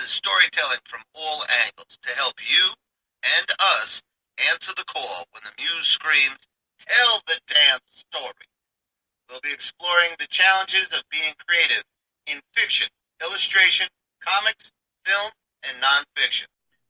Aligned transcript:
discusses 0.00 0.16
storytelling 0.16 0.78
from 0.88 1.00
all 1.14 1.44
angles 1.64 1.98
to 2.02 2.10
help 2.10 2.34
you 2.40 2.72
and 3.22 3.46
us 3.58 4.02
answer 4.50 4.72
the 4.76 4.84
call 4.84 5.26
when 5.32 5.42
the 5.44 5.62
muse 5.62 5.86
screams, 5.86 6.38
Tell 6.80 7.20
the 7.26 7.38
damn 7.46 7.80
story. 7.92 8.48
We'll 9.28 9.40
be 9.42 9.52
exploring 9.52 10.12
the 10.18 10.26
challenges 10.28 10.92
of 10.92 11.02
being 11.10 11.34
creative 11.46 11.84
in 12.26 12.40
fiction, 12.54 12.88
illustration, 13.22 13.86
comics, 14.24 14.72
film, 15.04 15.30
and 15.62 15.76
nonfiction. 15.82 16.46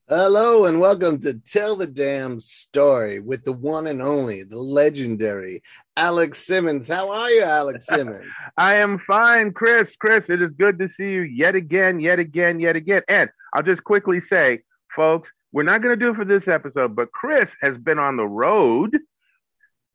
Hello 0.09 0.67
and 0.67 0.81
welcome 0.81 1.19
to 1.21 1.35
Tell 1.35 1.75
the 1.75 1.89
Damn 1.89 2.39
Story 2.75 3.19
with 3.19 3.43
the 3.43 3.53
one 3.53 3.89
and 3.89 4.01
only, 4.01 4.45
the 4.45 4.57
legendary 4.57 5.61
Alex 5.97 6.39
Simmons. 6.47 6.87
How 6.87 7.11
are 7.11 7.29
you, 7.29 7.43
Alex 7.43 7.85
Simmons? 7.89 8.25
I 8.57 8.75
am 8.77 9.01
fine, 9.09 9.53
Chris. 9.53 9.91
Chris, 9.99 10.27
it 10.29 10.41
is 10.41 10.53
good 10.55 10.79
to 10.79 10.89
see 10.97 11.11
you 11.11 11.23
yet 11.23 11.57
again, 11.57 11.99
yet 11.99 12.21
again, 12.21 12.61
yet 12.61 12.77
again. 12.77 13.03
And 13.09 13.29
I'll 13.53 13.65
just 13.65 13.83
quickly 13.83 14.21
say, 14.33 14.61
folks, 14.95 15.29
we're 15.51 15.65
not 15.65 15.83
going 15.83 15.99
to 15.99 16.05
do 16.05 16.11
it 16.13 16.15
for 16.17 16.25
this 16.25 16.47
episode, 16.47 16.95
but 16.95 17.11
Chris 17.11 17.51
has 17.61 17.77
been 17.77 17.99
on 17.99 18.17
the 18.17 18.27
road 18.27 18.97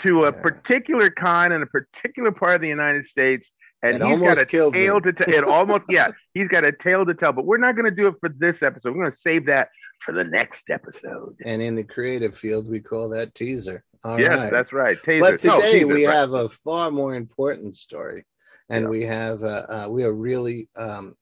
to 0.06 0.24
a 0.24 0.34
Yeah. 0.34 0.42
particular 0.42 1.10
con 1.10 1.54
in 1.54 1.62
a 1.62 1.68
particular 1.68 2.34
part 2.34 2.56
of 2.56 2.62
the 2.62 2.68
United 2.68 3.06
States. 3.06 3.50
And 3.94 4.02
It 4.04 4.08
he's 4.08 4.20
got 4.20 4.38
a 4.40 4.46
killed 4.46 4.74
me. 4.74 4.84
tale 4.86 5.02
to 5.02 5.14
tell. 5.14 5.34
It 5.34 5.44
almost, 5.44 5.84
yeah, 5.90 6.08
he's 6.34 6.48
got 6.48 6.66
a 6.66 6.72
tale 6.72 7.06
to 7.06 7.14
tell. 7.14 7.32
But 7.34 7.46
we're 7.46 7.58
not 7.58 7.76
going 7.76 7.86
to 7.86 7.96
do 7.96 8.08
it 8.08 8.16
for 8.20 8.30
this 8.30 8.62
episode. 8.62 8.96
We're 8.96 9.04
going 9.04 9.12
to 9.12 9.18
save 9.22 9.46
that 9.48 9.70
for 10.06 10.12
the 10.14 10.24
next 10.24 10.64
episode. 10.70 11.36
and 11.46 11.62
in 11.62 11.76
the 11.76 11.84
creative 11.84 12.36
field, 12.36 12.70
we 12.70 12.80
call 12.80 13.10
that 13.10 13.34
teaser. 13.36 13.84
All 14.04 14.14
right. 14.16 14.22
yes, 14.22 14.52
that's 14.52 14.72
right. 14.74 14.98
Taser. 14.98 15.20
But 15.22 15.44
No, 15.44 15.56
today 15.60 15.72
teaser, 15.74 15.88
we 15.88 16.06
right. 16.06 16.16
have 16.16 16.34
a 16.34 16.48
far 16.50 16.92
more 16.92 17.16
important 17.16 17.76
story, 17.76 18.24
and 18.70 18.84
Yeah. 18.84 18.90
we 18.90 19.02
have 19.04 19.42
uh, 19.44 19.66
uh, 19.68 19.88
we 19.90 20.04
are 20.04 20.14
really 20.14 20.70
um, 20.76 21.16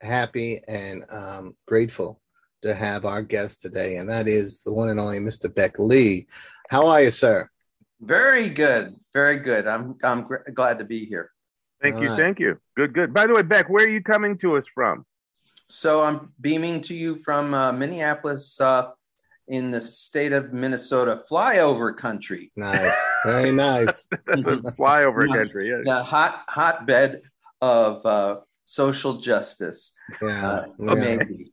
happy 0.00 0.60
and 0.66 1.04
um, 1.10 1.54
grateful 1.68 2.20
to 2.62 2.74
have 2.74 3.04
our 3.04 3.22
guest 3.22 3.62
today, 3.62 3.96
and 3.98 4.08
that 4.08 4.26
is 4.26 4.62
the 4.62 4.72
one 4.72 4.88
and 4.88 4.98
only 4.98 5.18
Mr. 5.18 5.54
Beck 5.54 5.78
Lee. 5.78 6.26
How 6.70 6.86
are 6.88 7.02
you, 7.02 7.10
sir? 7.12 7.48
Very 8.00 8.48
good, 8.50 8.96
very 9.12 9.38
good. 9.38 9.66
I'm 9.68 9.96
I'm 10.02 10.22
gr- 10.24 10.48
glad 10.52 10.78
to 10.78 10.84
be 10.84 11.04
here. 11.06 11.30
Thank 11.80 11.96
you, 11.96 12.02
All 12.02 12.08
right. 12.16 12.18
thank 12.18 12.38
you. 12.40 12.58
Good, 12.76 12.92
good. 12.94 13.12
By 13.12 13.26
the 13.26 13.34
way, 13.34 13.42
Beck, 13.42 13.68
where 13.68 13.84
are 13.84 13.88
you 13.88 14.02
coming 14.02 14.38
to 14.38 14.56
us 14.56 14.64
from? 14.74 15.04
So 15.68 16.02
I'm 16.02 16.32
beaming 16.40 16.82
to 16.82 16.94
you 16.94 17.16
from 17.16 17.54
uh, 17.54 17.72
Minneapolis, 17.72 18.60
uh, 18.60 18.90
in 19.46 19.70
the 19.70 19.80
state 19.80 20.32
of 20.32 20.54
Minnesota, 20.54 21.22
flyover 21.30 21.94
country, 21.94 22.50
Nice, 22.56 22.96
very 23.26 23.52
nice. 23.52 24.06
Flyover 24.28 25.26
country. 25.28 25.68
Yeah. 25.68 25.82
the 25.84 26.02
hot 26.02 26.44
hotbed 26.48 27.20
of 27.60 28.06
uh, 28.06 28.36
social 28.64 29.18
justice. 29.18 29.92
Yeah, 30.22 30.48
Uh, 30.48 30.66
yeah. 30.78 30.94
maybe. 30.94 31.52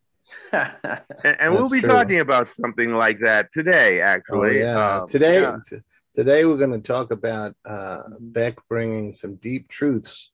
And, 0.53 1.35
and 1.41 1.53
we'll 1.53 1.67
be 1.69 1.81
true. 1.81 1.89
talking 1.89 2.21
about 2.21 2.47
something 2.61 2.93
like 2.93 3.19
that 3.25 3.49
today, 3.53 3.99
Oh, 3.99 4.05
actually. 4.05 4.59
yeah. 4.59 4.99
Um, 4.99 5.07
today, 5.09 5.41
yeah. 5.41 5.57
t- 5.69 5.77
today 6.13 6.45
we're 6.45 6.57
going 6.57 6.71
to 6.71 6.79
talk 6.79 7.11
about 7.11 7.55
uh, 7.65 8.03
Beck 8.19 8.57
bringing 8.67 9.13
some 9.13 9.35
deep 9.35 9.67
truths 9.69 10.31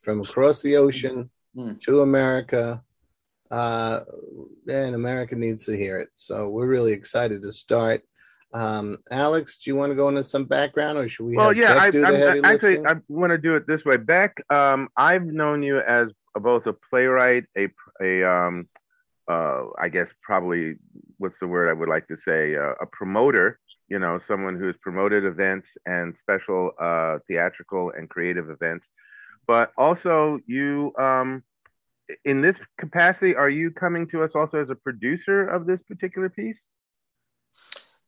from 0.00 0.22
across 0.22 0.62
the 0.62 0.76
ocean 0.76 1.30
Mm. 1.54 1.78
to 1.80 2.00
America, 2.00 2.82
uh, 3.50 4.00
and 4.70 4.94
America 4.94 5.36
needs 5.36 5.66
to 5.66 5.76
hear 5.76 5.98
it. 5.98 6.08
So 6.14 6.48
we're 6.48 6.66
really 6.66 6.94
excited 6.94 7.42
to 7.42 7.52
start. 7.52 8.00
Um, 8.54 8.96
Alex, 9.10 9.58
do 9.58 9.70
you 9.70 9.76
want 9.76 9.90
to 9.90 9.94
go 9.94 10.08
into 10.08 10.24
some 10.24 10.46
background, 10.46 10.96
or 10.96 11.08
should 11.10 11.26
we? 11.26 11.36
Well, 11.36 11.48
have 11.48 11.56
yeah, 11.58 11.74
Beck 11.74 11.82
I, 11.82 11.90
do 11.90 12.00
the 12.00 12.30
I'm, 12.30 12.44
actually. 12.46 12.86
I 12.86 12.94
want 13.08 13.32
to 13.32 13.36
do 13.38 13.54
it 13.56 13.66
this 13.66 13.84
way. 13.84 13.98
Beck, 13.98 14.42
um, 14.48 14.88
I've 14.96 15.26
known 15.26 15.62
you 15.62 15.78
as 15.78 16.08
both 16.34 16.66
a 16.66 16.72
playwright, 16.72 17.44
a, 17.58 17.68
a 18.02 18.26
um, 18.26 18.66
uh, 19.28 19.64
I 19.78 19.90
guess 19.90 20.08
probably, 20.22 20.76
what's 21.18 21.38
the 21.38 21.46
word 21.46 21.68
I 21.68 21.74
would 21.74 21.90
like 21.90 22.08
to 22.08 22.16
say, 22.16 22.56
uh, 22.56 22.76
a 22.80 22.86
promoter, 22.86 23.58
you 23.88 23.98
know, 23.98 24.20
someone 24.26 24.58
who's 24.58 24.76
promoted 24.80 25.24
events 25.24 25.66
and 25.86 26.14
special 26.22 26.70
uh, 26.80 27.18
theatrical 27.28 27.92
and 27.96 28.08
creative 28.08 28.50
events. 28.50 28.86
But 29.46 29.72
also, 29.76 30.38
you, 30.46 30.92
um, 30.98 31.42
in 32.24 32.40
this 32.40 32.56
capacity, 32.78 33.34
are 33.34 33.50
you 33.50 33.70
coming 33.70 34.08
to 34.08 34.22
us 34.22 34.30
also 34.34 34.58
as 34.58 34.70
a 34.70 34.74
producer 34.74 35.46
of 35.46 35.66
this 35.66 35.82
particular 35.82 36.28
piece? 36.28 36.56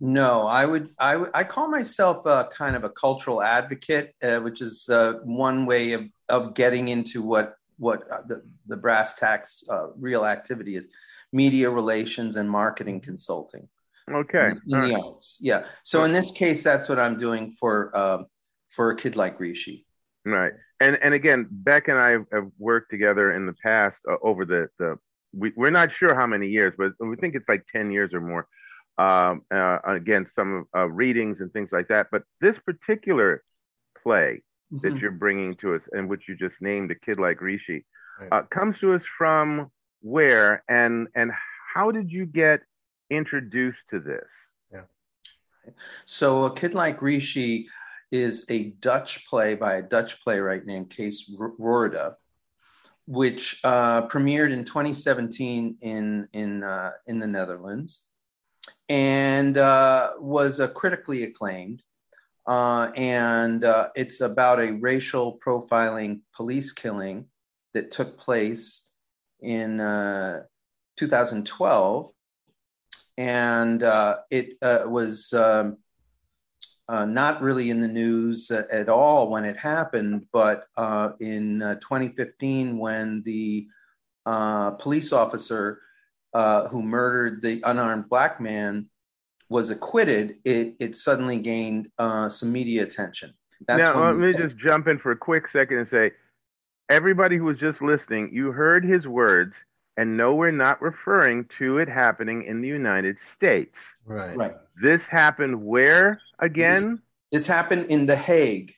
No, 0.01 0.47
I 0.47 0.67
would, 0.67 0.91
I 0.99 1.25
I 1.33 1.45
call 1.45 1.69
myself 1.69 2.27
a 2.27 2.49
kind 2.53 2.77
of 2.77 2.85
a 2.85 2.91
cultural 2.91 3.43
advocate, 3.43 4.15
uh, 4.23 4.39
which 4.39 4.61
is 4.61 4.89
uh, 4.89 5.15
one 5.25 5.67
way 5.67 5.93
of, 5.93 6.03
of 6.29 6.55
getting 6.55 6.89
into 6.89 7.23
what 7.23 7.55
what 7.79 8.11
uh, 8.11 8.23
the, 8.27 8.43
the 8.67 8.77
brass 8.77 9.15
tacks 9.15 9.63
uh, 9.69 9.89
real 9.97 10.25
activity 10.27 10.77
is: 10.77 10.89
media 11.33 11.71
relations 11.71 12.37
and 12.37 12.51
marketing 12.51 13.01
consulting. 13.01 13.69
Okay. 14.11 14.49
in, 14.51 14.53
in 14.53 14.61
the 14.67 14.77
right. 14.79 15.03
arts. 15.03 15.39
Yeah. 15.41 15.65
So 15.83 16.05
in 16.05 16.13
this 16.13 16.33
case, 16.33 16.63
that's 16.63 16.89
what 16.89 16.99
I'm 16.99 17.19
doing 17.19 17.51
for 17.53 17.97
um, 17.97 18.27
for 18.71 18.91
a 18.91 18.97
kid 18.97 19.17
like 19.17 19.41
Rishi. 19.41 19.87
Right. 20.25 20.53
And 20.81 20.99
and 21.03 21.15
again, 21.15 21.47
Beck 21.51 21.89
and 21.89 21.99
I 21.99 22.11
have, 22.33 22.51
worked 22.59 22.91
together 22.91 23.33
in 23.33 23.47
the 23.47 23.55
past 23.55 23.99
uh, 24.11 24.17
over 24.23 24.45
the 24.45 24.69
the 24.79 24.97
we, 25.33 25.53
we're 25.57 25.71
not 25.71 25.91
sure 25.93 26.15
how 26.15 26.27
many 26.27 26.49
years, 26.49 26.75
but 26.77 26.93
we 27.01 27.17
think 27.17 27.35
it's 27.35 27.49
like 27.49 27.65
ten 27.73 27.91
years 27.91 28.13
or 28.13 28.21
more. 28.21 28.47
Um, 28.97 29.43
uh, 29.53 29.79
again, 29.87 30.27
some 30.37 30.67
uh, 30.77 30.89
readings 30.89 31.41
and 31.41 31.53
things 31.53 31.71
like 31.73 31.89
that. 31.89 32.09
But 32.13 32.23
this 32.41 32.57
particular 32.65 33.43
play 34.03 34.43
that 34.83 34.95
Mhm. 34.95 35.01
you're 35.01 35.11
bringing 35.11 35.57
to 35.57 35.75
us, 35.75 35.83
and 35.93 36.09
which 36.09 36.29
you 36.29 36.37
just 36.37 36.61
named, 36.61 36.91
a 36.91 36.95
kid 36.95 37.19
like 37.19 37.41
Rishi, 37.41 37.85
Right. 38.21 38.29
uh, 38.33 38.43
comes 38.43 38.79
to 38.81 38.93
us 38.95 39.03
from 39.19 39.71
where, 40.01 40.63
and 40.69 41.09
and 41.15 41.33
how 41.75 41.91
did 41.91 42.11
you 42.13 42.25
get 42.27 42.61
introduced 43.17 43.81
to 43.91 44.01
this? 44.01 44.29
Yeah. 44.73 45.73
So 46.05 46.45
a 46.45 46.55
kid 46.55 46.75
like 46.75 47.03
Rishi 47.03 47.69
is 48.11 48.45
a 48.49 48.71
Dutch 48.81 49.27
play 49.27 49.55
by 49.55 49.77
a 49.77 49.83
Dutch 49.83 50.23
playwright 50.23 50.67
named 50.67 50.91
Kees 50.91 51.31
Roorda, 51.37 52.15
which 53.07 53.61
uh, 53.65 54.07
premiered 54.09 54.53
in 54.53 54.65
2017 54.65 55.79
in 55.81 56.29
in 56.33 56.63
uh, 56.63 56.93
in 57.07 57.19
the 57.19 57.27
Netherlands, 57.27 58.03
and 58.89 59.59
uh, 59.59 60.13
was 60.19 60.61
critically 60.75 61.25
acclaimed. 61.25 61.83
Uh, 62.47 62.91
and 62.95 63.65
uh, 63.65 63.89
it's 63.97 64.21
about 64.21 64.61
a 64.61 64.73
racial 64.73 65.39
profiling 65.39 66.21
police 66.37 66.73
killing 66.73 67.25
that 67.73 67.91
took 67.91 68.19
place 68.19 68.85
in 69.41 69.81
uh, 69.81 70.43
2012 70.97 72.11
and 73.17 73.83
uh, 73.83 74.19
it 74.31 74.57
uh, 74.63 74.85
was 74.87 75.33
um, 75.33 75.79
uh, 76.89 77.05
not 77.05 77.43
really 77.43 77.71
in 77.71 77.81
the 77.81 77.89
news 77.89 78.51
uh, 78.51 78.65
at 78.71 78.89
all 78.89 79.31
when 79.31 79.45
it 79.45 79.57
happened, 79.57 80.27
but 80.33 80.67
uh, 80.77 81.11
in 81.21 81.63
uh, 81.63 81.75
2015, 81.77 82.79
when 82.79 83.23
the 83.25 83.67
uh, 84.27 84.73
police 84.73 85.13
officer 85.13 85.81
uh, 86.33 86.69
who 86.69 86.83
murdered 86.83 87.43
the 87.43 87.63
unarmed 87.65 88.09
black 88.09 88.41
man 88.41 88.87
was 89.49 89.71
acquitted, 89.71 90.37
it, 90.45 90.75
it 90.81 90.97
suddenly 90.97 91.39
gained 91.39 91.89
uh, 91.99 92.29
some 92.29 92.53
media 92.53 92.83
attention. 92.83 93.33
That's 93.67 93.81
now, 93.81 94.07
let 94.07 94.17
me 94.17 94.33
just 94.35 94.57
jump 94.57 94.89
in 94.89 94.99
for 94.99 95.13
a 95.13 95.17
quick 95.17 95.45
second 95.53 95.79
and 95.79 95.89
say, 95.89 96.13
everybody 96.91 97.37
who 97.37 97.45
was 97.45 97.59
just 97.59 97.81
listening, 97.81 98.31
you 98.33 98.53
heard 98.53 98.85
his 98.85 99.07
words, 99.07 99.55
and 99.97 100.17
no, 100.17 100.35
we're 100.35 100.51
not 100.51 100.83
referring 100.83 101.47
to 101.59 101.79
it 101.79 101.89
happening 101.89 102.45
in 102.45 102.61
the 102.61 102.69
United 102.69 103.17
States. 103.37 103.77
right. 104.05 104.37
right. 104.37 104.55
This 104.83 105.01
happened 105.03 105.65
where 105.65 106.21
again? 106.41 107.01
This 107.31 107.47
happened 107.47 107.87
in 107.87 108.07
The 108.07 108.17
Hague, 108.17 108.75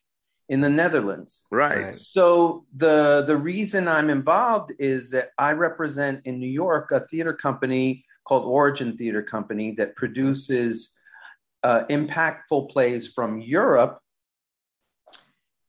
in 0.48 0.60
the 0.60 0.68
Netherlands. 0.68 1.42
Right. 1.50 1.82
Right. 1.82 2.00
So 2.12 2.66
the 2.76 3.24
the 3.26 3.36
reason 3.36 3.88
I'm 3.88 4.10
involved 4.10 4.72
is 4.78 5.10
that 5.12 5.30
I 5.38 5.52
represent 5.52 6.20
in 6.24 6.38
New 6.38 6.48
York 6.48 6.90
a 6.92 7.00
theater 7.00 7.32
company 7.32 8.04
called 8.24 8.44
Origin 8.44 8.96
Theater 8.96 9.22
Company 9.22 9.72
that 9.72 9.96
produces 9.96 10.94
uh, 11.62 11.84
impactful 11.88 12.70
plays 12.70 13.08
from 13.08 13.40
Europe 13.40 14.00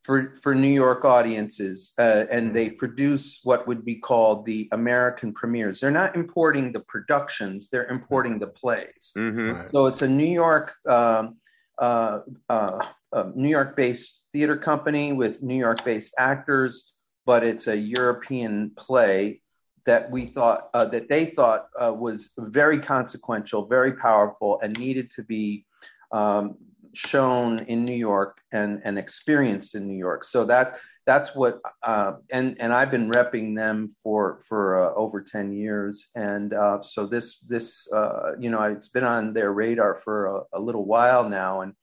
for 0.07 0.33
for 0.41 0.55
New 0.55 0.75
York 0.85 1.03
audiences, 1.03 1.93
uh, 1.99 2.23
and 2.31 2.55
they 2.55 2.69
produce 2.69 3.41
what 3.43 3.67
would 3.67 3.83
be 3.83 3.95
called 3.95 4.45
the 4.45 4.69
American 4.71 5.33
premieres. 5.33 5.81
They're 5.81 5.91
not 5.91 6.15
importing 6.15 6.71
the 6.71 6.79
productions; 6.79 7.67
they're 7.69 7.89
importing 7.97 8.39
the 8.39 8.47
plays. 8.47 9.11
hmm 9.13 9.51
Right. 9.51 9.71
So 9.71 9.87
it's 9.87 10.01
a 10.01 10.07
New 10.07 10.33
York, 10.43 10.75
um, 10.87 11.35
uh, 11.77 12.19
uh, 12.47 12.79
uh, 13.11 13.31
New 13.35 13.49
York-based 13.49 14.27
theater 14.31 14.55
company 14.55 15.11
with 15.11 15.43
New 15.43 15.59
York-based 15.67 16.13
actors, 16.17 16.93
but 17.25 17.43
it's 17.43 17.67
a 17.67 17.77
European 17.77 18.71
play 18.77 19.41
that 19.85 20.09
we 20.09 20.25
thought 20.25 20.69
uh, 20.73 20.85
that 20.85 21.09
they 21.09 21.25
thought 21.25 21.67
uh, 21.83 21.93
was 21.93 22.31
very 22.37 22.79
consequential, 22.79 23.67
very 23.67 23.93
powerful, 24.07 24.57
and 24.61 24.79
needed 24.79 25.11
to 25.17 25.23
be 25.23 25.65
um, 26.13 26.55
shown 26.93 27.59
in 27.65 27.85
New 27.85 27.95
York 27.95 28.39
and 28.51 28.81
and 28.83 28.97
experienced 28.97 29.75
in 29.75 29.87
New 29.87 29.97
York. 29.97 30.23
So 30.23 30.45
that 30.45 30.79
that's 31.05 31.33
what 31.35 31.59
uh, 31.83 32.13
and 32.31 32.59
and 32.59 32.73
I've 32.73 32.91
been 32.91 33.09
repping 33.11 33.55
them 33.55 33.89
for 34.03 34.39
for 34.47 34.61
uh, 34.91 34.93
over 34.95 35.21
ten 35.21 35.51
years, 35.53 36.09
and 36.15 36.53
uh, 36.53 36.81
so 36.81 37.05
this 37.05 37.39
this 37.39 37.87
uh, 37.93 38.33
you 38.39 38.49
know 38.49 38.61
it's 38.63 38.89
been 38.89 39.03
on 39.05 39.33
their 39.33 39.53
radar 39.53 39.95
for 39.95 40.25
a, 40.53 40.57
a 40.57 40.59
little 40.59 40.85
while 40.85 41.27
now, 41.29 41.61
and 41.61 41.73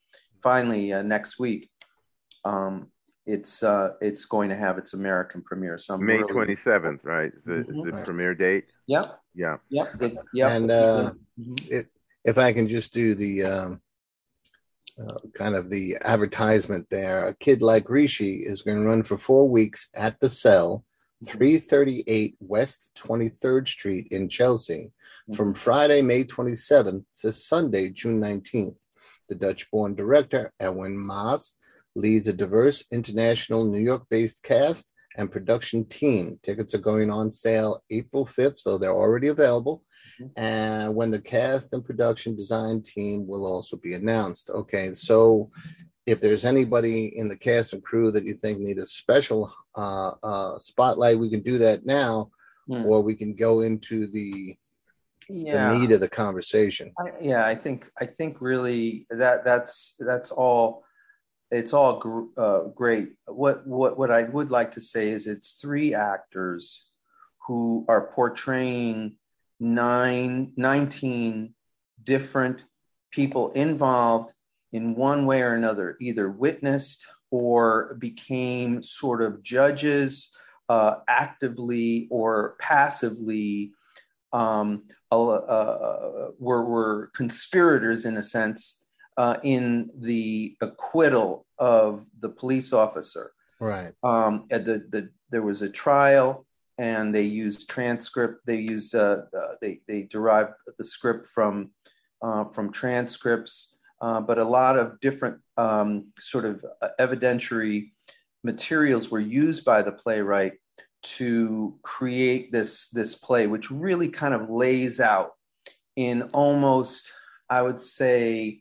finally 0.42 0.92
uh, 0.92 1.02
next 1.02 1.38
week. 1.38 1.70
Um, 2.44 2.88
it's 3.26 3.62
uh, 3.62 3.92
it's 4.02 4.26
going 4.26 4.50
to 4.50 4.56
have 4.56 4.76
its 4.76 4.92
American 4.92 5.40
premiere. 5.40 5.78
So 5.78 5.94
I'm 5.94 6.04
May 6.04 6.18
really- 6.18 6.32
twenty 6.32 6.56
seventh, 6.62 7.00
right? 7.04 7.32
Is 7.34 7.42
the, 7.46 7.52
Mhm. 7.52 7.84
the 7.84 7.92
Right. 7.92 8.04
premiere 8.04 8.34
date? 8.34 8.64
Yep, 8.86 9.06
Yeah. 9.34 9.56
yep, 9.70 9.88
it, 10.02 10.12
yep. 10.34 10.50
And, 10.50 10.70
uh, 10.70 11.12
Mhm. 11.40 11.86
if 12.24 12.36
I 12.36 12.52
can 12.52 12.68
just 12.68 12.92
do 12.92 13.14
the 13.14 13.42
um, 13.44 13.80
uh, 15.00 15.18
kind 15.34 15.54
of 15.54 15.70
the 15.70 15.96
advertisement 16.02 16.86
there, 16.90 17.26
a 17.26 17.34
kid 17.34 17.62
like 17.62 17.90
Rishi 17.90 18.36
is 18.36 18.62
going 18.62 18.80
to 18.80 18.86
run 18.86 19.02
for 19.02 19.18
four 19.18 19.48
weeks 19.48 19.88
at 19.94 20.18
the 20.20 20.30
cell, 20.30 20.84
338 21.26 22.36
West 22.40 22.90
23rd 22.96 23.66
Street 23.68 24.08
in 24.10 24.28
Chelsea, 24.28 24.90
from 25.34 25.54
Friday, 25.54 26.02
May 26.02 26.24
27th 26.24 27.04
to 27.20 27.32
Sunday, 27.32 27.90
June 27.90 28.20
19th. 28.20 28.76
The 29.28 29.34
Dutch 29.34 29.70
born 29.70 29.94
director, 29.94 30.52
Edwin 30.60 30.96
Maas, 30.96 31.56
leads 31.96 32.26
a 32.26 32.32
diverse 32.32 32.84
international 32.90 33.64
New 33.64 33.80
York 33.80 34.04
based 34.10 34.42
cast 34.42 34.92
and 35.16 35.30
production 35.30 35.84
team. 35.84 36.38
Tickets 36.42 36.74
are 36.74 36.78
going 36.78 37.10
on 37.10 37.30
sale 37.30 37.82
April 37.90 38.26
5th, 38.26 38.58
so 38.58 38.78
they're 38.78 38.90
already 38.92 39.28
available. 39.28 39.82
And 40.36 40.94
when 40.94 41.10
the 41.10 41.20
cast 41.20 41.72
and 41.72 41.84
production 41.84 42.34
design 42.36 42.82
team 42.82 43.26
will 43.26 43.46
also 43.46 43.76
be 43.76 43.94
announced. 43.94 44.50
Okay, 44.50 44.92
so 44.92 45.50
if 46.06 46.20
there's 46.20 46.44
anybody 46.44 47.16
in 47.16 47.28
the 47.28 47.36
cast 47.36 47.72
and 47.72 47.82
crew 47.82 48.10
that 48.10 48.24
you 48.24 48.34
think 48.34 48.58
need 48.58 48.78
a 48.78 48.86
special 48.86 49.52
uh, 49.76 50.12
uh, 50.22 50.58
spotlight, 50.58 51.18
we 51.18 51.30
can 51.30 51.42
do 51.42 51.58
that 51.58 51.86
now, 51.86 52.30
Hmm. 52.66 52.86
or 52.86 53.02
we 53.02 53.14
can 53.14 53.34
go 53.34 53.60
into 53.60 54.06
the, 54.06 54.56
yeah. 55.28 55.70
the 55.70 55.78
need 55.78 55.92
of 55.92 56.00
the 56.00 56.08
conversation. 56.08 56.92
I, 56.98 57.12
yeah, 57.20 57.46
I 57.46 57.54
think 57.54 57.90
I 58.00 58.06
think 58.06 58.40
really 58.40 59.06
that 59.10 59.44
that's 59.44 59.96
that's 59.98 60.30
all. 60.30 60.83
It's 61.54 61.72
all 61.72 62.00
gr- 62.00 62.32
uh, 62.36 62.60
great. 62.74 63.12
What 63.26 63.64
what 63.66 63.96
what 63.96 64.10
I 64.10 64.24
would 64.24 64.50
like 64.50 64.72
to 64.72 64.80
say 64.80 65.10
is 65.10 65.28
it's 65.28 65.52
three 65.52 65.94
actors 65.94 66.86
who 67.46 67.84
are 67.88 68.08
portraying 68.08 69.16
nine, 69.60 70.52
19 70.56 71.54
different 72.02 72.62
people 73.12 73.52
involved 73.52 74.32
in 74.72 74.96
one 74.96 75.26
way 75.26 75.42
or 75.42 75.54
another, 75.54 75.96
either 76.00 76.28
witnessed 76.28 77.06
or 77.30 77.94
became 78.00 78.82
sort 78.82 79.22
of 79.22 79.42
judges 79.42 80.32
uh, 80.68 80.96
actively 81.06 82.08
or 82.10 82.56
passively 82.58 83.72
um, 84.32 84.82
uh, 85.12 86.30
were, 86.40 86.64
were 86.64 87.10
conspirators 87.14 88.04
in 88.04 88.16
a 88.16 88.22
sense 88.22 88.83
uh, 89.16 89.36
in 89.42 89.90
the 89.96 90.56
acquittal 90.60 91.46
of 91.58 92.04
the 92.20 92.28
police 92.28 92.72
officer. 92.72 93.32
Right. 93.60 93.92
Um, 94.02 94.46
at 94.50 94.64
the, 94.64 94.84
the 94.90 95.10
there 95.30 95.42
was 95.42 95.62
a 95.62 95.70
trial, 95.70 96.46
and 96.78 97.14
they 97.14 97.22
used 97.22 97.68
transcript. 97.68 98.46
They 98.46 98.58
used 98.58 98.94
uh, 98.94 99.22
uh, 99.36 99.54
they 99.60 99.80
they 99.86 100.02
derived 100.02 100.52
the 100.78 100.84
script 100.84 101.28
from 101.28 101.70
uh, 102.22 102.44
from 102.46 102.72
transcripts, 102.72 103.76
uh, 104.00 104.20
but 104.20 104.38
a 104.38 104.44
lot 104.44 104.78
of 104.78 105.00
different 105.00 105.38
um, 105.56 106.06
sort 106.18 106.44
of 106.44 106.64
evidentiary 106.98 107.92
materials 108.42 109.10
were 109.10 109.20
used 109.20 109.64
by 109.64 109.82
the 109.82 109.92
playwright 109.92 110.54
to 111.02 111.78
create 111.82 112.50
this 112.50 112.88
this 112.88 113.14
play, 113.14 113.46
which 113.46 113.70
really 113.70 114.08
kind 114.08 114.34
of 114.34 114.50
lays 114.50 115.00
out 115.00 115.32
in 115.96 116.22
almost, 116.32 117.10
I 117.48 117.62
would 117.62 117.80
say, 117.80 118.60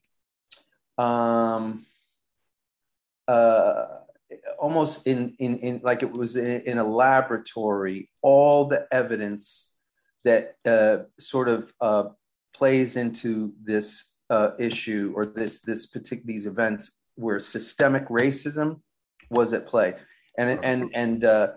um, 0.97 1.85
uh, 3.27 3.85
almost 4.57 5.07
in, 5.07 5.35
in 5.39 5.57
in 5.59 5.81
like 5.83 6.03
it 6.03 6.11
was 6.11 6.35
in, 6.35 6.61
in 6.61 6.77
a 6.77 6.83
laboratory, 6.83 8.09
all 8.21 8.65
the 8.65 8.87
evidence 8.91 9.71
that 10.23 10.55
uh, 10.65 11.03
sort 11.19 11.49
of 11.49 11.73
uh, 11.81 12.05
plays 12.53 12.95
into 12.95 13.53
this 13.63 14.13
uh, 14.29 14.51
issue 14.59 15.11
or 15.15 15.25
this 15.25 15.61
this 15.61 15.85
particular 15.85 16.25
these 16.25 16.47
events 16.47 17.01
where 17.15 17.39
systemic 17.39 18.07
racism 18.09 18.79
was 19.29 19.53
at 19.53 19.67
play, 19.67 19.95
and 20.37 20.59
and 20.63 20.89
and 20.93 21.23
uh, 21.25 21.53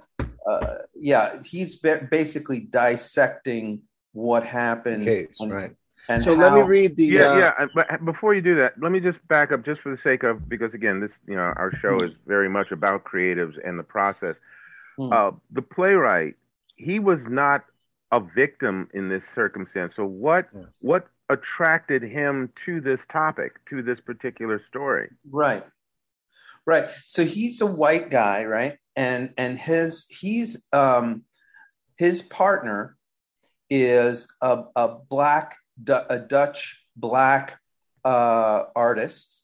uh, 0.46 0.74
yeah, 0.94 1.42
he's 1.42 1.76
basically 1.76 2.60
dissecting 2.60 3.82
what 4.12 4.44
happened. 4.44 5.04
Case, 5.04 5.36
and, 5.40 5.52
right. 5.52 5.72
And 6.08 6.22
So 6.22 6.32
let 6.34 6.52
me 6.52 6.62
read 6.62 6.96
the. 6.96 7.04
Yeah, 7.04 7.32
uh, 7.32 7.38
yeah. 7.38 7.50
uh, 7.58 7.66
But 7.74 8.04
before 8.04 8.34
you 8.34 8.40
do 8.40 8.56
that, 8.56 8.74
let 8.80 8.92
me 8.92 9.00
just 9.00 9.18
back 9.28 9.52
up 9.52 9.64
just 9.64 9.80
for 9.80 9.90
the 9.94 10.00
sake 10.02 10.22
of 10.22 10.48
because 10.48 10.74
again, 10.74 11.00
this 11.00 11.12
you 11.26 11.34
know 11.36 11.42
our 11.42 11.72
show 11.80 12.00
is 12.02 12.12
very 12.26 12.48
much 12.48 12.70
about 12.70 13.04
creatives 13.04 13.54
and 13.66 13.78
the 13.78 13.82
process. 13.82 14.36
Hmm. 14.96 15.12
Uh, 15.12 15.30
the 15.50 15.62
playwright, 15.62 16.34
he 16.76 16.98
was 16.98 17.20
not 17.28 17.64
a 18.12 18.20
victim 18.20 18.88
in 18.94 19.08
this 19.08 19.24
circumstance. 19.34 19.92
So 19.96 20.04
what 20.04 20.48
Yeah. 20.54 20.62
what 20.80 21.08
attracted 21.28 22.02
him 22.02 22.52
to 22.64 22.80
this 22.80 23.00
topic, 23.10 23.52
to 23.70 23.82
this 23.82 23.98
particular 24.00 24.62
story? 24.68 25.10
Right. 25.30 25.66
Right. 26.64 26.88
So 27.04 27.24
he's 27.24 27.60
a 27.60 27.66
white 27.66 28.10
guy, 28.10 28.44
right? 28.44 28.78
And 28.94 29.34
and 29.36 29.58
his 29.58 30.06
he's 30.08 30.64
um 30.72 31.24
his 31.96 32.22
partner 32.22 32.96
is 33.70 34.28
a, 34.40 34.62
a 34.76 34.96
black 35.08 35.56
A 35.88 36.18
Dutch 36.18 36.82
black 36.96 37.60
uh 38.04 38.64
artist 38.74 39.42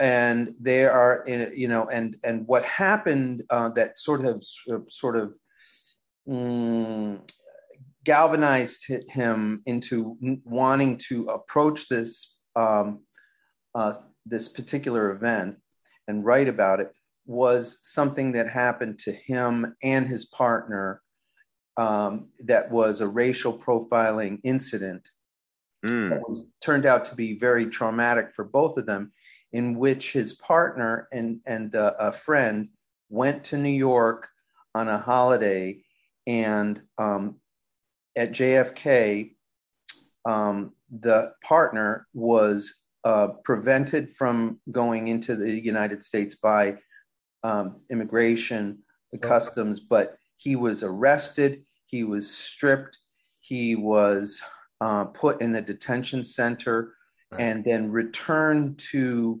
and 0.00 0.54
they 0.58 0.84
are 0.86 1.24
in 1.24 1.52
you 1.54 1.68
know 1.68 1.88
and 1.88 2.16
and 2.24 2.46
what 2.46 2.64
happened 2.64 3.42
uh 3.50 3.68
that 3.68 3.98
sort 3.98 4.24
of 4.24 4.42
sort 4.88 5.16
of 5.16 5.36
mm, 6.28 7.20
galvanized 8.02 8.86
him 9.08 9.62
into 9.66 10.16
wanting 10.44 10.96
to 10.96 11.26
approach 11.26 11.88
this 11.88 12.36
um 12.56 13.00
uh 13.74 13.94
this 14.26 14.48
particular 14.48 15.10
event 15.12 15.56
and 16.08 16.24
write 16.24 16.48
about 16.48 16.80
it 16.80 16.92
was 17.26 17.78
something 17.82 18.32
that 18.32 18.48
happened 18.48 18.98
to 18.98 19.12
him 19.12 19.76
and 19.82 20.08
his 20.08 20.24
partner 20.24 21.00
um, 21.76 22.28
that 22.40 22.70
was 22.70 23.00
a 23.00 23.08
racial 23.08 23.56
profiling 23.56 24.40
incident 24.42 25.08
Mm. 25.86 26.10
that 26.10 26.28
was 26.28 26.46
turned 26.60 26.86
out 26.86 27.04
to 27.06 27.14
be 27.16 27.38
very 27.38 27.66
traumatic 27.66 28.32
for 28.34 28.44
both 28.44 28.76
of 28.76 28.86
them 28.86 29.12
in 29.52 29.76
which 29.76 30.12
his 30.12 30.34
partner 30.34 31.08
and 31.12 31.40
and 31.44 31.74
uh, 31.74 31.94
a 31.98 32.12
friend 32.12 32.68
went 33.10 33.44
to 33.44 33.56
New 33.56 33.68
York 33.68 34.28
on 34.74 34.88
a 34.88 34.98
holiday 34.98 35.82
and 36.26 36.80
um, 36.98 37.36
at 38.16 38.32
JFK 38.32 39.34
um, 40.24 40.72
the 41.00 41.32
partner 41.42 42.06
was 42.14 42.82
uh, 43.04 43.28
prevented 43.44 44.14
from 44.14 44.60
going 44.70 45.08
into 45.08 45.34
the 45.34 45.50
United 45.50 46.02
States 46.04 46.36
by 46.36 46.76
um, 47.42 47.80
immigration 47.90 48.78
customs, 49.20 49.80
but 49.80 50.16
he 50.36 50.56
was 50.56 50.82
arrested, 50.82 51.64
he 51.86 52.04
was 52.04 52.32
stripped, 52.32 52.98
he 53.40 53.74
was 53.74 54.40
uh, 54.82 55.04
put 55.22 55.40
in 55.40 55.54
a 55.54 55.62
detention 55.62 56.24
center, 56.24 56.76
Right. 57.30 57.40
and 57.46 57.64
then 57.64 57.82
returned 57.90 58.78
to 58.92 59.40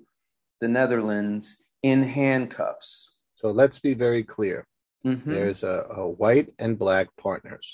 the 0.60 0.68
Netherlands 0.68 1.44
in 1.82 2.02
handcuffs. 2.04 2.92
So 3.40 3.50
let's 3.50 3.78
be 3.88 3.94
very 4.06 4.22
clear. 4.36 4.58
Mhm. 5.04 5.24
There's 5.36 5.62
a, 5.64 5.76
a 6.02 6.08
white 6.08 6.48
and 6.58 6.78
black 6.78 7.08
partners. 7.16 7.66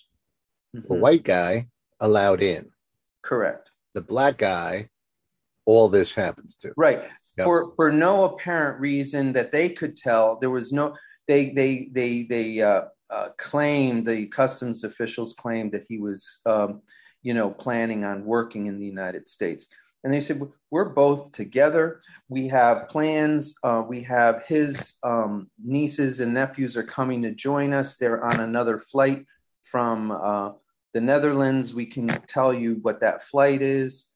The 0.72 0.80
Mhm. 0.80 1.00
white 1.04 1.25
guy 1.25 1.68
allowed 2.00 2.42
in. 2.42 2.62
Correct. 3.22 3.70
The 3.94 4.00
black 4.14 4.38
guy, 4.38 4.88
all 5.66 5.88
this 5.88 6.14
happens 6.14 6.56
to. 6.62 6.72
Right. 6.76 7.02
Yep. 7.37 7.44
For 7.46 7.58
for 7.76 7.88
no 7.92 8.25
apparent 8.30 8.80
reason 8.80 9.32
that 9.34 9.50
they 9.52 9.68
could 9.78 9.94
tell, 9.96 10.26
there 10.40 10.50
was 10.58 10.72
no. 10.72 10.96
They 11.30 11.42
they 11.50 11.72
they 11.98 12.12
they 12.34 12.48
uh, 12.70 12.84
uh, 13.16 13.28
claimed 13.48 14.06
the 14.06 14.26
customs 14.40 14.82
officials 14.90 15.34
claimed 15.34 15.70
that 15.72 15.84
he 15.90 15.98
was, 15.98 16.20
um, 16.46 16.70
you 17.28 17.35
know, 17.35 17.50
planning 17.50 18.04
on 18.04 18.25
working 18.25 18.68
in 18.68 18.78
the 18.80 18.87
United 18.87 19.28
States, 19.28 19.66
and 20.02 20.11
they 20.11 20.18
said 20.18 20.40
we're 20.70 20.88
both 20.88 21.30
together. 21.32 22.00
We 22.30 22.49
have 22.49 22.88
plans. 22.88 23.54
Uh, 23.62 23.82
we 23.87 24.00
have 24.04 24.44
his 24.47 24.97
um, 25.02 25.50
nieces 25.62 26.20
and 26.20 26.32
nephews 26.32 26.75
are 26.75 26.82
coming 26.99 27.20
to 27.25 27.32
join 27.32 27.75
us. 27.75 27.99
They're 27.99 28.25
on 28.25 28.40
another 28.40 28.78
flight 28.78 29.26
from 29.62 30.11
uh, 30.11 30.52
the 30.94 31.02
Netherlands. 31.02 31.75
We 31.75 31.85
can 31.85 32.06
tell 32.28 32.54
you 32.54 32.78
what 32.80 33.00
that 33.00 33.25
flight 33.25 33.61
is. 33.61 34.06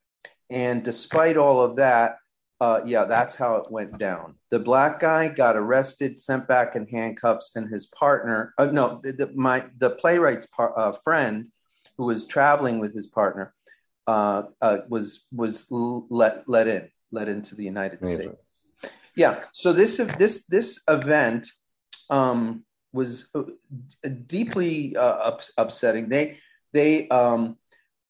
And 0.49 0.83
despite 0.83 1.37
all 1.37 1.61
of 1.61 1.77
that, 1.77 2.17
uh, 2.63 2.81
yeah, 2.87 3.05
that's 3.05 3.37
how 3.37 3.57
it 3.57 3.71
went 3.71 3.99
down. 3.99 4.37
The 4.51 4.59
black 4.59 5.01
guy 5.01 5.29
got 5.29 5.57
arrested, 5.57 6.19
sent 6.19 6.49
back 6.49 6.77
in 6.77 6.87
handcuffs, 6.87 7.57
and 7.57 7.69
his 7.69 7.85
partner, 7.89 8.55
uh, 8.57 8.71
no, 8.73 9.01
the, 9.03 9.13
the, 9.13 9.33
my 9.35 9.67
the 9.77 9.91
playwright's 9.91 10.47
par, 10.47 10.73
uh, 10.79 10.93
friend, 11.05 11.49
who 12.03 12.07
was 12.07 12.27
traveling 12.27 12.81
with 12.81 12.93
his 12.93 13.07
partner, 13.07 13.55
uh, 14.09 14.43
uh, 14.61 14.79
was 14.89 15.29
was 15.31 15.69
let 15.71 16.49
let 16.49 16.67
in, 16.67 16.89
let 17.13 17.29
into 17.29 17.55
the 17.55 17.63
United 17.63 18.05
States. 18.05 18.35
Yeah. 19.15 19.45
So 19.53 19.73
this 19.73 19.99
this 20.19 20.45
this 20.47 20.83
event 20.89 21.49
um, 22.11 22.65
was 22.93 23.31
uh, 23.37 23.43
deeply 24.27 24.97
up, 24.97 25.43
upsetting. 25.57 26.09
They 26.09 26.39
they 26.73 27.09
um, 27.09 27.57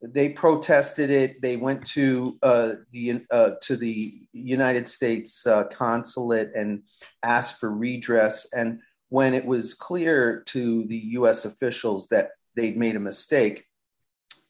they 0.01 0.31
protested 0.31 1.11
it. 1.11 1.43
They 1.43 1.57
went 1.57 1.87
to 1.89 2.39
uh, 2.43 2.71
the 2.93 3.27
uh, 3.31 3.51
to 3.65 3.77
the 3.77 4.23
United 4.33 4.89
States 4.89 5.47
uh, 5.47 5.65
consulate 5.65 6.53
and 6.57 6.85
asked 7.23 7.61
for 7.61 7.71
redress. 7.71 8.49
And 8.55 8.81
when 9.11 9.35
it 9.35 9.45
was 9.45 9.75
clear 9.75 10.45
to 10.47 10.87
the 10.87 11.03
U.S. 11.19 11.45
officials 11.45 12.09
that 12.09 12.31
they'd 12.57 12.79
made 12.79 12.97
a 12.97 13.01
mistake, 13.01 13.67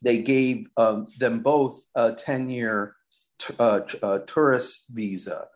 they 0.02 0.18
gave 0.18 0.66
um, 0.76 1.06
them 1.18 1.40
both 1.40 1.82
a 1.94 2.12
ten 2.12 2.50
year 2.50 2.94
t- 3.38 3.54
uh, 3.58 3.80
uh, 4.02 4.18
tourist 4.26 4.86
visa, 4.90 5.46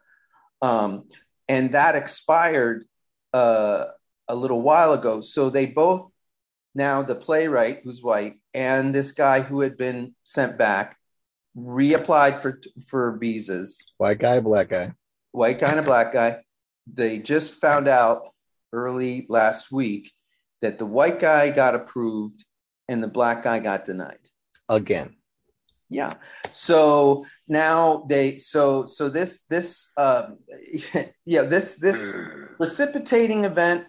um, 0.63 1.09
and 1.49 1.73
that 1.73 1.97
expired 1.97 2.87
uh, 3.33 3.87
a 4.29 4.35
little 4.35 4.63
while 4.63 4.93
ago. 4.93 5.21
So 5.21 5.51
they 5.51 5.67
both 5.67 6.11
now 6.75 7.03
the 7.03 7.15
playwright 7.15 7.81
who's 7.85 8.03
white 8.03 8.35
and 8.55 8.95
this 8.95 9.13
guy 9.13 9.41
who 9.41 9.61
had 9.61 9.77
been 9.77 10.15
sent 10.25 10.59
back 10.59 10.97
reapplied 11.57 12.41
for 12.41 12.61
for 12.87 13.17
visas. 13.19 13.79
White 13.99 14.19
guy 14.19 14.41
black 14.41 14.69
guy. 14.69 14.93
White 15.33 15.59
guy 15.59 15.71
and 15.71 15.81
a 15.81 15.83
black 15.83 16.13
guy. 16.13 16.39
They 16.93 17.19
just 17.19 17.61
found 17.61 17.89
out 17.89 18.29
early 18.73 19.27
last 19.29 19.73
week 19.73 20.13
that 20.61 20.79
the 20.79 20.87
white 20.87 21.19
guy 21.19 21.51
got 21.51 21.75
approved 21.75 22.45
and 22.89 23.03
the 23.03 23.09
black 23.09 23.43
guy 23.43 23.59
got 23.59 23.85
denied 23.85 24.19
again 24.69 25.15
yeah 25.89 26.15
so 26.53 27.25
now 27.49 28.05
they 28.09 28.37
so 28.39 28.87
so 28.87 29.09
this 29.09 29.45
this 29.45 29.93
uh 29.97 30.31
yeah 31.25 31.43
this 31.43 31.77
this 31.77 32.19
precipitating 32.57 33.45
event 33.45 33.85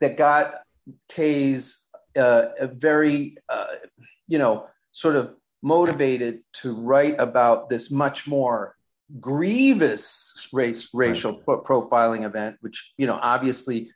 that 0.00 0.16
got 0.16 0.54
Kees 1.08 1.86
uh, 2.16 2.46
very, 2.72 3.36
uh, 3.48 3.66
you 4.26 4.38
know, 4.38 4.66
sort 4.92 5.16
of 5.16 5.34
motivated 5.62 6.40
to 6.54 6.74
write 6.74 7.16
about 7.18 7.68
this 7.68 7.90
much 7.90 8.26
more 8.26 8.76
grievous 9.20 10.48
race 10.52 10.88
racial 10.94 11.32
right. 11.46 11.64
pro- 11.64 11.82
profiling 11.82 12.24
event, 12.24 12.56
which 12.60 12.92
you 12.96 13.06
know 13.06 13.18
obviously 13.20 13.90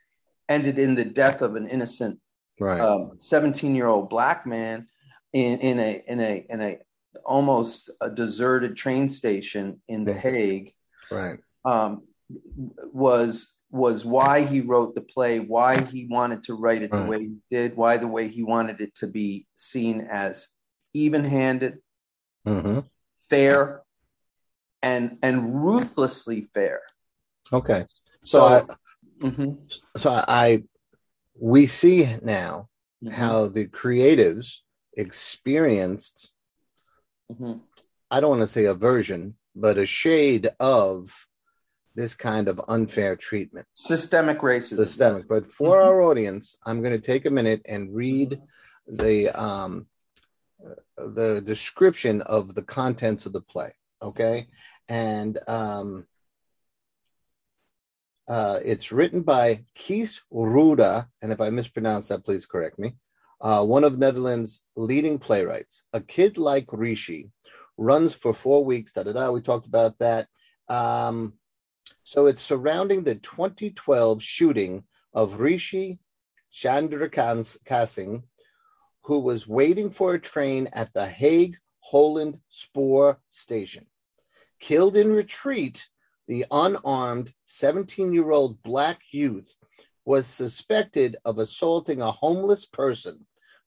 ended 0.47 0.77
in 0.77 0.95
the 0.95 1.05
death 1.05 1.41
of 1.41 1.55
an 1.55 1.67
innocent 1.67 2.19
right. 2.59 2.99
17 3.17 3.69
um, 3.69 3.75
year 3.75 3.87
old 3.87 4.09
black 4.09 4.45
man 4.45 4.87
in, 5.35 5.59
in 5.59 5.79
a 5.79 6.03
in 6.07 6.19
a 6.21 6.45
in 6.49 6.61
a 6.61 6.77
almost 7.25 7.89
a 7.99 8.09
deserted 8.09 8.77
train 8.77 9.09
station 9.09 9.81
in 9.87 10.01
The 10.03 10.13
Hague. 10.13 10.73
Right. 11.11 11.39
Um, 11.65 12.03
was 12.93 13.57
was 13.69 14.05
why 14.05 14.45
he 14.45 14.61
wrote 14.61 14.95
the 14.95 15.01
play, 15.01 15.39
why 15.39 15.81
he 15.81 16.07
wanted 16.09 16.43
to 16.43 16.53
write 16.53 16.83
it 16.83 16.91
the 16.91 17.03
way 17.03 17.19
he 17.19 17.35
did, 17.51 17.75
why 17.75 17.97
the 17.97 18.07
way 18.07 18.29
he 18.29 18.43
wanted 18.43 18.79
it 18.79 18.95
to 18.95 19.07
be 19.07 19.45
seen 19.55 20.07
as 20.09 20.47
even-handed, 20.93 21.79
mm-hmm. 22.47 22.79
fair, 23.29 23.83
and 24.81 25.17
and 25.21 25.65
ruthlessly 25.65 26.47
fair. 26.53 26.81
Okay, 27.51 27.85
so 28.23 28.39
so 28.39 28.45
I, 28.45 28.61
mm-hmm. 29.19 29.53
so 29.97 30.09
I 30.11 30.63
we 31.37 31.67
see 31.67 32.07
now 32.23 32.69
mm-hmm. 33.03 33.13
how 33.13 33.47
the 33.47 33.67
creatives 33.67 34.59
experienced. 34.95 36.31
Mm-hmm. 37.31 37.59
I 38.11 38.19
don't 38.19 38.29
want 38.29 38.41
to 38.41 38.47
say 38.47 38.65
aversion, 38.65 39.35
but 39.55 39.77
a 39.77 39.85
shade 39.85 40.49
of 40.59 41.27
this 41.95 42.13
kind 42.13 42.47
of 42.47 42.61
unfair 42.67 43.15
treatment. 43.15 43.65
Systemic 43.73 44.39
racism. 44.39 44.75
Systemic. 44.75 45.27
But 45.27 45.51
for 45.51 45.77
mm-hmm. 45.77 45.87
our 45.87 46.01
audience, 46.01 46.57
I'm 46.65 46.81
going 46.81 46.99
to 46.99 47.05
take 47.05 47.25
a 47.25 47.31
minute 47.31 47.61
and 47.65 47.93
read 47.93 48.39
the 48.87 49.29
um, 49.29 49.87
the 50.97 51.41
description 51.41 52.21
of 52.21 52.53
the 52.53 52.63
contents 52.63 53.25
of 53.25 53.33
the 53.33 53.41
play. 53.41 53.71
Okay, 54.01 54.47
and 54.87 55.39
um, 55.47 56.05
uh, 58.27 58.59
it's 58.63 58.91
written 58.91 59.21
by 59.21 59.63
Kees 59.73 60.21
Ruda, 60.31 61.07
and 61.21 61.31
if 61.31 61.39
I 61.41 61.49
mispronounce 61.49 62.09
that, 62.09 62.25
please 62.25 62.45
correct 62.45 62.77
me. 62.77 62.95
Uh, 63.45 63.63
one 63.63 63.83
of 63.83 63.99
Netherlands' 63.99 64.63
leading 64.75 65.19
playwrights. 65.19 65.83
A 65.93 66.01
kid 66.01 66.39
like 66.39 66.65
Rishi 66.71 67.29
runs 67.77 68.11
for 68.11 68.33
four 68.33 68.65
weeks. 68.65 68.91
Da 68.91 69.03
da 69.03 69.11
da. 69.11 69.29
We 69.29 69.39
talked 69.39 69.67
about 69.67 69.99
that. 69.99 70.27
Um, 70.67 71.33
so 72.01 72.25
it's 72.25 72.41
surrounding 72.41 73.03
the 73.03 73.13
2012 73.13 74.23
shooting 74.23 74.83
of 75.13 75.39
Rishi 75.39 75.99
Chandrikasing, 76.51 78.23
who 79.03 79.19
was 79.19 79.47
waiting 79.47 79.91
for 79.91 80.15
a 80.15 80.19
train 80.19 80.67
at 80.73 80.91
the 80.95 81.05
Hague 81.05 81.55
Holland 81.81 82.39
Spoor 82.49 83.19
station. 83.29 83.85
Killed 84.59 84.97
in 84.97 85.13
retreat, 85.13 85.87
the 86.27 86.47
unarmed 86.49 87.31
17 87.45 88.11
year 88.11 88.31
old 88.31 88.63
black 88.63 89.01
youth 89.11 89.55
was 90.03 90.25
suspected 90.25 91.15
of 91.25 91.37
assaulting 91.37 92.01
a 92.01 92.11
homeless 92.11 92.65
person 92.65 93.23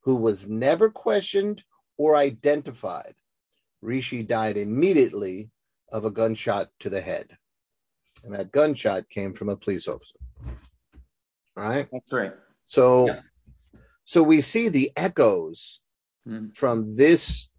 who 0.08 0.16
was 0.16 0.48
never 0.48 0.88
questioned 0.88 1.62
or 1.98 2.16
identified. 2.16 3.14
Rishi 3.82 4.22
died 4.22 4.56
immediately 4.56 5.50
of 5.92 6.06
a 6.06 6.10
gunshot 6.10 6.70
to 6.80 6.88
the 6.88 7.02
head 7.02 7.36
and 8.24 8.32
that 8.32 8.50
gunshot 8.50 9.10
came 9.10 9.34
from 9.34 9.50
a 9.50 9.56
police 9.56 9.86
officer. 9.86 10.16
All 11.58 11.64
right. 11.68 11.86
That's 11.92 12.10
right. 12.10 12.32
So, 12.64 13.08
yeah. 13.08 13.20
so 14.06 14.22
we 14.22 14.40
see 14.40 14.68
the 14.68 14.90
echoes 14.96 15.80
mm. 16.26 16.56
from 16.56 16.96
this. 16.96 17.50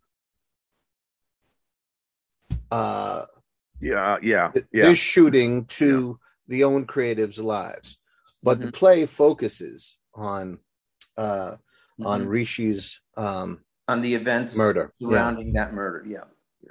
Uh, 2.71 3.25
yeah, 3.79 4.17
yeah, 4.23 4.51
yeah. 4.73 4.89
This 4.89 4.97
shooting 4.97 5.65
to 5.65 6.17
yeah. 6.19 6.55
the 6.55 6.63
own 6.63 6.87
creatives' 6.87 7.41
lives, 7.41 7.99
but 8.41 8.57
mm-hmm. 8.57 8.65
the 8.65 8.71
play 8.71 9.05
focuses 9.05 9.99
on 10.15 10.57
uh, 11.15 11.57
mm-hmm. 11.99 12.07
on 12.07 12.27
Rishi's 12.27 13.01
um, 13.17 13.59
on 13.87 14.01
the 14.01 14.15
events 14.15 14.55
murder 14.55 14.93
surrounding 15.01 15.53
yeah. 15.53 15.65
that 15.65 15.73
murder. 15.73 16.05
Yeah. 16.07 16.23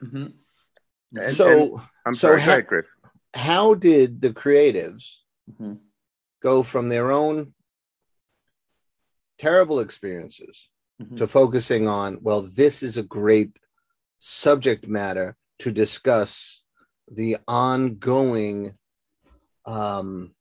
Mm-hmm. 0.02 0.26
And, 1.16 1.34
so, 1.34 1.48
and, 1.48 1.80
I'm 2.06 2.14
so 2.14 2.28
sorry, 2.28 2.40
ha- 2.40 2.60
Chris 2.62 2.84
how 3.34 3.74
did 3.74 4.20
the 4.20 4.30
creatives 4.30 5.16
mm-hmm. 5.50 5.74
go 6.42 6.62
from 6.62 6.88
their 6.88 7.12
own 7.12 7.52
terrible 9.38 9.80
experiences 9.80 10.68
mm-hmm. 11.00 11.16
to 11.16 11.26
focusing 11.26 11.88
on 11.88 12.18
well 12.20 12.42
this 12.42 12.82
is 12.82 12.96
a 12.96 13.02
great 13.02 13.58
subject 14.18 14.88
matter 14.88 15.36
to 15.58 15.70
discuss 15.70 16.62
the 17.10 17.36
ongoing 17.46 18.74
um, 19.64 20.32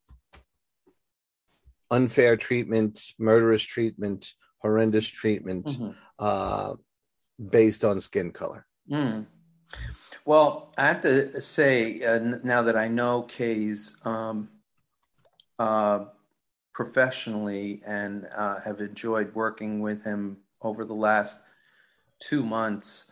unfair 1.91 2.37
treatment 2.37 3.01
murderous 3.19 3.63
treatment 3.63 4.33
horrendous 4.67 5.07
treatment 5.07 5.65
mm-hmm. 5.65 5.91
uh, 6.19 6.73
based 7.49 7.83
on 7.85 8.01
skin 8.01 8.31
color 8.31 8.65
mm. 8.89 9.25
Well, 10.27 10.73
I 10.77 10.87
have 10.87 11.01
to 11.03 11.39
say 11.39 12.03
uh, 12.03 12.19
now 12.43 12.61
that 12.63 12.75
I 12.75 12.89
know 12.89 13.21
Kees 13.21 13.97
um, 14.03 14.49
uh, 15.57 15.99
professionally 16.73 17.81
and 17.85 18.27
uh, 18.35 18.59
have 18.59 18.81
enjoyed 18.81 19.33
working 19.33 19.79
with 19.79 20.03
him 20.03 20.35
over 20.61 20.83
the 20.83 20.93
last 20.93 21.43
two 22.19 22.43
months, 22.43 23.09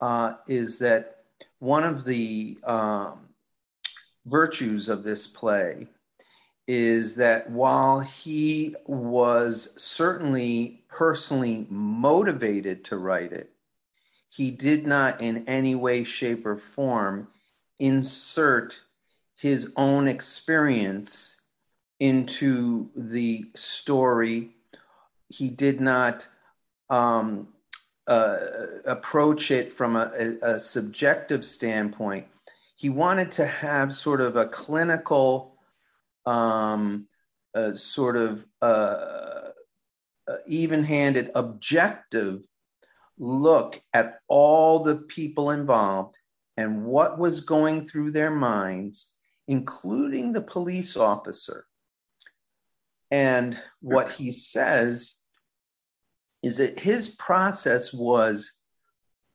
uh, 0.00 0.36
is 0.48 0.78
that 0.78 1.24
one 1.58 1.84
of 1.84 2.02
the 2.06 2.56
um, 2.64 3.28
virtues 4.24 4.88
of 4.88 5.02
this 5.02 5.26
play 5.26 5.86
is 6.66 7.14
that 7.16 7.50
while 7.50 8.00
he 8.00 8.74
was 8.86 9.74
certainly 9.76 10.82
personally 10.94 11.66
motivated 11.68 12.84
to 12.84 12.96
write 12.96 13.32
it, 13.32 13.50
he 14.28 14.50
did 14.50 14.86
not 14.86 15.20
in 15.20 15.46
any 15.48 15.74
way, 15.74 16.04
shape, 16.04 16.46
or 16.46 16.56
form 16.56 17.28
insert 17.78 18.80
his 19.36 19.72
own 19.76 20.06
experience 20.06 21.40
into 21.98 22.90
the 22.94 23.50
story. 23.54 24.50
He 25.28 25.48
did 25.48 25.80
not 25.80 26.28
um, 26.88 27.48
uh, 28.06 28.38
approach 28.84 29.50
it 29.50 29.72
from 29.72 29.96
a, 29.96 30.10
a, 30.18 30.54
a, 30.54 30.60
subjective 30.60 31.44
standpoint. 31.44 32.26
he 32.76 32.90
wanted 32.90 33.32
to 33.32 33.46
have 33.46 33.94
sort 33.94 34.20
of 34.20 34.36
a 34.36 34.46
clinical, 34.46 35.56
um, 36.26 37.08
uh, 37.54 37.74
sort 37.74 38.16
of 38.16 38.44
uh, 38.60 39.50
uh, 40.28 40.36
even-handed, 40.46 41.30
objective 41.34 42.42
look 43.18 43.80
at 43.92 44.18
all 44.28 44.80
the 44.80 44.96
people 44.96 45.50
involved 45.50 46.16
and 46.56 46.84
what 46.84 47.18
was 47.18 47.40
going 47.40 47.86
through 47.86 48.10
their 48.10 48.30
minds, 48.30 49.12
including 49.48 50.32
the 50.32 50.42
police 50.42 50.96
officer. 50.96 51.66
And 53.10 53.58
what 53.80 54.12
he 54.12 54.32
says 54.32 55.18
is 56.42 56.56
that 56.58 56.78
his 56.78 57.08
process 57.08 57.92
was 57.92 58.58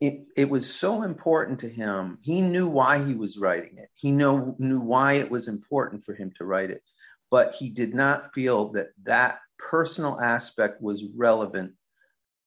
it, 0.01 0.25
it 0.37 0.49
was 0.49 0.73
so 0.73 1.03
important 1.03 1.59
to 1.59 1.69
him. 1.69 2.19
He 2.21 2.39
knew 2.39 2.67
why 2.67 3.03
he 3.03 3.13
was 3.13 3.37
writing 3.37 3.77
it. 3.77 3.89
He 3.95 4.11
know, 4.11 4.55
knew 4.57 4.79
why 4.79 5.13
it 5.13 5.29
was 5.29 5.49
important 5.49 6.05
for 6.05 6.13
him 6.13 6.31
to 6.37 6.45
write 6.45 6.69
it, 6.69 6.81
but 7.29 7.55
he 7.55 7.69
did 7.69 7.93
not 7.93 8.33
feel 8.33 8.71
that 8.73 8.89
that 9.03 9.39
personal 9.59 10.19
aspect 10.19 10.81
was 10.81 11.03
relevant 11.15 11.73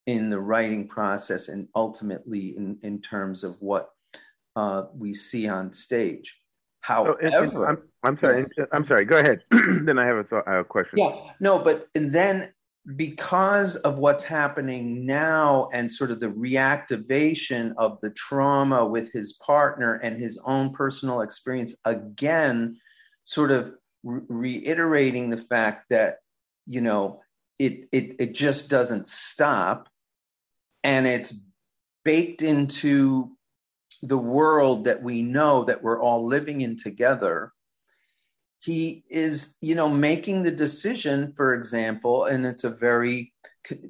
in 0.06 0.30
the 0.30 0.40
writing 0.40 0.88
process 0.88 1.48
and 1.48 1.68
ultimately 1.76 2.56
in, 2.56 2.78
in 2.82 3.00
terms 3.00 3.44
of 3.44 3.56
what 3.60 3.90
uh, 4.56 4.84
we 4.94 5.14
see 5.14 5.48
on 5.48 5.72
stage. 5.72 6.38
However, 6.80 7.16
oh, 7.22 7.26
and, 7.26 7.34
and 7.34 7.64
I'm, 7.64 7.78
I'm, 8.02 8.18
sorry. 8.18 8.44
I'm 8.72 8.86
sorry. 8.86 9.04
Go 9.04 9.18
ahead. 9.18 9.42
then 9.50 9.98
I 9.98 10.06
have 10.06 10.16
a, 10.16 10.24
thought, 10.24 10.48
I 10.48 10.54
have 10.54 10.62
a 10.62 10.68
question. 10.68 10.98
Yeah. 10.98 11.14
No, 11.38 11.60
but 11.60 11.86
and 11.94 12.12
then 12.12 12.52
because 12.96 13.76
of 13.76 13.98
what's 13.98 14.24
happening 14.24 15.06
now 15.06 15.68
and 15.72 15.90
sort 15.90 16.10
of 16.10 16.18
the 16.18 16.26
reactivation 16.26 17.72
of 17.76 18.00
the 18.00 18.10
trauma 18.10 18.84
with 18.84 19.12
his 19.12 19.34
partner 19.34 19.94
and 19.94 20.20
his 20.20 20.40
own 20.44 20.72
personal 20.72 21.20
experience, 21.20 21.76
again, 21.84 22.76
sort 23.22 23.52
of 23.52 23.74
re- 24.02 24.22
reiterating 24.28 25.30
the 25.30 25.38
fact 25.38 25.86
that 25.90 26.16
you 26.66 26.80
know 26.80 27.22
it, 27.58 27.88
it 27.92 28.16
it 28.18 28.34
just 28.34 28.68
doesn't 28.68 29.08
stop. 29.08 29.88
And 30.82 31.06
it's 31.06 31.34
baked 32.04 32.42
into 32.42 33.36
the 34.02 34.18
world 34.18 34.86
that 34.86 35.02
we 35.02 35.22
know 35.22 35.64
that 35.64 35.82
we're 35.82 36.02
all 36.02 36.26
living 36.26 36.60
in 36.60 36.76
together. 36.76 37.52
He 38.60 39.04
is 39.08 39.56
you 39.60 39.74
know 39.74 39.88
making 39.88 40.42
the 40.42 40.50
decision 40.50 41.34
for 41.36 41.54
example 41.54 42.24
and 42.24 42.46
it's 42.46 42.64
a 42.64 42.70
very 42.70 43.32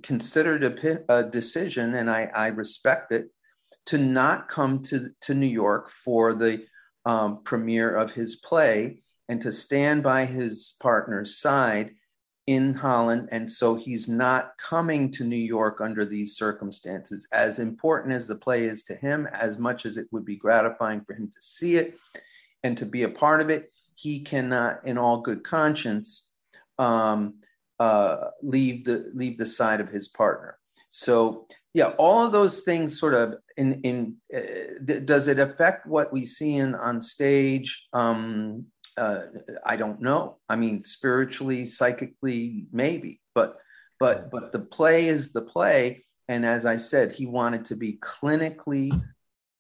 considered 0.03 0.63
a, 1.09 1.23
decision 1.25 1.95
and 1.95 2.11
I, 2.11 2.31
I 2.35 2.47
respect 2.49 3.13
it 3.13 3.29
to 3.87 3.99
not 3.99 4.49
come 4.49 4.83
to, 4.83 5.09
to 5.23 5.35
new 5.35 5.47
york 5.47 5.91
for 5.91 6.35
the 6.35 6.65
um, 7.05 7.43
premiere 7.43 7.95
of 7.95 8.13
his 8.13 8.37
play 8.37 9.03
and 9.29 9.41
to 9.43 9.51
stand 9.51 10.03
by 10.03 10.27
his 10.27 10.75
partner's 10.81 11.39
side 11.39 11.93
in 12.47 12.75
Holland. 12.75 13.29
And 13.31 13.51
so 13.51 13.77
he's 13.77 14.09
not 14.09 14.53
coming 14.59 15.11
to 15.13 15.25
New 15.25 15.37
York 15.37 15.81
under 15.81 16.05
these 16.05 16.37
circumstances. 16.37 17.29
As 17.33 17.59
important 17.59 18.15
as 18.15 18.27
the 18.27 18.37
play 18.37 18.65
is 18.65 18.85
to 18.85 18.95
him, 18.95 19.27
as 19.33 19.59
much 19.59 19.87
as 19.87 19.97
it 19.97 20.09
would 20.11 20.25
be 20.25 20.37
gratifying 20.37 21.03
for 21.03 21.15
him 21.15 21.31
to 21.33 21.41
see 21.41 21.77
it 21.77 21.97
and 22.63 22.77
to 22.79 22.87
be 22.87 23.05
a 23.05 23.09
part 23.09 23.41
of 23.41 23.51
it, 23.51 23.73
he 23.95 24.21
cannot, 24.21 24.85
in 24.85 24.99
all 24.99 25.21
good 25.21 25.45
conscience, 25.45 26.31
um, 26.79 27.35
uh, 27.79 28.29
leave 28.43 28.85
the 28.85 29.11
leave 29.15 29.39
the 29.39 29.47
side 29.47 29.81
of 29.81 29.89
his 29.89 30.09
partner. 30.09 30.59
So 30.91 31.47
yeah, 31.75 31.89
all 31.99 32.25
of 32.25 32.33
those 32.33 32.63
things 32.63 32.99
sort 32.99 33.15
of 33.15 33.37
in 33.57 33.81
in 33.83 34.17
uh, 34.35 34.85
th- 34.87 35.07
does 35.07 35.29
it 35.29 35.39
affect 35.39 35.87
what 35.87 36.13
we 36.13 36.27
see 36.27 36.57
in 36.57 36.75
on 36.75 37.01
stage? 37.01 37.89
Um, 37.93 38.67
uh, 38.97 39.23
I 39.65 39.77
don't 39.77 40.01
know. 40.01 40.39
I 40.49 40.57
mean, 40.57 40.83
spiritually, 40.83 41.67
psychically, 41.67 42.67
maybe, 42.73 43.21
but 43.35 43.59
but 43.99 44.31
but 44.31 44.53
the 44.53 44.59
play 44.59 45.09
is 45.09 45.33
the 45.33 45.43
play, 45.43 46.05
and 46.29 46.45
as 46.45 46.67
I 46.67 46.77
said, 46.77 47.13
he 47.13 47.27
wanted 47.27 47.67
to 47.67 47.77
be 47.77 47.95
clinically, 47.95 48.93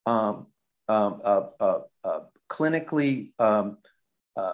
um, 0.06 0.46
um, 0.88 1.20
uh, 1.24 1.42
uh, 1.60 1.80
uh 2.04 2.20
clinically 2.48 3.32
um, 3.38 3.78
uh, 4.36 4.52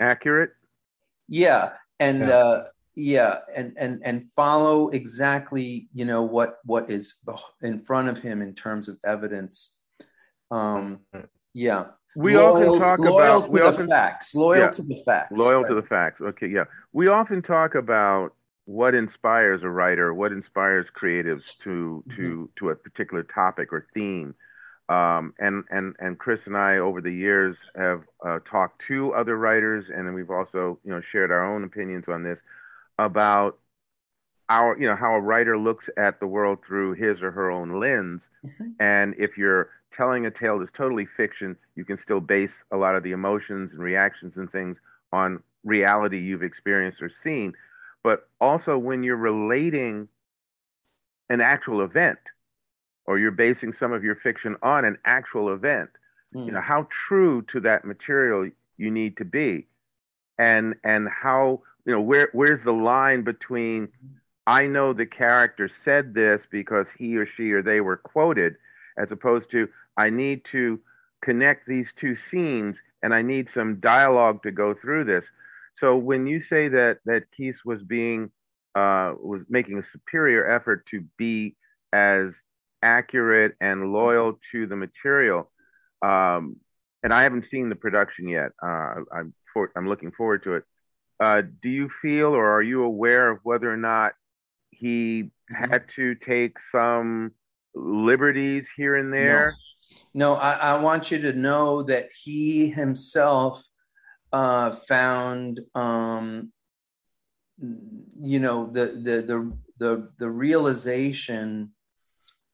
accurate. 0.00 0.50
Yeah, 1.28 1.72
and 2.00 2.20
yeah. 2.20 2.28
Uh, 2.28 2.64
yeah, 2.94 3.38
and 3.54 3.74
and 3.78 4.02
and 4.04 4.30
follow 4.32 4.88
exactly, 4.88 5.88
you 5.94 6.04
know, 6.04 6.22
what 6.22 6.58
what 6.64 6.90
is 6.90 7.18
in 7.62 7.84
front 7.84 8.08
of 8.08 8.18
him 8.18 8.42
in 8.42 8.54
terms 8.54 8.88
of 8.88 8.98
evidence. 9.04 9.76
Um, 10.50 11.00
yeah 11.54 11.84
we 12.14 12.36
loyal, 12.36 12.74
often 12.74 12.80
talk 12.80 12.98
about 12.98 13.48
we 13.48 13.60
often, 13.60 13.88
facts 13.88 14.34
loyal 14.34 14.60
yeah, 14.60 14.70
to 14.70 14.82
the 14.82 15.02
facts 15.04 15.36
loyal 15.36 15.62
right? 15.62 15.68
to 15.68 15.74
the 15.74 15.82
facts 15.82 16.20
okay 16.20 16.46
yeah 16.46 16.64
we 16.92 17.08
often 17.08 17.42
talk 17.42 17.74
about 17.74 18.34
what 18.66 18.94
inspires 18.94 19.62
a 19.62 19.68
writer 19.68 20.12
what 20.12 20.32
inspires 20.32 20.86
creatives 21.00 21.42
to 21.62 22.04
mm-hmm. 22.08 22.16
to 22.16 22.50
to 22.58 22.70
a 22.70 22.76
particular 22.76 23.22
topic 23.22 23.72
or 23.72 23.86
theme 23.94 24.34
um, 24.88 25.32
and 25.38 25.64
and 25.70 25.96
and 26.00 26.18
chris 26.18 26.40
and 26.46 26.56
i 26.56 26.78
over 26.78 27.00
the 27.00 27.12
years 27.12 27.56
have 27.76 28.02
uh, 28.24 28.38
talked 28.50 28.82
to 28.86 29.12
other 29.14 29.36
writers 29.36 29.86
and 29.94 30.06
then 30.06 30.14
we've 30.14 30.30
also 30.30 30.78
you 30.84 30.90
know 30.90 31.00
shared 31.12 31.30
our 31.30 31.54
own 31.54 31.64
opinions 31.64 32.04
on 32.08 32.22
this 32.22 32.40
about 32.98 33.58
our 34.52 34.78
you 34.78 34.86
know 34.86 34.96
how 34.96 35.14
a 35.14 35.20
writer 35.20 35.56
looks 35.58 35.86
at 35.96 36.20
the 36.20 36.26
world 36.26 36.58
through 36.66 36.92
his 36.94 37.22
or 37.22 37.30
her 37.30 37.50
own 37.50 37.80
lens 37.80 38.22
mm-hmm. 38.44 38.70
and 38.80 39.14
if 39.18 39.36
you're 39.36 39.70
telling 39.96 40.26
a 40.26 40.30
tale 40.30 40.58
that's 40.58 40.72
totally 40.76 41.06
fiction, 41.16 41.56
you 41.76 41.84
can 41.84 41.98
still 41.98 42.20
base 42.20 42.52
a 42.70 42.76
lot 42.76 42.94
of 42.94 43.02
the 43.02 43.12
emotions 43.12 43.72
and 43.72 43.80
reactions 43.80 44.34
and 44.36 44.50
things 44.50 44.76
on 45.12 45.42
reality 45.64 46.18
you've 46.18 46.42
experienced 46.42 47.02
or 47.02 47.10
seen. 47.22 47.52
But 48.02 48.28
also, 48.40 48.78
when 48.78 49.02
you're 49.02 49.16
relating 49.16 50.08
an 51.28 51.40
actual 51.40 51.82
event, 51.82 52.18
or 53.06 53.18
you're 53.18 53.30
basing 53.30 53.72
some 53.78 53.92
of 53.92 54.04
your 54.04 54.16
fiction 54.16 54.56
on 54.62 54.84
an 54.84 54.96
actual 55.04 55.52
event, 55.52 55.90
mm. 56.34 56.46
you 56.46 56.52
know 56.52 56.60
how 56.60 56.86
true 57.08 57.44
to 57.52 57.60
that 57.60 57.84
material 57.84 58.50
you 58.76 58.90
need 58.90 59.16
to 59.18 59.24
be, 59.24 59.66
and 60.38 60.74
and 60.82 61.08
how 61.08 61.62
you 61.84 61.92
know 61.92 62.00
where 62.00 62.28
where's 62.32 62.62
the 62.64 62.72
line 62.72 63.22
between 63.22 63.88
I 64.46 64.66
know 64.66 64.92
the 64.92 65.06
character 65.06 65.70
said 65.84 66.14
this 66.14 66.42
because 66.50 66.86
he 66.98 67.16
or 67.16 67.26
she 67.36 67.52
or 67.52 67.62
they 67.62 67.80
were 67.80 67.96
quoted, 67.96 68.56
as 68.98 69.10
opposed 69.10 69.50
to 69.52 69.68
I 69.96 70.10
need 70.10 70.42
to 70.52 70.80
connect 71.22 71.66
these 71.66 71.86
two 71.96 72.16
scenes 72.30 72.76
and 73.02 73.14
I 73.14 73.22
need 73.22 73.48
some 73.54 73.80
dialogue 73.80 74.42
to 74.42 74.50
go 74.50 74.74
through 74.74 75.04
this. 75.04 75.24
So 75.78 75.96
when 75.96 76.26
you 76.26 76.42
say 76.48 76.68
that 76.68 76.98
that 77.06 77.24
Keith 77.36 77.58
was 77.64 77.82
being 77.82 78.30
uh, 78.74 79.14
was 79.20 79.42
making 79.48 79.78
a 79.78 79.86
superior 79.92 80.50
effort 80.50 80.86
to 80.90 81.04
be 81.16 81.56
as 81.92 82.32
accurate 82.82 83.54
and 83.60 83.92
loyal 83.92 84.38
to 84.50 84.66
the 84.66 84.76
material, 84.76 85.50
um, 86.02 86.56
and 87.02 87.12
I 87.12 87.22
haven't 87.22 87.46
seen 87.50 87.68
the 87.68 87.76
production 87.76 88.28
yet. 88.28 88.50
Uh, 88.62 88.94
I'm 89.12 89.34
for, 89.52 89.70
I'm 89.76 89.88
looking 89.88 90.12
forward 90.12 90.42
to 90.44 90.54
it. 90.54 90.64
Uh, 91.20 91.42
do 91.62 91.68
you 91.68 91.90
feel 92.00 92.28
or 92.28 92.50
are 92.50 92.62
you 92.62 92.82
aware 92.82 93.30
of 93.30 93.38
whether 93.44 93.72
or 93.72 93.76
not 93.76 94.14
he 94.82 95.22
mm-hmm. 95.22 95.72
had 95.72 95.84
to 95.96 96.14
take 96.16 96.56
some 96.72 97.32
liberties 97.74 98.66
here 98.76 98.96
and 98.96 99.12
there? 99.12 99.50
No. 99.50 99.56
No, 100.14 100.34
I, 100.34 100.52
I 100.54 100.78
want 100.78 101.10
you 101.10 101.20
to 101.22 101.32
know 101.34 101.82
that 101.82 102.08
he 102.24 102.70
himself 102.70 103.62
uh, 104.32 104.72
found, 104.72 105.60
um, 105.74 106.50
you 107.58 108.40
know, 108.40 108.70
the, 108.72 108.86
the 108.86 109.22
the 109.22 109.52
the 109.78 110.10
the 110.18 110.30
realization 110.30 111.72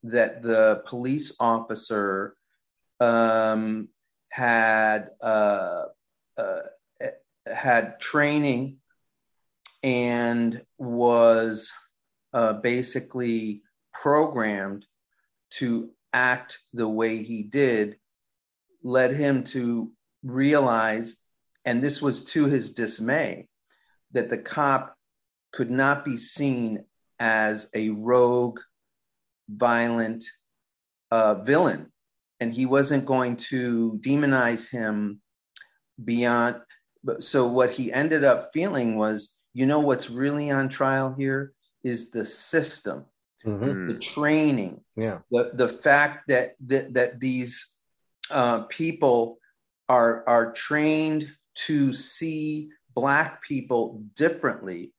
that 0.02 0.42
the 0.42 0.82
police 0.86 1.36
officer 1.38 2.34
um, 3.00 3.88
had 4.30 5.10
uh, 5.20 5.84
uh, 6.36 6.60
had 7.46 8.00
training 8.00 8.78
and 9.82 10.62
was 10.76 11.70
uh, 12.32 12.54
basically 12.54 13.62
programmed 13.92 14.84
to 15.50 15.90
act 16.12 16.58
the 16.72 16.88
way 16.88 17.22
he 17.22 17.42
did 17.42 17.96
led 18.82 19.12
him 19.12 19.44
to 19.44 19.90
realize, 20.22 21.16
and 21.64 21.82
this 21.82 22.00
was 22.00 22.24
to 22.24 22.46
his 22.46 22.72
dismay, 22.72 23.48
that 24.12 24.30
the 24.30 24.38
cop 24.38 24.94
could 25.52 25.70
not 25.70 26.04
be 26.04 26.16
seen 26.16 26.84
as 27.18 27.70
a 27.74 27.90
rogue, 27.90 28.60
violent 29.48 30.24
uh, 31.10 31.34
villain. 31.34 31.92
And 32.40 32.52
he 32.52 32.66
wasn't 32.66 33.04
going 33.04 33.36
to 33.48 33.98
demonize 34.00 34.70
him 34.70 35.20
beyond. 36.02 36.56
So, 37.18 37.46
what 37.48 37.72
he 37.72 37.92
ended 37.92 38.22
up 38.22 38.50
feeling 38.52 38.96
was 38.96 39.36
you 39.54 39.66
know 39.66 39.80
what's 39.80 40.10
really 40.10 40.50
on 40.50 40.68
trial 40.68 41.14
here 41.18 41.52
is 41.84 42.10
the 42.10 42.24
system 42.24 43.06
mm-hmm. 43.44 43.88
the 43.88 43.98
training, 43.98 44.80
yeah, 44.96 45.20
the 45.30 45.50
the 45.54 45.68
fact 45.68 46.28
that 46.28 46.54
that 46.66 46.94
that 46.94 47.20
these 47.20 47.72
uh, 48.30 48.60
people 48.62 49.38
are 49.88 50.24
are 50.26 50.52
trained 50.52 51.30
to 51.66 51.92
see 51.92 52.70
black 52.94 53.42
people 53.42 54.02
differently 54.14 54.92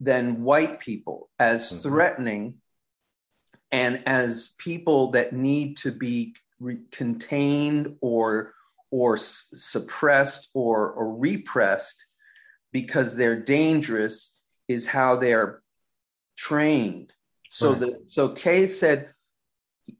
than 0.00 0.42
white 0.42 0.80
people 0.80 1.30
as 1.38 1.70
mm-hmm. 1.70 1.82
threatening 1.82 2.54
and 3.70 4.02
as 4.06 4.54
people 4.58 5.12
that 5.12 5.32
need 5.32 5.76
to 5.76 5.92
be 5.92 6.34
re- 6.60 6.80
contained 6.90 7.96
or 8.00 8.54
or 8.90 9.14
s- 9.16 9.48
suppressed 9.54 10.48
or, 10.54 10.90
or 10.92 11.16
repressed 11.16 12.06
because 12.72 13.16
they're 13.16 13.40
dangerous 13.40 14.36
is 14.72 14.86
how 14.86 15.16
they're 15.16 15.62
trained 16.36 17.12
so 17.48 17.70
right. 17.70 17.80
the 17.80 18.02
so 18.08 18.30
Kees 18.30 18.78
said 18.78 19.10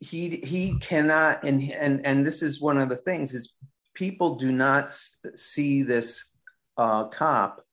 he 0.00 0.40
he 0.44 0.78
cannot 0.78 1.44
and 1.44 1.62
and 1.62 2.04
and 2.06 2.26
this 2.26 2.42
is 2.42 2.60
one 2.60 2.78
of 2.78 2.88
the 2.88 2.96
things 2.96 3.34
is 3.34 3.52
people 3.94 4.36
do 4.36 4.50
not 4.50 4.90
see 5.36 5.82
this 5.82 6.30
uh, 6.76 7.08
cop 7.08 7.64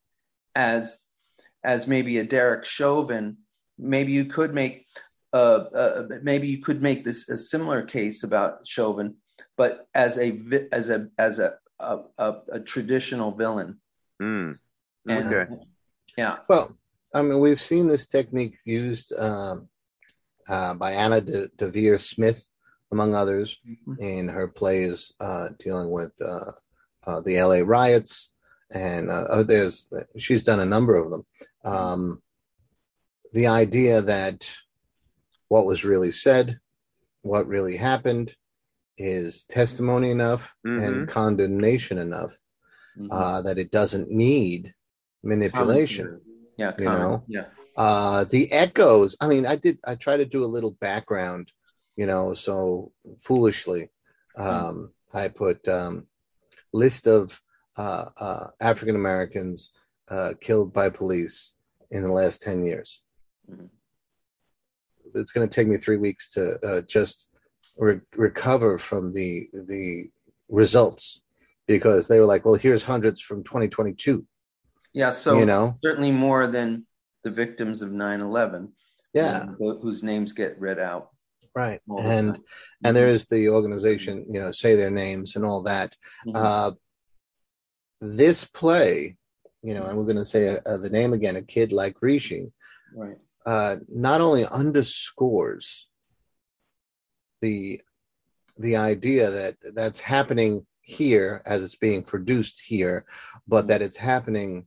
as 0.55 1.01
as 1.63 1.88
maybe 1.88 2.17
a 2.17 2.23
Derek 2.23 2.65
Chauvin. 2.65 3.38
Maybe 3.77 4.12
you 4.12 4.25
could 4.25 4.53
make 4.53 4.85
uh, 5.33 5.38
uh, 5.38 6.07
maybe 6.23 6.47
you 6.47 6.62
could 6.62 6.81
make 6.81 7.05
this 7.05 7.29
a 7.29 7.38
similar 7.38 7.81
case 7.83 8.23
about 8.23 8.67
Chauvin, 8.67 9.15
but 9.55 9.88
as 9.93 10.17
a 10.17 10.39
as 10.71 10.89
a 10.89 11.07
as 11.17 11.39
a 11.39 11.55
a, 11.79 11.99
a, 12.17 12.35
a 12.53 12.59
traditional 12.59 13.31
villain. 13.31 13.79
Mm. 14.21 14.57
Okay. 15.09 15.19
And, 15.19 15.65
yeah. 16.17 16.39
Well, 16.49 16.75
I 17.13 17.22
mean, 17.22 17.39
we've 17.39 17.62
seen 17.62 17.88
this 17.88 18.08
technique 18.08 18.58
used 18.65 19.13
um, 19.17 19.67
uh, 20.48 20.74
by 20.76 20.91
Anna 20.91 21.22
De- 21.22 21.48
Deavere 21.58 22.00
Smith, 22.00 22.48
among 22.91 23.15
others, 23.15 23.60
mm-hmm. 23.67 24.02
in 24.02 24.28
her 24.28 24.48
plays 24.48 25.13
uh, 25.19 25.50
dealing 25.60 25.91
with 25.91 26.13
uh, 26.22 26.52
uh 27.08 27.22
the 27.22 27.41
LA 27.41 27.62
riots. 27.63 28.32
And 28.72 29.10
uh, 29.10 29.26
oh, 29.30 29.43
there's 29.43 29.88
she's 30.17 30.43
done 30.43 30.60
a 30.60 30.65
number 30.65 30.95
of 30.95 31.10
them. 31.10 31.26
Um, 31.63 32.22
the 33.34 33.48
idea 33.48 34.02
that 34.02 34.52
what 35.48 35.65
was 35.65 35.84
really 35.84 36.12
said, 36.12 36.60
what 37.22 37.48
really 37.48 37.78
happened, 37.78 38.36
is 38.98 39.45
testimony 39.45 40.12
enough 40.12 40.54
mm-hmm. 40.65 40.84
and 40.84 41.08
condemnation 41.08 41.98
enough 41.98 42.32
mm-hmm. 42.98 43.12
uh, 43.12 43.41
that 43.41 43.58
it 43.58 43.72
doesn't 43.72 44.12
need 44.12 44.74
manipulation. 45.24 46.22
Yeah, 46.60 46.74
you 46.78 46.86
know. 46.86 47.24
Yeah. 47.28 47.45
Uh, 47.78 48.26
the 48.26 48.52
echoes. 48.52 49.15
I 49.22 49.28
mean, 49.28 49.45
I 49.45 49.56
did. 49.56 49.80
I 49.86 49.95
try 49.95 50.17
to 50.17 50.26
do 50.26 50.43
a 50.43 50.54
little 50.56 50.72
background. 50.82 51.54
You 51.95 52.06
know, 52.06 52.34
so 52.34 52.91
foolishly, 53.17 53.89
mm. 54.38 54.45
um, 54.45 54.91
I 55.13 55.30
put 55.30 55.65
um, 55.69 56.08
list 56.74 57.08
of 57.08 57.41
uh, 57.78 58.06
uh, 58.17 58.48
African 58.60 58.95
Americans 58.95 59.72
uh, 60.10 60.34
killed 60.41 60.74
by 60.74 60.89
police 60.89 61.54
in 61.91 62.04
the 62.04 62.12
last 62.12 62.41
ten 62.41 62.65
years. 62.65 63.02
Mm-hmm. 63.50 63.65
It's 65.15 65.32
going 65.32 65.48
to 65.48 65.54
take 65.54 65.67
me 65.69 65.78
three 65.78 65.98
weeks 65.98 66.30
to 66.32 66.60
uh, 66.60 66.82
just 66.82 67.30
re- 67.78 68.02
recover 68.17 68.78
from 68.78 69.13
the 69.13 69.48
the 69.54 70.10
results 70.50 71.22
because 71.67 72.10
they 72.10 72.19
were 72.19 72.26
like, 72.26 72.43
"Well, 72.43 72.56
here's 72.56 72.84
hundreds 72.84 73.22
from 73.22 73.45
2022." 73.45 74.26
Yeah, 74.93 75.12
so 75.12 75.39
you 75.39 75.45
know, 75.45 75.78
certainly 75.84 76.12
more 76.12 76.47
than 76.47 76.86
the 77.23 77.30
victims 77.30 77.82
of 77.82 77.89
9/11. 77.89 78.69
Yeah, 79.13 79.47
whose 79.58 80.04
names 80.04 80.32
get 80.34 80.60
read 80.60 80.80
out. 80.80 81.10
Right, 81.56 81.82
and 81.88 82.38
and 82.84 82.95
there 82.95 83.08
is 83.08 83.25
the 83.25 83.49
organization, 83.49 84.25
you 84.32 84.39
know, 84.39 84.52
say 84.52 84.75
their 84.75 84.91
names 84.91 85.36
and 85.36 85.45
all 85.45 85.63
that. 85.63 85.95
Mm-hmm. 86.28 86.36
Uh, 86.36 86.71
this 88.02 88.45
play, 88.45 89.17
you 89.62 89.73
know, 89.73 89.84
and 89.84 89.97
we're 89.97 90.06
going 90.06 90.15
to 90.17 90.25
say 90.25 90.58
uh, 90.65 90.78
the 90.78 90.89
name 90.89 91.13
again, 91.13 91.36
a 91.36 91.41
kid 91.41 91.71
like 91.71 92.02
Rishi, 92.02 92.52
right? 92.95 93.17
Uh, 93.45 93.78
not 93.88 94.21
only 94.21 94.45
underscores 94.45 95.89
the 97.41 97.82
the 98.58 98.75
idea 98.75 99.30
that 99.30 99.56
that's 99.73 99.99
happening 99.99 100.65
here 100.82 101.41
as 101.45 101.63
it's 101.63 101.75
being 101.75 102.04
produced 102.04 102.62
here, 102.65 103.06
but 103.47 103.67
that 103.67 103.82
it's 103.82 103.97
happening 103.97 104.65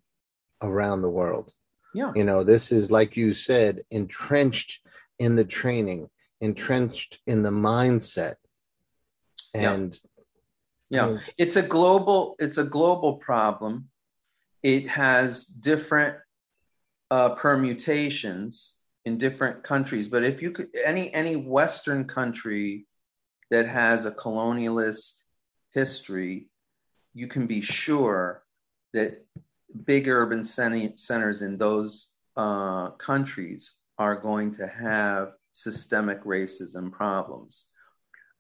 around 0.63 1.03
the 1.03 1.11
world. 1.11 1.53
Yeah. 1.95 2.13
You 2.15 2.25
know, 2.25 2.43
this 2.43 2.73
is 2.73 2.91
like 2.91 3.17
you 3.17 3.35
said, 3.35 3.83
entrenched 3.91 4.81
in 5.19 5.37
the 5.37 5.45
training, 5.45 6.09
entrenched 6.41 7.21
in 7.27 7.43
the 7.43 7.51
mindset. 7.51 8.35
And 9.55 9.97
yeah, 10.89 11.11
yeah. 11.11 11.17
it's 11.37 11.57
a 11.57 11.63
global 11.63 12.37
it's 12.39 12.59
a 12.59 12.65
global 12.65 13.15
problem. 13.17 13.89
It 14.63 14.89
has 14.89 15.47
different 15.47 16.17
uh, 17.11 17.31
permutations 17.31 18.77
in 19.05 19.19
different 19.19 19.65
countries, 19.65 20.09
but 20.09 20.25
if 20.25 20.41
you 20.41 20.53
could 20.53 20.69
any 20.85 21.13
any 21.13 21.37
western 21.37 22.07
country 22.07 22.87
that 23.51 23.67
has 23.67 24.07
a 24.07 24.11
colonialist 24.11 25.25
history, 25.73 26.49
you 27.13 27.27
can 27.27 27.47
be 27.47 27.61
sure 27.61 28.43
that 28.95 29.25
big 29.85 30.09
urban 30.09 30.45
centers 30.45 31.43
in 31.43 31.59
those 31.59 32.13
uh, 32.37 32.91
countries 32.91 33.77
are 33.99 34.17
going 34.17 34.53
to 34.55 34.67
have 34.67 35.33
systemic 35.53 36.25
racism 36.25 36.91
problems. 36.91 37.69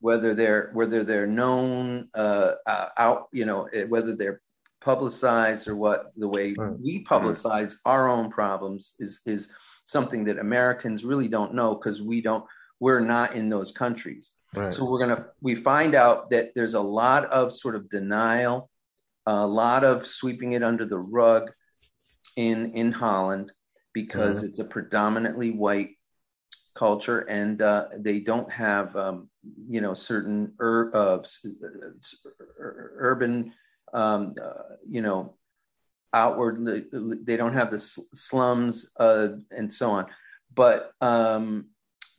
Whether 0.00 0.34
they're 0.34 0.70
whether 0.72 1.04
they're 1.04 1.26
known 1.26 2.08
uh, 2.14 2.52
uh, 2.66 2.88
out 2.98 3.28
you 3.32 3.44
know 3.44 3.68
eh, 3.72 3.84
whether 3.84 4.16
they're 4.16 4.40
publicized 4.80 5.68
or 5.68 5.76
what 5.76 6.12
the 6.16 6.26
way 6.26 6.56
we 6.80 7.04
publicize 7.04 7.76
our 7.84 8.08
own 8.08 8.30
problems 8.30 8.96
is 8.98 9.20
is 9.26 9.52
something 9.84 10.24
that 10.24 10.38
Americans 10.38 11.04
really 11.04 11.28
don't 11.28 11.54
know 11.54 11.76
because 11.76 12.02
we 12.02 12.20
don't 12.20 12.44
we're 12.80 13.00
not 13.00 13.36
in 13.36 13.48
those 13.48 13.70
countries. 13.70 14.32
Right. 14.54 14.72
so 14.72 14.84
we're 14.84 14.98
gonna 14.98 15.26
we 15.40 15.54
find 15.54 15.94
out 15.94 16.30
that 16.30 16.52
there's 16.54 16.74
a 16.74 16.80
lot 16.80 17.24
of 17.26 17.54
sort 17.54 17.76
of 17.76 17.88
denial 17.88 18.68
a 19.26 19.46
lot 19.46 19.84
of 19.84 20.06
sweeping 20.06 20.52
it 20.52 20.62
under 20.62 20.84
the 20.84 20.98
rug 20.98 21.50
in 22.36 22.72
in 22.74 22.92
Holland 22.92 23.52
because 23.92 24.38
mm-hmm. 24.38 24.46
it's 24.46 24.58
a 24.58 24.64
predominantly 24.64 25.50
white 25.50 25.90
culture 26.74 27.20
and 27.20 27.60
uh, 27.60 27.86
they 27.98 28.20
don't 28.20 28.50
have 28.50 28.94
um, 28.96 29.28
you 29.68 29.80
know 29.80 29.94
certain 29.94 30.52
ur- 30.60 30.90
uh, 30.94 31.18
urban 32.58 33.52
um, 33.92 34.34
uh, 34.42 34.76
you 34.88 35.02
know 35.02 35.34
outward 36.14 36.64
they 37.26 37.36
don't 37.36 37.52
have 37.54 37.70
the 37.70 37.78
slums 37.78 38.92
uh, 38.98 39.28
and 39.50 39.72
so 39.72 39.90
on 39.90 40.06
but 40.54 40.92
um, 41.00 41.66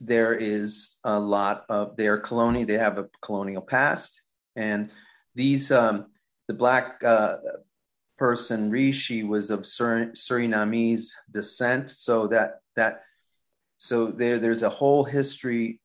there 0.00 0.34
is 0.34 0.96
a 1.04 1.18
lot 1.18 1.64
of 1.68 1.96
their 1.96 2.18
colonial 2.18 2.66
they 2.66 2.74
have 2.74 2.98
a 2.98 3.08
colonial 3.22 3.62
past 3.62 4.22
and 4.56 4.90
these 5.34 5.72
um, 5.72 6.06
the 6.48 6.54
black 6.54 7.02
uh, 7.04 7.36
person 8.18 8.70
Rishi 8.70 9.22
was 9.22 9.50
of 9.50 9.66
Sur- 9.66 10.12
Surinamese 10.12 11.10
descent, 11.30 11.90
so 11.90 12.26
that 12.28 12.60
that 12.76 13.02
so 13.76 14.06
there 14.06 14.38
there's 14.38 14.62
a 14.62 14.70
whole 14.70 15.04
history 15.04 15.80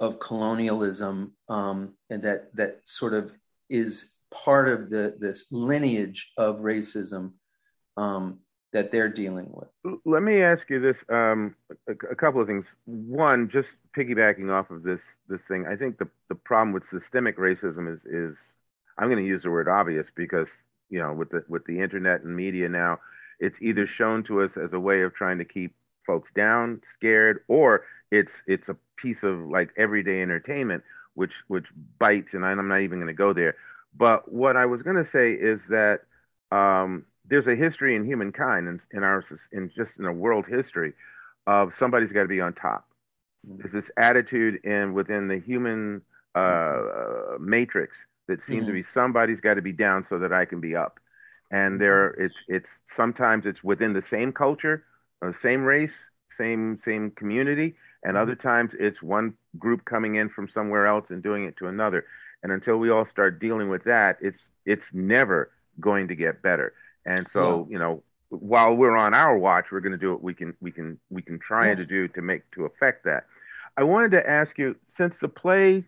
of 0.00 0.18
colonialism 0.18 1.32
um, 1.48 1.94
and 2.10 2.22
that 2.22 2.54
that 2.56 2.84
sort 2.86 3.14
of 3.14 3.32
is 3.70 4.16
part 4.32 4.68
of 4.68 4.90
the 4.90 5.14
this 5.18 5.50
lineage 5.52 6.32
of 6.36 6.60
racism 6.60 7.32
um, 7.96 8.40
that 8.72 8.90
they're 8.90 9.12
dealing 9.12 9.50
with. 9.52 10.00
Let 10.04 10.22
me 10.22 10.42
ask 10.42 10.68
you 10.68 10.80
this: 10.80 10.96
um, 11.08 11.54
a, 11.88 11.92
a, 12.10 12.16
couple 12.16 12.40
of 12.40 12.46
things. 12.46 12.64
One, 12.86 13.48
just 13.52 13.68
piggybacking 13.96 14.50
off 14.50 14.70
of 14.70 14.82
this 14.82 15.00
this 15.28 15.40
thing, 15.48 15.66
I 15.66 15.76
think 15.76 15.98
the 15.98 16.08
the 16.28 16.34
problem 16.34 16.72
with 16.72 16.82
systemic 16.90 17.38
racism 17.38 17.92
is 17.92 18.00
is 18.04 18.36
I'm 18.98 19.08
going 19.08 19.22
to 19.22 19.28
use 19.28 19.42
the 19.42 19.50
word 19.50 19.68
obvious 19.68 20.06
because 20.14 20.48
you 20.90 20.98
know 20.98 21.12
with 21.12 21.30
the 21.30 21.44
with 21.48 21.64
the 21.66 21.80
internet 21.80 22.22
and 22.22 22.36
media 22.36 22.68
now, 22.68 22.98
it's 23.40 23.56
either 23.60 23.86
shown 23.86 24.22
to 24.24 24.42
us 24.42 24.50
as 24.62 24.72
a 24.72 24.80
way 24.80 25.02
of 25.02 25.14
trying 25.14 25.38
to 25.38 25.44
keep 25.44 25.74
folks 26.06 26.30
down, 26.34 26.80
scared, 26.96 27.44
or 27.48 27.84
it's 28.10 28.32
it's 28.46 28.68
a 28.68 28.76
piece 28.96 29.22
of 29.22 29.40
like 29.40 29.70
everyday 29.76 30.22
entertainment 30.22 30.82
which 31.14 31.32
which 31.48 31.66
bites, 31.98 32.28
and 32.32 32.44
I'm 32.44 32.68
not 32.68 32.80
even 32.80 32.98
going 32.98 33.08
to 33.08 33.12
go 33.12 33.32
there. 33.32 33.56
But 33.94 34.32
what 34.32 34.56
I 34.56 34.66
was 34.66 34.82
going 34.82 34.96
to 34.96 35.10
say 35.10 35.32
is 35.32 35.60
that 35.68 36.00
um, 36.50 37.04
there's 37.28 37.46
a 37.46 37.54
history 37.54 37.94
in 37.94 38.04
humankind 38.04 38.68
and 38.68 38.80
in, 38.90 38.98
in 38.98 39.04
our 39.04 39.24
in 39.52 39.70
just 39.76 39.92
in 39.98 40.06
a 40.06 40.12
world 40.12 40.46
history 40.48 40.92
of 41.46 41.72
somebody's 41.78 42.12
got 42.12 42.22
to 42.22 42.28
be 42.28 42.40
on 42.40 42.54
top. 42.54 42.86
There's 43.44 43.72
this 43.72 43.90
attitude 43.96 44.64
in 44.64 44.94
within 44.94 45.28
the 45.28 45.40
human 45.40 46.02
uh, 46.34 47.36
matrix 47.40 47.94
that 48.32 48.40
seems 48.46 48.62
mm-hmm. 48.62 48.68
to 48.68 48.82
be 48.82 48.84
somebody's 48.94 49.40
got 49.40 49.54
to 49.54 49.62
be 49.62 49.72
down 49.72 50.06
so 50.08 50.18
that 50.18 50.32
I 50.32 50.46
can 50.46 50.60
be 50.60 50.74
up. 50.74 50.98
And 51.50 51.78
there, 51.78 52.08
it's 52.12 52.34
it's 52.48 52.66
sometimes 52.96 53.44
it's 53.44 53.62
within 53.62 53.92
the 53.92 54.02
same 54.10 54.32
culture, 54.32 54.84
uh, 55.20 55.32
same 55.42 55.64
race, 55.64 55.92
same 56.38 56.80
same 56.82 57.10
community, 57.10 57.74
and 58.02 58.16
other 58.16 58.34
times 58.34 58.72
it's 58.80 59.02
one 59.02 59.34
group 59.58 59.84
coming 59.84 60.14
in 60.14 60.30
from 60.30 60.48
somewhere 60.48 60.86
else 60.86 61.04
and 61.10 61.22
doing 61.22 61.44
it 61.44 61.56
to 61.58 61.66
another. 61.66 62.06
And 62.42 62.50
until 62.50 62.78
we 62.78 62.90
all 62.90 63.06
start 63.06 63.38
dealing 63.38 63.68
with 63.68 63.84
that, 63.84 64.16
it's 64.22 64.38
it's 64.64 64.86
never 64.92 65.50
going 65.78 66.08
to 66.08 66.14
get 66.14 66.40
better. 66.40 66.72
And 67.04 67.26
so, 67.32 67.66
yeah. 67.68 67.72
you 67.72 67.78
know, 67.78 68.02
while 68.30 68.74
we're 68.74 68.96
on 68.96 69.12
our 69.12 69.36
watch, 69.36 69.66
we're 69.70 69.80
going 69.80 69.92
to 69.92 69.98
do 69.98 70.10
what 70.10 70.22
we 70.22 70.32
can 70.32 70.54
we 70.62 70.70
can 70.72 70.98
we 71.10 71.20
can 71.20 71.38
try 71.38 71.68
yeah. 71.68 71.74
to 71.74 71.84
do 71.84 72.08
to 72.08 72.22
make 72.22 72.50
to 72.52 72.64
affect 72.64 73.04
that. 73.04 73.26
I 73.76 73.82
wanted 73.82 74.12
to 74.12 74.28
ask 74.28 74.56
you 74.58 74.76
since 74.96 75.14
the 75.20 75.28
play, 75.28 75.84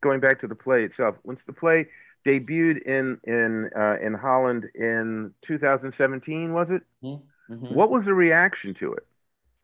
going 0.00 0.20
back 0.20 0.40
to 0.40 0.46
the 0.46 0.54
play 0.54 0.84
itself, 0.84 1.16
once 1.24 1.40
the 1.46 1.52
play 1.52 1.86
debuted 2.26 2.82
in 2.82 3.18
in 3.24 3.70
uh, 3.76 3.96
in 4.04 4.14
Holland 4.14 4.66
in 4.74 5.32
2017, 5.46 6.52
was 6.52 6.70
it? 6.70 6.82
Mm-hmm. 7.02 7.54
mm-hmm. 7.54 7.74
What 7.74 7.90
was 7.90 8.04
the 8.04 8.14
reaction 8.14 8.74
to 8.80 8.94
it? 8.94 9.06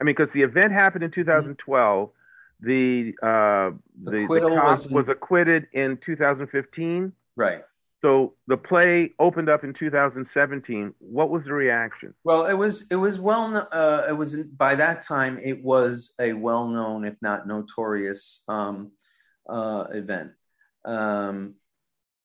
I 0.00 0.04
mean, 0.04 0.14
because 0.16 0.32
the 0.32 0.42
event 0.42 0.72
happened 0.72 1.04
in 1.04 1.10
2012. 1.10 2.08
Mm-hmm. 2.08 2.14
The 2.60 3.14
uh, 3.20 3.76
the, 4.04 4.26
the 4.26 4.54
cop 4.54 4.78
was, 4.78 4.86
in... 4.86 4.94
was 4.94 5.08
acquitted 5.08 5.66
in 5.72 5.98
2015. 6.04 7.12
Right. 7.36 7.62
So 8.04 8.34
the 8.48 8.58
play 8.58 9.12
opened 9.18 9.48
up 9.48 9.64
in 9.64 9.72
2017. 9.72 10.92
What 10.98 11.30
was 11.30 11.44
the 11.44 11.54
reaction? 11.54 12.12
Well, 12.22 12.44
it 12.44 12.52
was 12.52 12.86
it 12.90 12.96
was 12.96 13.18
well 13.18 13.66
uh, 13.72 14.02
it 14.06 14.12
was 14.12 14.36
by 14.36 14.74
that 14.74 15.02
time 15.02 15.40
it 15.42 15.64
was 15.64 16.12
a 16.20 16.34
well 16.34 16.68
known, 16.68 17.06
if 17.06 17.16
not 17.22 17.48
notorious, 17.48 18.44
um, 18.46 18.92
uh, 19.48 19.84
event. 19.92 20.32
Um, 20.84 21.54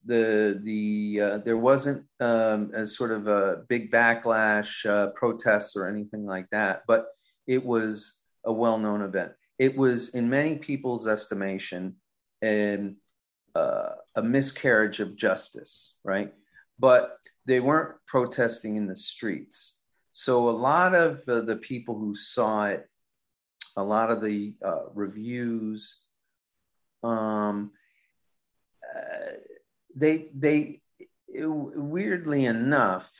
the 0.06 0.60
the 0.64 1.22
uh, 1.22 1.38
there 1.40 1.58
wasn't 1.58 2.06
um, 2.20 2.72
a 2.74 2.88
sort 2.88 3.12
of 3.12 3.28
a 3.28 3.64
big 3.68 3.92
backlash, 3.92 4.86
uh, 4.86 5.08
protests 5.12 5.76
or 5.76 5.88
anything 5.88 6.26
like 6.26 6.48
that, 6.52 6.84
but 6.88 7.08
it 7.48 7.66
was 7.66 8.20
a 8.46 8.54
well 8.54 8.78
known 8.78 9.02
event. 9.02 9.34
It 9.58 9.76
was, 9.76 10.16
in 10.16 10.30
many 10.30 10.56
people's 10.56 11.08
estimation, 11.08 11.96
and 12.42 12.96
uh, 13.56 13.90
a 14.16 14.24
miscarriage 14.24 15.02
of 15.02 15.18
justice, 15.18 15.94
right? 16.04 16.34
But 16.80 17.18
they 17.46 17.60
weren't 17.60 17.96
protesting 18.08 18.78
in 18.78 18.88
the 18.88 18.96
streets. 18.96 19.82
So 20.14 20.50
a 20.50 20.52
lot 20.52 20.96
of 20.96 21.26
the 21.26 21.60
people 21.62 21.98
who 21.98 22.16
saw 22.16 22.66
it, 22.66 22.88
a 23.76 23.84
lot 23.84 24.12
of 24.12 24.22
the 24.22 24.54
uh, 24.64 24.90
reviews, 24.94 25.98
um, 27.04 27.72
uh, 28.84 29.32
they 29.96 30.30
they 30.36 30.82
weirdly 31.28 32.46
enough 32.46 33.12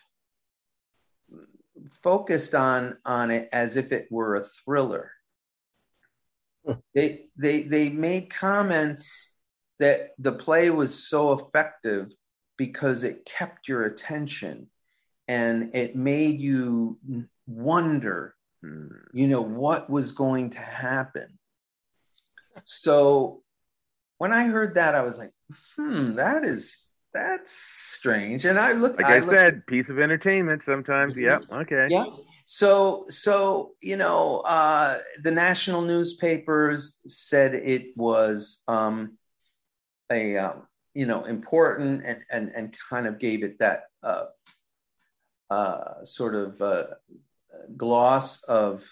focused 2.04 2.56
on 2.56 2.98
on 3.06 3.32
it 3.32 3.50
as 3.52 3.78
if 3.78 3.92
it 3.92 4.08
were 4.12 4.36
a 4.36 4.44
thriller. 4.44 5.12
they 6.94 7.28
they 7.38 7.64
they 7.64 7.90
made 7.90 8.30
comments 8.30 9.36
that 9.80 10.12
the 10.18 10.32
play 10.32 10.70
was 10.70 11.08
so 11.08 11.32
effective 11.34 12.12
because 12.58 13.04
it 13.04 13.26
kept 13.26 13.68
your 13.68 13.86
attention 13.86 14.68
and 15.28 15.74
it 15.74 15.96
made 15.96 16.42
you 16.42 17.00
wonder 17.48 18.36
you 18.62 19.28
know 19.28 19.42
what 19.42 19.90
was 19.90 20.12
going 20.12 20.50
to 20.50 20.60
happen. 20.60 21.40
So 22.64 23.42
when 24.20 24.32
i 24.32 24.46
heard 24.46 24.76
that 24.76 24.94
i 24.94 25.02
was 25.02 25.18
like 25.18 25.32
hmm 25.76 26.16
that 26.16 26.44
is 26.46 26.86
that's 27.12 27.56
strange. 27.56 28.46
And 28.46 28.60
i 28.60 28.74
looked 28.74 28.98
like 28.98 29.08
i, 29.08 29.18
I 29.18 29.36
said 29.36 29.66
piece 29.66 29.90
of 29.90 30.00
entertainment 30.00 30.62
sometimes. 30.64 31.14
Mm-hmm. 31.14 31.24
yep 31.24 31.42
okay. 31.52 31.88
Yeah. 31.90 32.06
So 32.46 33.06
so 33.10 33.72
you 33.82 33.98
know 33.98 34.42
uh 34.42 35.00
the 35.24 35.32
national 35.32 35.82
newspapers 35.82 37.00
said 37.08 37.56
it 37.56 37.98
was 37.98 38.64
um 38.68 39.18
a 40.12 40.38
um, 40.38 40.68
you 40.94 41.06
know 41.06 41.26
important 41.26 42.04
and 42.06 42.20
and 42.30 42.52
and 42.56 42.76
kind 42.90 43.08
of 43.08 43.20
gave 43.20 43.44
it 43.44 43.60
that 43.60 43.84
uh, 44.04 44.26
uh, 45.50 46.04
sort 46.04 46.36
of 46.36 46.62
uh, 46.62 46.88
gloss 47.76 48.44
of 48.44 48.88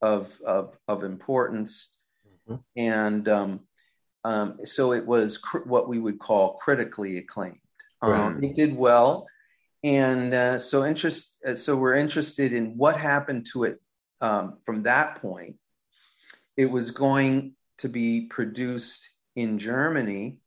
of 0.00 0.38
of, 0.44 0.76
of 0.88 1.04
importance, 1.04 1.96
mm-hmm. 2.48 2.56
and 2.76 3.28
um, 3.28 3.60
um, 4.24 4.58
so 4.64 4.92
it 4.92 5.06
was 5.06 5.38
cr- 5.38 5.58
what 5.58 5.88
we 5.88 5.98
would 5.98 6.18
call 6.18 6.54
critically 6.54 7.18
acclaimed. 7.18 7.58
Um, 8.02 8.10
right. 8.10 8.44
It 8.44 8.56
did 8.56 8.76
well, 8.76 9.26
and 9.82 10.32
uh, 10.32 10.58
so 10.58 10.84
interest. 10.84 11.36
Uh, 11.46 11.56
so 11.56 11.76
we're 11.76 11.94
interested 11.94 12.52
in 12.52 12.76
what 12.76 12.96
happened 12.96 13.46
to 13.52 13.64
it 13.64 13.80
um, 14.20 14.58
from 14.64 14.84
that 14.84 15.20
point. 15.20 15.56
It 16.56 16.66
was 16.66 16.90
going 16.90 17.54
to 17.78 17.88
be 17.88 18.22
produced 18.22 19.10
in 19.36 19.58
Germany 19.58 20.38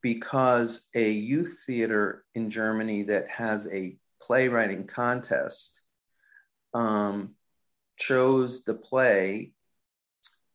because 0.00 0.86
a 0.94 1.10
youth 1.10 1.64
theater 1.66 2.24
in 2.34 2.48
Germany 2.48 3.04
that 3.04 3.28
has 3.28 3.66
a 3.72 3.96
playwriting 4.22 4.86
contest 4.86 5.80
um, 6.74 7.34
chose 7.96 8.64
the 8.64 8.74
play 8.74 9.52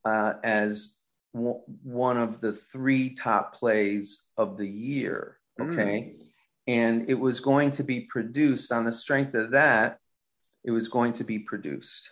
uh, 0.05 0.33
as 0.43 0.95
w- 1.33 1.61
one 1.83 2.17
of 2.17 2.41
the 2.41 2.53
three 2.53 3.15
top 3.15 3.55
plays 3.55 4.25
of 4.37 4.57
the 4.57 4.67
year. 4.67 5.37
Hmm. 5.59 5.71
Okay. 5.71 6.15
Mm. 6.17 6.27
And 6.67 7.09
it 7.09 7.15
was 7.15 7.39
going 7.39 7.71
to 7.71 7.83
be 7.83 8.01
produced 8.01 8.71
on 8.71 8.85
the 8.85 8.91
strength 8.91 9.33
of 9.33 9.51
that, 9.51 9.97
it 10.63 10.71
was 10.71 10.87
going 10.87 11.13
to 11.13 11.23
be 11.23 11.39
produced. 11.39 12.11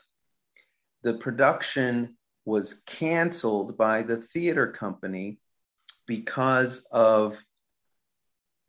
The 1.04 1.14
production 1.14 2.18
was 2.46 2.82
canceled 2.86 3.78
by 3.78 4.02
the 4.02 4.18
theater 4.18 4.72
company 4.72 5.40
because 6.08 6.88
of 6.92 7.38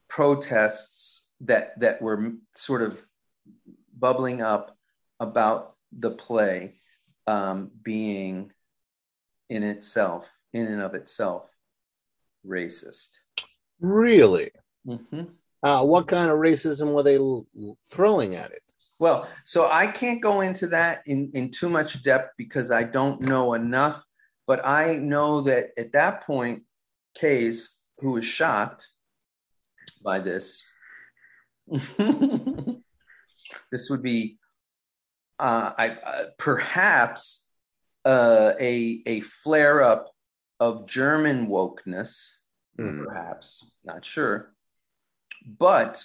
protests 0.09 1.33
that 1.41 1.79
that 1.81 2.03
were 2.03 2.33
sort 2.55 2.83
of 2.83 3.01
bubbling 3.97 4.43
up 4.43 4.77
about 5.19 5.75
the 5.93 6.11
play 6.11 6.75
um, 7.27 7.71
being 7.83 8.53
in 9.49 9.63
itself, 9.63 10.27
in 10.53 10.67
and 10.67 10.83
of 10.83 10.95
itself, 10.95 11.49
racist. 12.47 13.09
Really? 13.81 14.51
Mm-hmm. 14.87 15.23
Uh, 15.63 15.85
what 15.85 16.09
kind 16.09 16.31
of 16.31 16.39
racism 16.39 16.93
were 16.95 17.03
they 17.03 17.17
l- 17.17 17.47
throwing 17.91 18.35
at 18.35 18.51
it? 18.51 18.63
Well, 18.99 19.29
so 19.45 19.69
I 19.71 19.87
can't 19.87 20.23
go 20.23 20.43
into 20.43 20.67
that 20.69 21.03
in, 21.07 21.31
in 21.35 21.51
too 21.51 21.71
much 21.71 22.03
depth 22.03 22.35
because 22.37 22.71
I 22.71 22.85
don't 22.85 23.23
know 23.23 23.55
enough. 23.55 24.05
But 24.47 24.67
I 24.67 24.97
know 24.97 25.43
that 25.43 25.71
at 25.79 25.93
that 25.93 26.27
point, 26.27 26.65
Kees, 27.15 27.77
who 27.99 28.13
was 28.13 28.27
shocked 28.27 28.87
by 30.05 30.19
this, 30.19 30.65
this 33.71 33.89
would 33.89 34.03
be 34.03 34.39
uh, 35.39 35.73
I, 35.79 35.89
uh, 35.89 36.25
perhaps 36.39 37.47
uh, 38.05 38.53
a 38.61 39.03
a 39.07 39.21
flare 39.21 39.83
up 39.83 40.11
of 40.61 40.87
German 40.87 41.49
wokeness, 41.49 42.37
mm. 42.79 43.05
perhaps 43.05 43.67
not 43.85 44.05
sure, 44.05 44.55
but 45.59 46.05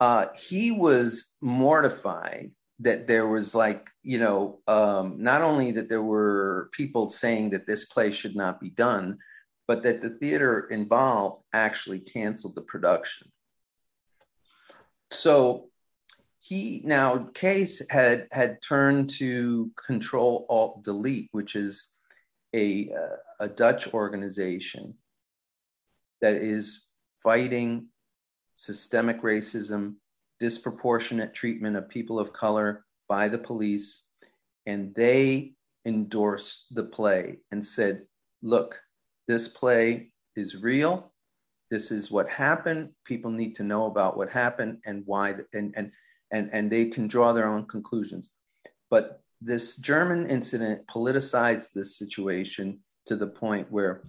uh, 0.00 0.26
he 0.34 0.70
was 0.70 1.34
mortified 1.42 2.52
that 2.78 3.06
there 3.06 3.28
was 3.28 3.54
like 3.54 3.90
you 4.02 4.18
know 4.18 4.60
um, 4.66 5.16
not 5.18 5.42
only 5.42 5.72
that 5.72 5.90
there 5.90 6.02
were 6.02 6.70
people 6.72 7.10
saying 7.10 7.50
that 7.50 7.66
this 7.66 7.84
play 7.84 8.10
should 8.10 8.34
not 8.34 8.58
be 8.58 8.70
done 8.70 9.18
but 9.70 9.84
that 9.84 10.02
the 10.02 10.10
theater 10.10 10.66
involved 10.72 11.44
actually 11.52 12.00
canceled 12.00 12.56
the 12.56 12.60
production. 12.60 13.30
So 15.12 15.68
he 16.40 16.82
now 16.84 17.28
Kees 17.34 17.80
had 17.88 18.26
had 18.32 18.60
turned 18.62 19.10
to 19.18 19.70
Control 19.86 20.44
Alt 20.50 20.82
Delete, 20.82 21.28
which 21.30 21.54
is 21.54 21.86
a 22.54 22.90
uh, 22.92 23.44
a 23.44 23.48
Dutch 23.48 23.92
organization 23.94 24.94
that 26.20 26.34
is 26.34 26.86
fighting 27.22 27.86
systemic 28.56 29.22
racism, 29.22 29.94
disproportionate 30.38 31.34
treatment 31.34 31.76
of 31.76 31.88
people 31.88 32.18
of 32.18 32.32
color 32.32 32.84
by 33.08 33.28
the 33.28 33.38
police, 33.38 34.04
and 34.66 34.94
they 34.94 35.54
endorsed 35.86 36.66
the 36.72 36.84
play 36.84 37.38
and 37.50 37.64
said, 37.64 38.02
"Look, 38.42 38.78
this 39.26 39.48
play 39.48 40.10
is 40.36 40.56
real. 40.56 41.12
This 41.70 41.92
is 41.92 42.10
what 42.10 42.28
happened. 42.28 42.90
People 43.04 43.30
need 43.30 43.54
to 43.56 43.62
know 43.62 43.86
about 43.86 44.16
what 44.16 44.28
happened 44.28 44.78
and 44.86 45.04
why, 45.06 45.36
and, 45.52 45.72
and, 45.76 45.92
and, 46.32 46.50
and 46.52 46.70
they 46.70 46.86
can 46.86 47.06
draw 47.06 47.32
their 47.32 47.46
own 47.46 47.66
conclusions. 47.66 48.30
But 48.90 49.22
this 49.40 49.76
German 49.76 50.28
incident 50.28 50.86
politicized 50.86 51.72
this 51.72 51.96
situation 51.96 52.80
to 53.06 53.16
the 53.16 53.26
point 53.26 53.70
where 53.70 54.02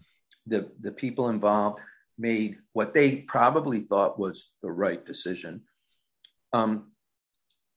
the, 0.46 0.70
the 0.80 0.92
people 0.92 1.30
involved 1.30 1.80
made 2.18 2.58
what 2.74 2.94
they 2.94 3.18
probably 3.18 3.82
thought 3.82 4.20
was 4.20 4.52
the 4.62 4.72
right 4.72 5.06
decision 5.06 5.62
um, 6.54 6.92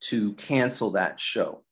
to 0.01 0.35
cancel 0.35 0.91
that 0.91 1.21
show. 1.21 1.63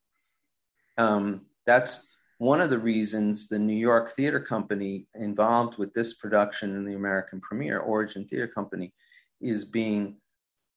Um, 0.97 1.43
that's 1.67 2.09
one 2.39 2.61
of 2.61 2.71
the 2.71 2.79
reasons 2.79 3.49
the 3.49 3.59
New 3.59 3.77
York 3.77 4.13
Theater 4.13 4.41
Company 4.41 5.07
involved 5.15 5.79
with 5.79 5.93
this 5.95 6.15
production 6.15 6.77
in 6.77 6.85
the 6.85 6.95
American 6.95 7.41
premiere, 7.41 7.79
Origin 7.79 8.27
Theater 8.27 8.49
Company, 8.49 8.93
is 9.41 9.65
being 9.65 10.17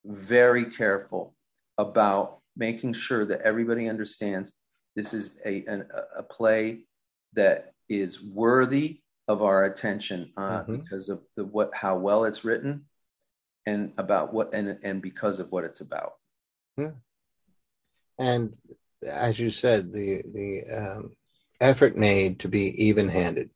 very 0.05 0.65
careful 0.65 1.35
about 1.77 2.39
making 2.55 2.93
sure 2.93 3.25
that 3.25 3.41
everybody 3.41 3.89
understands 3.89 4.53
this 4.95 5.13
is 5.13 5.37
a, 5.45 5.65
a, 5.65 5.85
a 6.19 6.23
play 6.23 6.81
that 7.33 7.73
is 7.89 8.23
worthy 8.23 9.01
of 9.27 9.41
our 9.41 9.65
attention 9.65 10.31
uh, 10.37 10.61
mm-hmm. 10.61 10.77
because 10.77 11.09
of 11.09 11.21
the, 11.35 11.43
what 11.43 11.73
how 11.73 11.97
well 11.97 12.25
it's 12.25 12.45
written 12.45 12.85
and 13.65 13.91
about 13.97 14.33
what 14.33 14.53
and 14.53 14.77
and 14.83 15.01
because 15.01 15.39
of 15.39 15.51
what 15.51 15.63
it's 15.63 15.81
about. 15.81 16.13
Yeah. 16.77 16.91
And 18.17 18.55
as 19.07 19.39
you 19.39 19.49
said, 19.49 19.91
the 19.91 20.21
the 20.31 20.63
um, 20.75 21.15
effort 21.59 21.97
made 21.97 22.39
to 22.39 22.47
be 22.47 22.85
even-handed, 22.85 23.49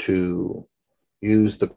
to 0.00 0.66
use 1.20 1.58
the 1.58 1.74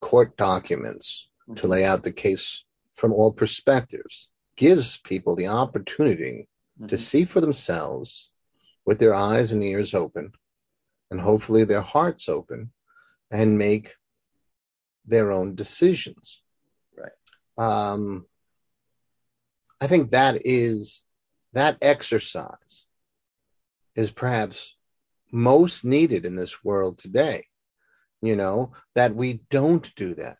court 0.00 0.36
documents 0.36 1.28
mm-hmm. 1.48 1.54
to 1.60 1.66
lay 1.66 1.84
out 1.84 2.04
the 2.04 2.12
case 2.12 2.64
from 2.94 3.12
all 3.12 3.32
perspectives 3.32 4.28
gives 4.56 4.96
people 4.98 5.34
the 5.34 5.48
opportunity 5.48 6.48
mm-hmm. 6.78 6.88
to 6.88 6.98
see 6.98 7.24
for 7.24 7.40
themselves 7.40 8.30
with 8.84 8.98
their 8.98 9.14
eyes 9.14 9.52
and 9.52 9.62
ears 9.62 9.94
open 9.94 10.32
and 11.10 11.20
hopefully 11.20 11.64
their 11.64 11.80
hearts 11.80 12.28
open 12.28 12.72
and 13.30 13.58
make 13.58 13.94
their 15.06 15.32
own 15.32 15.54
decisions. 15.54 16.42
Right. 16.96 17.12
Um, 17.58 18.26
I 19.80 19.86
think 19.86 20.10
that 20.10 20.42
is 20.44 21.02
that 21.52 21.78
exercise 21.82 22.86
is 23.94 24.10
perhaps 24.10 24.76
most 25.30 25.84
needed 25.84 26.24
in 26.26 26.34
this 26.34 26.64
world 26.64 26.98
today. 26.98 27.46
You 28.22 28.36
know, 28.36 28.72
that 28.94 29.14
we 29.14 29.40
don't 29.50 29.94
do 29.96 30.14
that, 30.14 30.38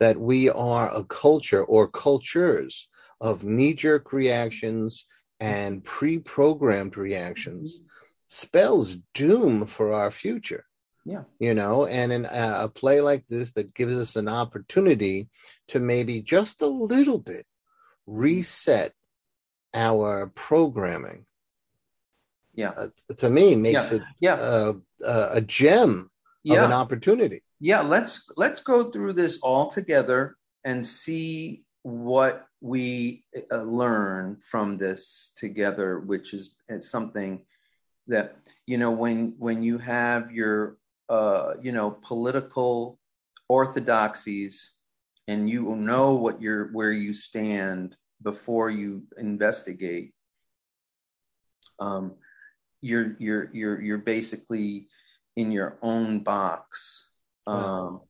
that 0.00 0.16
we 0.16 0.48
are 0.48 0.88
a 0.92 1.04
culture 1.04 1.62
or 1.62 1.86
cultures 1.86 2.88
of 3.20 3.44
knee 3.44 3.74
jerk 3.74 4.12
reactions 4.12 5.06
and 5.40 5.84
pre 5.84 6.18
programmed 6.18 6.96
reactions 6.96 7.80
spells 8.26 8.98
doom 9.14 9.66
for 9.66 9.92
our 9.92 10.10
future. 10.10 10.64
Yeah. 11.04 11.22
You 11.38 11.54
know, 11.54 11.86
and 11.86 12.12
in 12.12 12.24
a, 12.24 12.58
a, 12.62 12.68
play 12.68 13.00
like 13.00 13.26
this 13.28 13.52
that 13.52 13.74
gives 13.74 13.96
us 13.96 14.16
an 14.16 14.28
opportunity 14.28 15.28
to 15.68 15.78
maybe 15.78 16.20
just 16.20 16.62
a 16.62 16.66
little 16.66 17.18
bit 17.18 17.46
reset 18.06 18.92
our 19.72 20.26
programming. 20.34 21.26
Yeah. 22.54 22.70
Uh, 22.70 22.88
to 23.18 23.30
me 23.30 23.54
makes 23.54 23.92
yeah. 23.92 23.96
it 23.96 24.02
yeah. 24.20 24.34
Uh, 24.34 24.72
uh, 25.06 25.28
a 25.32 25.40
gem 25.40 26.10
yeah. 26.42 26.58
of 26.58 26.64
an 26.64 26.72
opportunity. 26.72 27.42
Yeah, 27.60 27.82
let's 27.82 28.30
let's 28.36 28.60
go 28.60 28.90
through 28.90 29.12
this 29.12 29.40
all 29.42 29.68
together 29.68 30.36
and 30.64 30.84
see 30.84 31.62
what 31.86 32.48
we 32.60 33.24
uh, 33.52 33.62
learn 33.62 34.36
from 34.40 34.76
this 34.76 35.32
together, 35.36 36.00
which 36.00 36.34
is 36.34 36.56
it's 36.68 36.90
something 36.90 37.42
that 38.08 38.36
you 38.66 38.76
know 38.76 38.90
when 38.90 39.34
when 39.38 39.62
you 39.62 39.78
have 39.78 40.32
your 40.32 40.78
uh, 41.08 41.54
you 41.62 41.70
know 41.70 41.90
political 42.02 42.98
orthodoxies 43.48 44.72
and 45.28 45.48
you 45.48 45.76
know 45.76 46.14
what 46.14 46.42
you're 46.42 46.72
where 46.72 46.90
you 46.92 47.14
stand 47.14 47.94
before 48.22 48.68
you 48.68 49.02
investigate 49.18 50.12
um, 51.78 52.14
you're 52.80 53.16
you're 53.18 53.50
you're 53.52 53.80
you're 53.80 53.98
basically 53.98 54.88
in 55.36 55.52
your 55.52 55.78
own 55.82 56.20
box. 56.20 57.10
Um, 57.46 58.00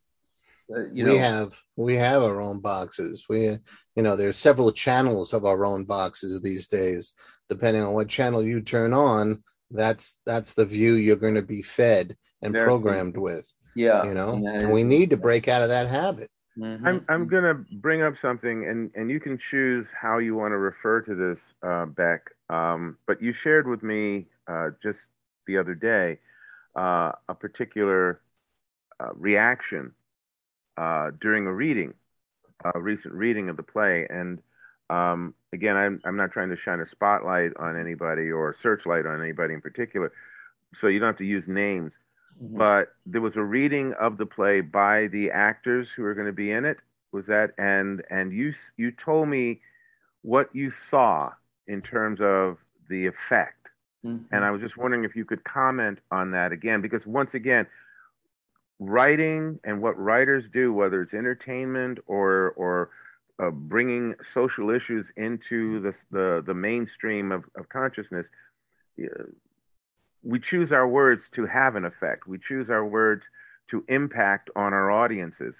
uh, 0.74 0.88
you 0.92 1.04
know, 1.04 1.12
we 1.12 1.18
have 1.18 1.52
we 1.76 1.94
have 1.94 2.22
our 2.22 2.40
own 2.40 2.60
boxes. 2.60 3.26
We 3.28 3.58
you 3.94 4.02
know 4.02 4.16
there's 4.16 4.38
several 4.38 4.72
channels 4.72 5.32
of 5.32 5.44
our 5.44 5.64
own 5.64 5.84
boxes 5.84 6.40
these 6.40 6.68
days. 6.68 7.14
Depending 7.48 7.82
on 7.82 7.94
what 7.94 8.08
channel 8.08 8.42
you 8.42 8.60
turn 8.60 8.92
on 8.92 9.44
that's 9.70 10.16
that's 10.24 10.54
the 10.54 10.64
view 10.64 10.94
you're 10.94 11.16
going 11.16 11.34
to 11.34 11.42
be 11.42 11.62
fed 11.62 12.16
and 12.42 12.52
Very 12.52 12.66
programmed 12.66 13.14
cool. 13.14 13.24
with 13.24 13.52
yeah 13.74 14.04
you 14.04 14.14
know? 14.14 14.34
and, 14.34 14.46
and 14.46 14.72
we 14.72 14.82
need 14.84 15.10
to 15.10 15.16
break 15.16 15.48
out 15.48 15.62
of 15.62 15.68
that 15.68 15.88
habit. 15.88 16.30
Mm-hmm. 16.58 16.86
i'm 16.86 17.04
i'm 17.08 17.28
going 17.28 17.44
to 17.44 17.64
bring 17.76 18.02
up 18.02 18.14
something 18.22 18.66
and 18.66 18.90
and 18.94 19.10
you 19.10 19.20
can 19.20 19.38
choose 19.50 19.86
how 20.00 20.18
you 20.18 20.34
want 20.34 20.52
to 20.52 20.58
refer 20.58 21.00
to 21.02 21.14
this 21.14 21.38
uh, 21.62 21.86
beck. 21.86 22.30
Um, 22.48 22.96
but 23.06 23.20
you 23.20 23.34
shared 23.42 23.66
with 23.66 23.82
me 23.82 24.26
uh, 24.46 24.70
just 24.82 24.98
the 25.46 25.58
other 25.58 25.74
day 25.74 26.18
uh, 26.76 27.12
a 27.28 27.34
particular 27.34 28.20
uh, 29.00 29.10
reaction 29.14 29.92
uh, 30.76 31.10
during 31.20 31.46
a 31.46 31.52
reading 31.52 31.94
a 32.74 32.80
recent 32.80 33.12
reading 33.12 33.50
of 33.50 33.56
the 33.56 33.62
play 33.62 34.06
and 34.08 34.40
um, 34.88 35.34
again, 35.52 35.76
I'm, 35.76 36.00
I'm 36.04 36.16
not 36.16 36.32
trying 36.32 36.50
to 36.50 36.56
shine 36.56 36.80
a 36.80 36.88
spotlight 36.90 37.52
on 37.58 37.78
anybody 37.78 38.30
or 38.30 38.50
a 38.50 38.54
searchlight 38.62 39.06
on 39.06 39.20
anybody 39.20 39.54
in 39.54 39.60
particular, 39.60 40.12
so 40.80 40.86
you 40.86 41.00
don't 41.00 41.08
have 41.08 41.18
to 41.18 41.24
use 41.24 41.44
names. 41.46 41.92
Mm-hmm. 42.42 42.58
But 42.58 42.94
there 43.04 43.20
was 43.20 43.34
a 43.36 43.42
reading 43.42 43.94
of 43.98 44.18
the 44.18 44.26
play 44.26 44.60
by 44.60 45.08
the 45.08 45.30
actors 45.30 45.88
who 45.96 46.04
are 46.04 46.14
going 46.14 46.26
to 46.26 46.32
be 46.32 46.52
in 46.52 46.64
it. 46.64 46.78
Was 47.12 47.24
that 47.26 47.52
and 47.56 48.02
and 48.10 48.32
you 48.32 48.52
you 48.76 48.92
told 48.92 49.28
me 49.28 49.60
what 50.22 50.50
you 50.52 50.72
saw 50.90 51.32
in 51.66 51.80
terms 51.80 52.20
of 52.20 52.58
the 52.90 53.06
effect, 53.06 53.68
mm-hmm. 54.04 54.34
and 54.34 54.44
I 54.44 54.50
was 54.50 54.60
just 54.60 54.76
wondering 54.76 55.04
if 55.04 55.16
you 55.16 55.24
could 55.24 55.42
comment 55.44 55.98
on 56.10 56.32
that 56.32 56.52
again 56.52 56.82
because 56.82 57.06
once 57.06 57.30
again, 57.32 57.66
writing 58.78 59.58
and 59.64 59.80
what 59.80 59.98
writers 59.98 60.44
do, 60.52 60.72
whether 60.72 61.02
it's 61.02 61.14
entertainment 61.14 61.98
or 62.06 62.50
or 62.56 62.90
uh, 63.38 63.50
bringing 63.50 64.14
social 64.32 64.70
issues 64.70 65.04
into 65.16 65.80
the, 65.80 65.94
the, 66.10 66.42
the 66.46 66.54
mainstream 66.54 67.32
of, 67.32 67.44
of 67.56 67.68
consciousness, 67.68 68.24
we 70.22 70.40
choose 70.40 70.72
our 70.72 70.88
words 70.88 71.22
to 71.34 71.46
have 71.46 71.76
an 71.76 71.84
effect. 71.84 72.26
We 72.26 72.38
choose 72.38 72.70
our 72.70 72.84
words 72.86 73.22
to 73.70 73.84
impact 73.88 74.50
on 74.56 74.72
our 74.72 74.90
audiences. 74.90 75.54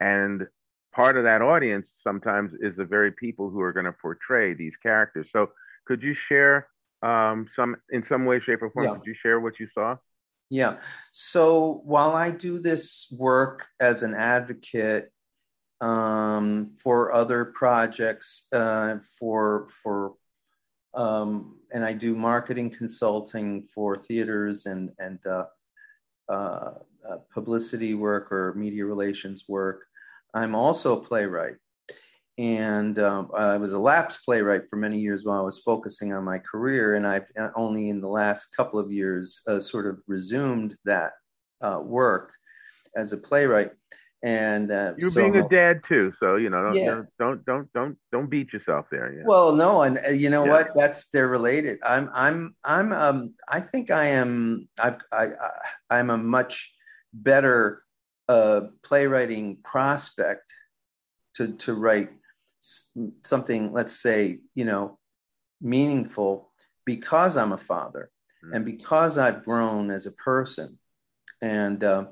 And 0.00 0.46
part 0.92 1.16
of 1.16 1.24
that 1.24 1.40
audience 1.40 1.86
sometimes 2.02 2.52
is 2.60 2.76
the 2.76 2.84
very 2.84 3.10
people 3.10 3.48
who 3.48 3.60
are 3.60 3.72
going 3.72 3.86
to 3.86 3.92
portray 3.92 4.54
these 4.54 4.76
characters. 4.76 5.26
So 5.32 5.50
could 5.86 6.02
you 6.02 6.14
share 6.14 6.68
um, 7.02 7.48
some, 7.54 7.76
in 7.90 8.04
some 8.06 8.24
way, 8.24 8.40
shape, 8.40 8.62
or 8.62 8.70
form, 8.70 8.86
yeah. 8.86 8.94
could 8.94 9.06
you 9.06 9.14
share 9.14 9.40
what 9.40 9.58
you 9.58 9.66
saw? 9.66 9.96
Yeah. 10.50 10.76
So 11.10 11.80
while 11.84 12.12
I 12.12 12.30
do 12.30 12.58
this 12.58 13.12
work 13.16 13.66
as 13.80 14.02
an 14.02 14.14
advocate 14.14 15.10
um, 15.80 16.76
for 16.82 17.12
other 17.12 17.46
projects 17.46 18.46
uh, 18.52 18.98
for 19.18 19.66
for 19.68 20.14
um, 20.94 21.58
and 21.72 21.84
I 21.84 21.92
do 21.92 22.14
marketing 22.14 22.70
consulting 22.70 23.62
for 23.62 23.96
theaters 23.96 24.66
and 24.66 24.90
and 24.98 25.18
uh, 25.26 25.44
uh, 26.28 26.74
uh, 27.08 27.18
publicity 27.32 27.94
work 27.94 28.32
or 28.32 28.54
media 28.54 28.84
relations 28.84 29.44
work. 29.48 29.84
I'm 30.32 30.54
also 30.54 30.98
a 30.98 31.04
playwright, 31.04 31.56
and 32.36 32.98
um, 32.98 33.30
I 33.36 33.56
was 33.56 33.72
a 33.72 33.78
lapsed 33.78 34.24
playwright 34.24 34.68
for 34.68 34.76
many 34.76 34.98
years 34.98 35.24
while 35.24 35.40
I 35.40 35.44
was 35.44 35.60
focusing 35.60 36.12
on 36.12 36.24
my 36.24 36.38
career, 36.38 36.94
and 36.94 37.06
I've 37.06 37.28
uh, 37.38 37.50
only 37.54 37.90
in 37.90 38.00
the 38.00 38.08
last 38.08 38.54
couple 38.56 38.78
of 38.78 38.90
years 38.90 39.42
uh, 39.46 39.60
sort 39.60 39.86
of 39.86 40.02
resumed 40.06 40.74
that 40.84 41.12
work 41.82 42.32
as 42.94 43.12
a 43.12 43.16
playwright 43.16 43.70
and 44.24 44.72
uh, 44.72 44.94
you're 44.96 45.10
so, 45.10 45.20
being 45.20 45.36
a 45.36 45.48
dad 45.48 45.82
too 45.86 46.10
so 46.18 46.36
you 46.36 46.48
know 46.48 46.62
don't, 46.62 46.74
yeah. 46.74 47.02
don't 47.18 47.44
don't 47.44 47.72
don't 47.74 47.98
don't 48.10 48.30
beat 48.30 48.52
yourself 48.54 48.86
there 48.90 49.12
yeah. 49.12 49.22
well 49.26 49.52
no 49.54 49.82
and 49.82 50.00
uh, 50.06 50.10
you 50.10 50.30
know 50.30 50.46
yeah. 50.46 50.50
what 50.50 50.70
that's 50.74 51.10
they're 51.10 51.28
related 51.28 51.78
i'm 51.84 52.10
i'm 52.14 52.56
i'm 52.64 52.92
um 52.92 53.34
i 53.48 53.60
think 53.60 53.90
i 53.90 54.06
am 54.06 54.66
i've 54.78 54.96
i, 55.12 55.26
I 55.26 55.50
i'm 55.90 56.08
a 56.08 56.16
much 56.16 56.74
better 57.12 57.82
uh 58.28 58.62
playwriting 58.82 59.58
prospect 59.62 60.50
to 61.34 61.52
to 61.58 61.74
write 61.74 62.08
something 63.22 63.72
let's 63.72 64.00
say 64.00 64.38
you 64.54 64.64
know 64.64 64.98
meaningful 65.60 66.50
because 66.84 67.36
i'm 67.36 67.52
a 67.52 67.58
father 67.58 68.10
mm-hmm. 68.44 68.54
and 68.54 68.64
because 68.64 69.18
i've 69.18 69.44
grown 69.44 69.90
as 69.90 70.06
a 70.06 70.12
person 70.12 70.78
and 71.42 71.84
uh, 71.84 72.06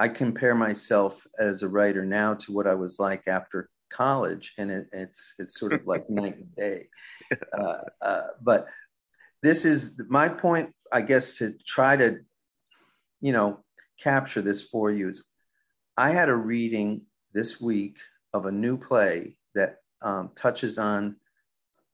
I 0.00 0.08
compare 0.08 0.54
myself 0.54 1.26
as 1.38 1.62
a 1.62 1.68
writer 1.68 2.06
now 2.06 2.32
to 2.32 2.52
what 2.52 2.66
I 2.66 2.74
was 2.74 2.98
like 2.98 3.28
after 3.28 3.68
college, 3.90 4.54
and 4.56 4.70
it, 4.70 4.86
it's 4.92 5.34
it's 5.38 5.60
sort 5.60 5.74
of 5.74 5.86
like 5.86 6.08
night 6.08 6.36
and 6.36 6.56
day. 6.56 6.88
Uh, 7.56 7.82
uh, 8.02 8.26
but 8.42 8.66
this 9.40 9.64
is 9.64 10.00
my 10.08 10.28
point, 10.28 10.74
I 10.92 11.00
guess, 11.00 11.38
to 11.38 11.54
try 11.64 11.96
to, 11.96 12.18
you 13.20 13.30
know, 13.30 13.62
capture 14.02 14.42
this 14.42 14.60
for 14.60 14.90
you. 14.90 15.10
Is 15.10 15.24
I 15.96 16.10
had 16.10 16.28
a 16.28 16.34
reading 16.34 17.02
this 17.32 17.60
week 17.60 17.98
of 18.32 18.46
a 18.46 18.50
new 18.50 18.76
play 18.76 19.36
that 19.54 19.76
um, 20.02 20.30
touches 20.36 20.78
on 20.78 21.16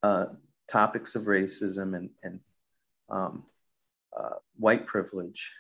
uh, 0.02 0.26
topics 0.68 1.14
of 1.14 1.24
racism 1.24 1.96
and 1.96 2.10
and 2.22 2.40
um, 3.08 3.44
uh, 4.16 4.36
white 4.56 4.86
privilege 4.86 5.52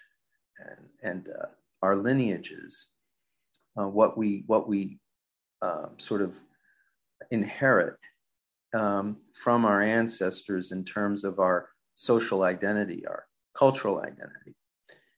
and, 0.58 0.88
and 1.02 1.28
uh, 1.28 1.46
our 1.82 1.96
lineages, 1.96 2.86
uh, 3.78 3.86
what 3.86 4.16
we 4.16 4.44
what 4.46 4.68
we 4.68 4.98
um, 5.62 5.90
sort 5.98 6.22
of 6.22 6.36
inherit 7.30 7.96
um, 8.74 9.18
from 9.34 9.64
our 9.64 9.82
ancestors 9.82 10.72
in 10.72 10.84
terms 10.84 11.24
of 11.24 11.38
our 11.38 11.68
social 11.94 12.42
identity, 12.42 13.06
our 13.06 13.26
cultural 13.56 14.00
identity, 14.00 14.54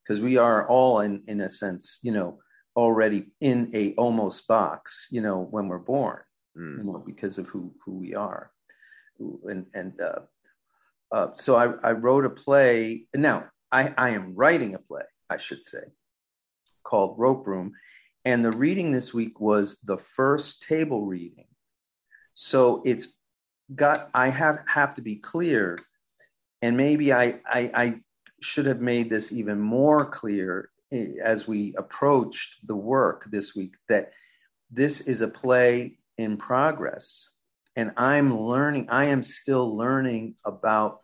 because 0.02 0.20
we 0.20 0.36
are 0.36 0.68
all 0.68 1.00
in 1.00 1.22
in 1.26 1.40
a 1.40 1.48
sense, 1.48 2.00
you 2.02 2.12
know, 2.12 2.38
already 2.76 3.26
in 3.40 3.70
a 3.74 3.94
almost 3.94 4.46
box, 4.46 5.08
you 5.10 5.20
know, 5.20 5.46
when 5.50 5.68
we're 5.68 5.78
born, 5.78 6.20
mm. 6.58 6.78
you 6.78 6.84
know, 6.84 7.02
because 7.04 7.38
of 7.38 7.46
who 7.46 7.72
who 7.84 7.92
we 7.92 8.14
are, 8.14 8.50
and 9.18 9.66
and 9.74 10.00
uh, 10.00 10.20
uh, 11.12 11.28
so 11.36 11.56
I, 11.56 11.88
I 11.88 11.92
wrote 11.92 12.24
a 12.24 12.30
play. 12.30 13.06
Now 13.14 13.46
I 13.70 13.94
I 13.96 14.10
am 14.10 14.34
writing 14.34 14.74
a 14.74 14.78
play, 14.78 15.04
I 15.30 15.38
should 15.38 15.62
say, 15.62 15.84
called 16.82 17.18
Rope 17.18 17.46
Room, 17.46 17.72
and 18.24 18.44
the 18.44 18.52
reading 18.52 18.92
this 18.92 19.14
week 19.14 19.40
was 19.40 19.80
the 19.80 19.98
first 19.98 20.62
table 20.62 21.06
reading. 21.06 21.46
So 22.34 22.82
it's 22.84 23.08
got 23.74 24.10
I 24.14 24.28
have 24.28 24.62
have 24.66 24.94
to 24.96 25.02
be 25.02 25.16
clear, 25.16 25.78
and 26.62 26.76
maybe 26.76 27.12
I 27.12 27.40
I, 27.46 27.70
I 27.74 28.00
should 28.40 28.66
have 28.66 28.80
made 28.80 29.10
this 29.10 29.32
even 29.32 29.60
more 29.60 30.06
clear 30.06 30.70
as 31.22 31.46
we 31.46 31.74
approached 31.76 32.66
the 32.66 32.76
work 32.76 33.26
this 33.30 33.54
week 33.54 33.74
that 33.88 34.12
this 34.70 35.02
is 35.02 35.20
a 35.20 35.28
play 35.28 35.98
in 36.18 36.36
progress 36.36 37.30
and 37.76 37.92
i'm 37.96 38.38
learning 38.38 38.86
i 38.90 39.06
am 39.06 39.22
still 39.22 39.76
learning 39.76 40.34
about 40.44 41.00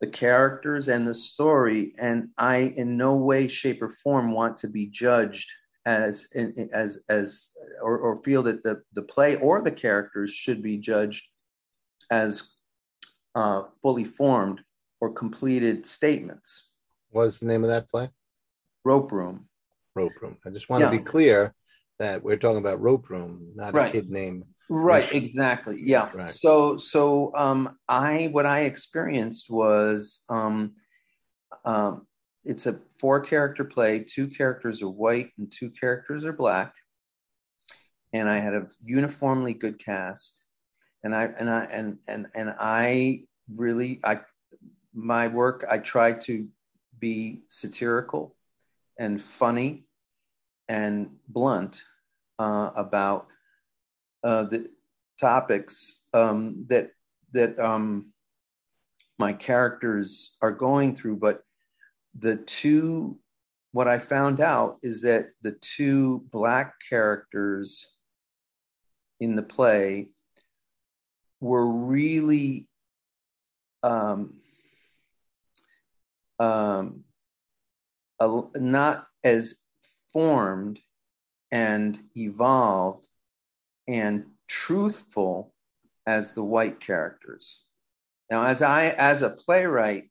the 0.00 0.06
characters 0.06 0.88
and 0.88 1.06
the 1.06 1.14
story 1.14 1.92
and 1.98 2.28
i 2.38 2.72
in 2.76 2.96
no 2.96 3.14
way 3.14 3.48
shape 3.48 3.82
or 3.82 3.90
form 3.90 4.32
want 4.32 4.56
to 4.56 4.68
be 4.68 4.86
judged 4.86 5.50
as 5.84 6.28
as 6.72 7.02
as 7.08 7.52
or, 7.80 7.98
or 7.98 8.22
feel 8.22 8.42
that 8.42 8.62
the 8.62 8.82
the 8.92 9.02
play 9.02 9.36
or 9.36 9.62
the 9.62 9.70
characters 9.70 10.30
should 10.30 10.62
be 10.62 10.76
judged 10.76 11.24
as 12.10 12.54
uh, 13.34 13.62
fully 13.82 14.04
formed 14.04 14.60
or 15.00 15.12
completed 15.12 15.86
statements. 15.86 16.68
What's 17.10 17.38
the 17.38 17.46
name 17.46 17.64
of 17.64 17.70
that 17.70 17.88
play? 17.88 18.10
Rope 18.84 19.12
Room. 19.12 19.48
Rope 19.94 20.20
Room. 20.20 20.36
I 20.44 20.50
just 20.50 20.68
want 20.68 20.82
yeah. 20.82 20.90
to 20.90 20.96
be 20.98 21.02
clear 21.02 21.54
that 21.98 22.22
we're 22.22 22.36
talking 22.36 22.58
about 22.58 22.80
Rope 22.80 23.10
Room, 23.10 23.52
not 23.54 23.74
right. 23.74 23.88
a 23.88 23.92
kid 23.92 24.10
named. 24.10 24.44
Right, 24.68 25.10
exactly. 25.12 25.80
Yeah. 25.82 26.10
Right. 26.12 26.30
So, 26.30 26.76
so 26.76 27.32
um, 27.36 27.76
I 27.88 28.28
what 28.32 28.46
I 28.46 28.60
experienced 28.60 29.50
was 29.50 30.22
um, 30.28 30.74
um, 31.64 32.06
it's 32.44 32.66
a 32.66 32.80
four 32.98 33.20
character 33.20 33.64
play. 33.64 34.00
Two 34.00 34.28
characters 34.28 34.82
are 34.82 34.88
white 34.88 35.30
and 35.38 35.50
two 35.50 35.70
characters 35.70 36.24
are 36.24 36.32
black, 36.32 36.74
and 38.12 38.28
I 38.28 38.38
had 38.38 38.54
a 38.54 38.68
uniformly 38.84 39.54
good 39.54 39.78
cast. 39.78 40.42
And 41.02 41.14
I 41.14 41.24
and 41.24 41.48
I 41.48 41.64
and 41.64 41.98
and 42.06 42.26
and 42.34 42.54
I 42.58 43.22
really 43.54 44.00
I 44.04 44.20
my 44.92 45.28
work, 45.28 45.64
I 45.68 45.78
try 45.78 46.12
to 46.12 46.48
be 46.98 47.42
satirical 47.48 48.34
and 48.98 49.22
funny 49.22 49.84
and 50.68 51.10
blunt 51.28 51.82
uh, 52.38 52.70
about 52.76 53.26
uh, 54.22 54.44
the 54.44 54.68
topics 55.20 56.00
um, 56.12 56.66
that 56.68 56.90
that 57.32 57.58
um, 57.58 58.12
my 59.18 59.32
characters 59.32 60.36
are 60.40 60.52
going 60.52 60.94
through. 60.94 61.16
But 61.16 61.42
the 62.18 62.36
two, 62.36 63.18
what 63.72 63.88
I 63.88 63.98
found 63.98 64.40
out 64.40 64.78
is 64.82 65.02
that 65.02 65.30
the 65.42 65.52
two 65.52 66.24
black 66.30 66.74
characters 66.88 67.90
in 69.20 69.36
the 69.36 69.42
play 69.42 70.08
were 71.40 71.68
really 71.68 72.66
um, 73.82 74.34
um, 76.38 77.04
a, 78.20 78.42
not 78.56 79.06
as 79.24 79.58
formed 80.12 80.78
and 81.50 81.98
evolved 82.16 83.08
and 83.86 84.26
truthful 84.46 85.52
as 86.06 86.34
the 86.34 86.42
white 86.42 86.80
characters. 86.80 87.60
Now, 88.30 88.44
as 88.44 88.62
I, 88.62 88.88
as 88.88 89.22
a 89.22 89.30
playwright, 89.30 90.10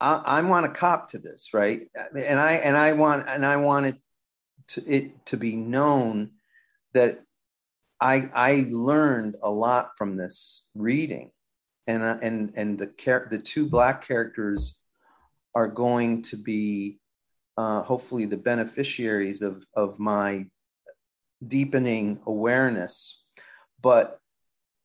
I, 0.00 0.14
I 0.14 0.40
want 0.42 0.66
to 0.66 0.78
cop 0.78 1.10
to 1.10 1.18
this, 1.18 1.52
right? 1.52 1.88
And 2.14 2.38
I, 2.38 2.52
and 2.54 2.76
I 2.76 2.92
want, 2.92 3.28
and 3.28 3.44
I 3.44 3.56
want 3.56 3.86
it 3.86 3.96
to, 4.68 4.86
it 4.86 5.26
to 5.26 5.36
be 5.36 5.56
known 5.56 6.30
that 6.94 7.20
I, 8.00 8.30
I 8.32 8.66
learned 8.70 9.36
a 9.42 9.50
lot 9.50 9.92
from 9.96 10.16
this 10.16 10.68
reading 10.74 11.32
and 11.88 12.02
and 12.02 12.52
and 12.54 12.78
the 12.78 12.86
char- 12.86 13.26
the 13.30 13.38
two 13.38 13.66
black 13.66 14.06
characters 14.06 14.78
are 15.54 15.66
going 15.66 16.22
to 16.22 16.36
be 16.36 16.98
uh, 17.58 17.82
hopefully 17.82 18.24
the 18.24 18.36
beneficiaries 18.36 19.42
of 19.42 19.66
of 19.74 19.98
my 19.98 20.46
deepening 21.44 22.20
awareness. 22.24 23.24
But 23.82 24.20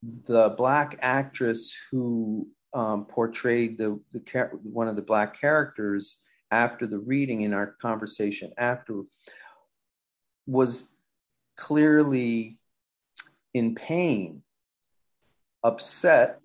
the 0.02 0.50
black 0.58 0.98
actress 1.02 1.74
who 1.92 2.48
um, 2.74 3.06
portrayed 3.06 3.78
the, 3.78 4.00
the 4.12 4.20
char- 4.22 4.52
one 4.64 4.88
of 4.88 4.96
the 4.96 5.04
black 5.04 5.40
characters 5.40 6.22
after 6.50 6.88
the 6.88 6.98
reading 6.98 7.42
in 7.42 7.54
our 7.54 7.76
conversation 7.80 8.52
after 8.58 9.04
was 10.48 10.90
clearly 11.56 12.58
in 13.54 13.76
pain 13.76 14.42
upset 15.64 16.40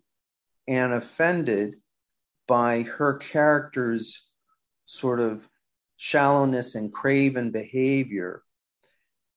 and 0.69 0.93
offended 0.93 1.77
by 2.47 2.83
her 2.83 3.15
character's 3.15 4.29
sort 4.87 5.21
of 5.21 5.49
shallowness 5.99 6.75
and 6.75 6.93
craven 6.93 7.51
behavior, 7.51 8.43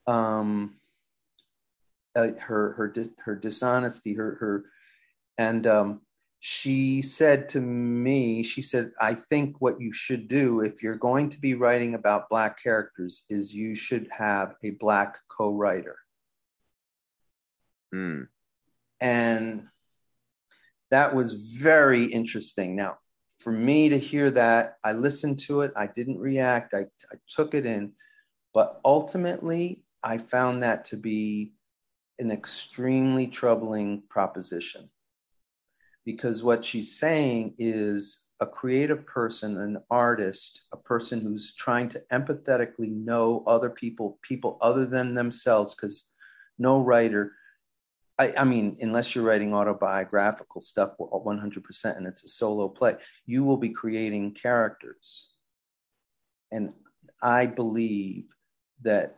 um, 0.08 0.76
uh, 2.16 2.28
her 2.40 2.74
her 2.74 2.94
her 3.26 3.36
dishonesty, 3.36 4.14
her 4.14 4.36
her, 4.36 4.66
and 5.38 5.68
um, 5.68 6.02
she 6.40 7.02
said 7.02 7.50
to 7.50 7.62
me, 7.62 8.42
she 8.44 8.62
said, 8.62 8.92
I 9.00 9.14
think 9.14 9.60
what 9.60 9.80
you 9.80 9.94
should 9.94 10.28
do 10.28 10.62
if 10.62 10.82
you're 10.82 10.96
going 10.96 11.30
to 11.32 11.40
be 11.40 11.54
writing 11.54 11.94
about 11.94 12.30
black 12.30 12.62
characters 12.62 13.26
is 13.30 13.54
you 13.54 13.76
should 13.76 14.08
have 14.12 14.56
a 14.64 14.72
black 14.72 15.18
co-writer. 15.28 15.98
Mm. 17.94 18.28
And 19.00 19.68
that 20.90 21.14
was 21.14 21.34
very 21.34 22.06
interesting. 22.06 22.76
Now, 22.76 22.98
for 23.44 23.52
me 23.52 23.90
to 23.90 24.00
hear 24.00 24.32
that, 24.32 24.78
I 24.84 24.94
listened 24.94 25.40
to 25.40 25.62
it, 25.62 25.74
I 25.76 25.88
didn't 25.88 26.20
react, 26.20 26.74
I, 26.74 26.82
I 27.12 27.16
took 27.28 27.54
it 27.54 27.66
in, 27.66 27.94
but 28.54 28.80
ultimately, 28.86 29.84
I 30.04 30.18
found 30.18 30.64
that 30.64 30.86
to 30.86 30.98
be 30.98 31.54
an 32.20 32.32
extremely 32.32 33.28
troubling 33.28 34.04
proposition. 34.10 34.90
Because 36.06 36.44
what 36.44 36.66
she's 36.66 36.98
saying 36.98 37.56
is 37.58 38.28
a 38.40 38.46
creative 38.46 39.06
person, 39.06 39.60
an 39.60 39.78
artist, 39.90 40.62
a 40.74 40.78
person 40.78 41.22
who's 41.22 41.54
trying 41.54 41.90
to 41.90 42.04
empathetically 42.12 42.92
know 42.92 43.44
other 43.46 43.70
people, 43.70 44.20
people 44.24 44.58
other 44.62 44.86
than 44.86 45.14
themselves, 45.14 45.76
because 45.76 46.06
no 46.58 46.82
writer 46.82 47.34
I, 48.22 48.34
I, 48.38 48.44
mean, 48.44 48.78
unless 48.82 49.16
you're 49.16 49.24
writing 49.24 49.52
autobiographical 49.52 50.62
stuff 50.62 50.92
100% 51.00 51.98
and 51.98 52.06
it's 52.06 52.24
a 52.24 52.28
solo 52.28 52.68
play, 52.68 52.98
you 53.26 53.44
will 53.44 53.58
be 53.58 53.70
creating 53.70 54.36
characters. 54.36 55.28
And 56.52 56.74
I 57.20 57.48
believe 57.48 58.26
that 58.84 59.18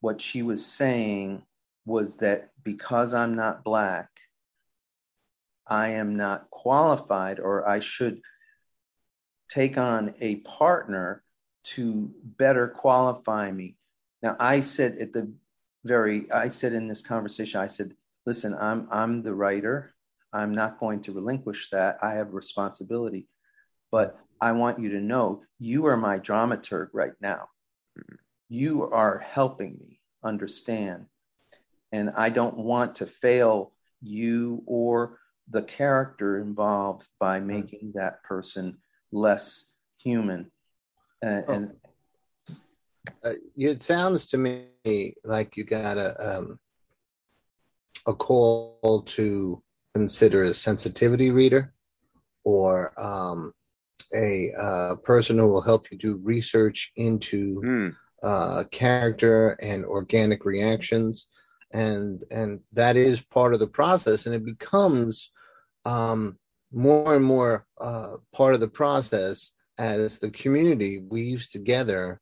what 0.00 0.20
she 0.20 0.42
was 0.42 0.66
saying 0.66 1.42
was 1.84 2.16
that 2.16 2.50
because 2.64 3.14
I'm 3.14 3.36
not 3.36 3.62
Black, 3.62 4.08
I 5.64 5.90
am 5.90 6.16
not 6.16 6.50
qualified 6.50 7.38
or 7.38 7.68
I 7.68 7.78
should 7.78 8.22
take 9.48 9.78
on 9.78 10.14
a 10.20 10.36
partner 10.36 11.22
to 11.74 12.10
better 12.24 12.66
qualify 12.66 13.52
me. 13.52 13.76
Now, 14.20 14.34
I 14.40 14.62
said 14.62 14.98
at 14.98 15.12
the 15.12 15.32
very, 15.84 16.28
I 16.32 16.48
said 16.48 16.72
in 16.72 16.88
this 16.88 17.02
conversation, 17.02 17.60
I 17.60 17.68
said, 17.68 17.94
listen, 18.26 18.54
I'm 18.54 18.88
I'm 18.90 19.22
the 19.22 19.34
writer. 19.34 19.94
I'm 20.32 20.54
not 20.54 20.78
going 20.78 21.00
to 21.02 21.12
relinquish 21.12 21.70
that. 21.70 21.98
I 22.02 22.14
have 22.14 22.34
responsibility. 22.34 23.28
But 23.90 24.18
I 24.40 24.52
want 24.52 24.80
you 24.80 24.90
to 24.90 25.00
know 25.00 25.42
you 25.58 25.86
are 25.86 25.96
my 25.96 26.18
dramaturg 26.18 26.88
right 26.92 27.14
now. 27.20 27.48
You 28.48 28.84
are 28.90 29.18
helping 29.18 29.78
me 29.78 30.00
understand. 30.22 31.06
And 31.92 32.10
I 32.10 32.28
don't 32.28 32.58
want 32.58 32.96
to 32.96 33.06
fail 33.06 33.72
you 34.02 34.62
or 34.66 35.20
the 35.48 35.62
character 35.62 36.40
involved 36.40 37.06
by 37.20 37.40
making 37.40 37.92
that 37.94 38.22
person 38.24 38.78
less 39.12 39.70
human. 39.98 40.50
And, 41.22 41.44
Oh. 41.48 41.52
and 41.54 41.76
Uh, 43.24 43.34
it 43.56 43.82
sounds 43.82 44.26
to 44.26 44.36
me 44.36 45.14
like 45.24 45.56
you 45.56 45.64
got 45.64 45.96
a 45.96 46.38
um, 46.38 46.58
a 48.06 48.14
call 48.14 49.02
to 49.06 49.62
consider 49.94 50.44
a 50.44 50.54
sensitivity 50.54 51.30
reader 51.30 51.72
or 52.44 52.92
um, 53.00 53.52
a 54.14 54.50
uh, 54.58 54.94
person 54.96 55.38
who 55.38 55.48
will 55.48 55.60
help 55.62 55.90
you 55.90 55.98
do 55.98 56.20
research 56.22 56.92
into 56.96 57.60
Hmm. 57.64 57.88
uh, 58.22 58.64
character 58.70 59.50
and 59.60 59.84
organic 59.84 60.44
reactions, 60.44 61.26
and 61.72 62.24
and 62.30 62.60
that 62.72 62.96
is 62.96 63.20
part 63.20 63.52
of 63.54 63.60
the 63.60 63.66
process, 63.66 64.26
and 64.26 64.34
it 64.34 64.44
becomes 64.44 65.32
um, 65.84 66.38
more 66.72 67.14
and 67.16 67.24
more 67.24 67.66
uh, 67.80 68.16
part 68.32 68.54
of 68.54 68.60
the 68.60 68.68
process 68.68 69.52
as 69.78 70.18
the 70.18 70.30
community 70.30 70.98
weaves 70.98 71.48
together 71.48 72.20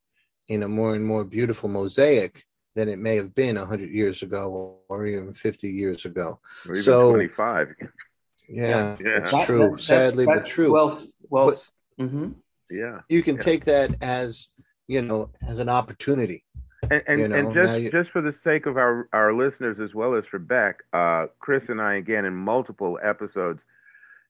in 0.48 0.62
a 0.62 0.68
more 0.68 0.94
and 0.94 1.04
more 1.04 1.24
beautiful 1.24 1.68
mosaic 1.68 2.44
than 2.74 2.88
it 2.88 2.98
may 2.98 3.16
have 3.16 3.34
been 3.34 3.56
100 3.56 3.90
years 3.90 4.22
ago 4.22 4.78
or 4.88 5.06
even 5.06 5.32
50 5.32 5.68
years 5.68 6.04
ago. 6.04 6.40
Or 6.68 6.72
even 6.72 6.82
So- 6.82 7.10
25. 7.12 7.74
Yeah, 8.48 8.96
Yeah. 9.00 9.18
it's 9.18 9.30
that- 9.30 9.46
true. 9.46 9.70
that- 9.70 9.80
Sadly, 9.80 10.24
that- 10.26 10.34
but 10.40 10.46
true. 10.46 10.72
Well, 10.72 10.98
well, 11.30 11.46
But- 11.46 11.70
mhm. 12.04 12.34
Yeah. 12.70 13.00
you 13.08 13.22
can 13.22 13.36
yeah. 13.36 13.42
take 13.42 13.64
that 13.66 13.96
as, 14.02 14.48
you 14.86 15.00
know, 15.02 15.30
as 15.46 15.58
an 15.58 15.68
opportunity. 15.68 16.44
And 16.90 17.02
and, 17.06 17.20
You 17.20 17.28
know, 17.28 17.36
and 17.36 17.54
just 17.54 17.80
you- 17.80 17.90
just 17.90 18.10
for 18.10 18.20
the 18.20 18.34
sake 18.44 18.66
of 18.66 18.76
our 18.76 19.08
our 19.14 19.32
listeners 19.32 19.80
as 19.80 19.94
well 19.94 20.14
as 20.14 20.26
for 20.26 20.38
Beck, 20.38 20.82
uh, 20.92 21.28
Chris 21.38 21.70
and 21.70 21.80
I 21.80 21.94
again 21.94 22.26
in 22.26 22.34
multiple 22.34 22.98
episodes 23.02 23.60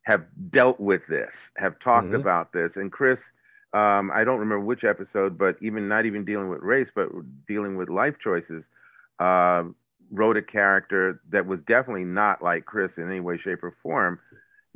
have 0.02 0.24
dealt 0.52 0.78
with 0.78 1.04
this, 1.08 1.32
have 1.56 1.76
talked 1.80 2.08
Mhm. 2.10 2.20
about 2.20 2.52
this, 2.52 2.76
and 2.76 2.92
Chris. 2.92 3.18
Um, 3.74 4.12
I 4.14 4.22
don't 4.22 4.38
remember 4.38 4.64
which 4.64 4.84
episode, 4.84 5.36
but 5.36 5.56
even 5.60 5.88
not 5.88 6.06
even 6.06 6.24
dealing 6.24 6.48
with 6.48 6.62
race, 6.62 6.88
but 6.94 7.08
dealing 7.48 7.76
with 7.76 7.88
life 7.88 8.14
choices, 8.22 8.62
uh, 9.18 9.64
wrote 10.12 10.36
a 10.36 10.42
character 10.42 11.20
that 11.30 11.44
was 11.44 11.58
definitely 11.66 12.04
not 12.04 12.40
like 12.40 12.64
Chris 12.64 12.92
in 12.98 13.08
any 13.10 13.18
way, 13.18 13.36
shape, 13.36 13.64
or 13.64 13.76
form. 13.82 14.20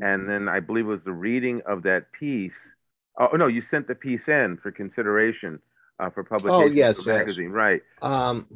And 0.00 0.28
then 0.28 0.48
I 0.48 0.60
believe 0.60 0.86
it 0.86 0.88
was 0.88 1.04
the 1.04 1.12
reading 1.12 1.62
of 1.64 1.84
that 1.84 2.10
piece. 2.12 2.52
Oh 3.18 3.36
no, 3.36 3.46
you 3.46 3.62
sent 3.70 3.88
the 3.88 3.94
piece 3.94 4.26
in 4.28 4.58
for 4.62 4.72
consideration 4.72 5.60
uh, 6.00 6.10
for 6.10 6.24
publication. 6.24 6.62
Oh, 6.62 6.66
yes, 6.66 7.02
for 7.02 7.10
yes. 7.10 7.18
magazine, 7.18 7.50
right? 7.50 7.82
Um, 8.02 8.46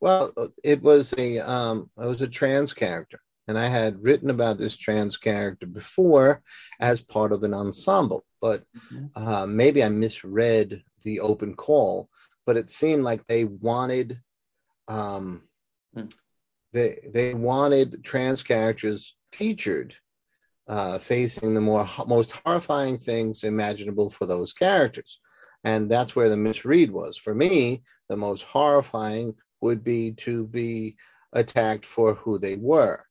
well, 0.00 0.32
it 0.64 0.82
was 0.82 1.14
a 1.16 1.38
um, 1.38 1.90
it 1.96 2.06
was 2.06 2.22
a 2.22 2.28
trans 2.28 2.72
character, 2.72 3.20
and 3.46 3.58
I 3.58 3.68
had 3.68 4.02
written 4.02 4.30
about 4.30 4.58
this 4.58 4.76
trans 4.76 5.16
character 5.16 5.66
before 5.66 6.42
as 6.80 7.00
part 7.00 7.32
of 7.32 7.44
an 7.44 7.54
ensemble, 7.54 8.24
but 8.42 8.64
Mhm. 8.76 9.10
uh, 9.14 9.46
maybe 9.46 9.82
I 9.82 9.88
misread 9.88 10.82
the 11.02 11.20
open 11.20 11.54
call. 11.54 12.10
But 12.44 12.56
it 12.58 12.68
seemed 12.68 13.04
like 13.04 13.24
they 13.26 13.44
wanted, 13.44 14.20
um, 14.88 15.48
Hmm. 15.94 16.08
they 16.72 17.08
they 17.14 17.34
wanted 17.34 18.02
trans 18.04 18.42
characters 18.42 19.16
featured, 19.30 19.94
uh, 20.66 20.98
facing 20.98 21.54
the 21.54 21.60
more 21.60 21.88
most 22.06 22.32
horrifying 22.32 22.98
things 22.98 23.44
imaginable 23.44 24.10
for 24.10 24.26
those 24.26 24.52
characters. 24.52 25.20
And 25.64 25.88
that's 25.88 26.16
where 26.16 26.28
the 26.28 26.36
misread 26.36 26.90
was. 26.90 27.16
For 27.16 27.34
me, 27.34 27.84
the 28.08 28.16
most 28.16 28.42
horrifying 28.42 29.36
would 29.60 29.84
be 29.84 30.12
to 30.26 30.44
be 30.48 30.96
attacked 31.32 31.84
for 31.84 32.14
who 32.14 32.38
they 32.38 32.56
were. 32.56 33.06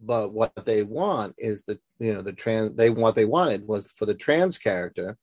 But 0.00 0.32
what 0.32 0.54
they 0.64 0.82
want 0.82 1.34
is 1.38 1.64
the 1.64 1.78
you 1.98 2.12
know, 2.12 2.20
the 2.20 2.32
trans, 2.32 2.76
they, 2.76 2.90
what 2.90 3.14
they 3.14 3.24
wanted 3.24 3.66
was 3.66 3.90
for 3.90 4.04
the 4.04 4.14
trans 4.14 4.58
character 4.58 5.16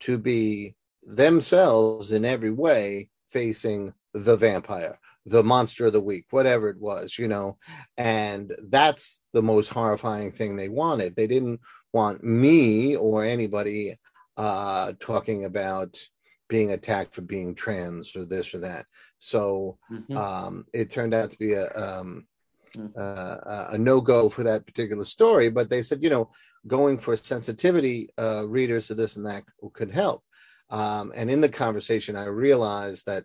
to 0.00 0.18
be 0.18 0.76
themselves 1.04 2.12
in 2.12 2.24
every 2.24 2.50
way 2.50 3.08
facing 3.28 3.92
the 4.14 4.36
vampire, 4.36 4.98
the 5.26 5.42
monster 5.42 5.86
of 5.86 5.92
the 5.92 6.00
week, 6.00 6.26
whatever 6.30 6.68
it 6.68 6.78
was, 6.78 7.18
you 7.18 7.26
know. 7.26 7.58
And 7.96 8.54
that's 8.68 9.24
the 9.32 9.42
most 9.42 9.68
horrifying 9.68 10.30
thing 10.30 10.54
they 10.54 10.68
wanted. 10.68 11.16
They 11.16 11.26
didn't 11.26 11.60
want 11.92 12.22
me 12.22 12.96
or 12.96 13.24
anybody 13.24 13.98
uh, 14.36 14.92
talking 15.00 15.44
about 15.44 15.98
being 16.48 16.72
attacked 16.72 17.14
for 17.14 17.22
being 17.22 17.54
trans 17.54 18.14
or 18.14 18.24
this 18.24 18.54
or 18.54 18.58
that. 18.58 18.86
So 19.18 19.78
Mhm. 19.90 20.16
um, 20.16 20.66
it 20.72 20.90
turned 20.90 21.14
out 21.14 21.30
to 21.32 21.38
be 21.38 21.54
a 21.54 21.66
um. 21.74 22.26
Uh, 22.96 23.66
a 23.70 23.78
no 23.78 24.00
go 24.00 24.28
for 24.28 24.42
that 24.44 24.66
particular 24.66 25.04
story. 25.04 25.50
But 25.50 25.70
they 25.70 25.82
said, 25.82 26.02
you 26.02 26.10
know, 26.10 26.30
going 26.66 26.98
for 26.98 27.16
sensitivity 27.16 28.10
uh, 28.18 28.44
readers 28.46 28.90
of 28.90 28.96
this 28.96 29.16
and 29.16 29.26
that 29.26 29.44
could 29.72 29.90
help. 29.90 30.22
Um, 30.70 31.12
and 31.14 31.30
in 31.30 31.40
the 31.40 31.48
conversation, 31.48 32.16
I 32.16 32.24
realized 32.24 33.06
that 33.06 33.24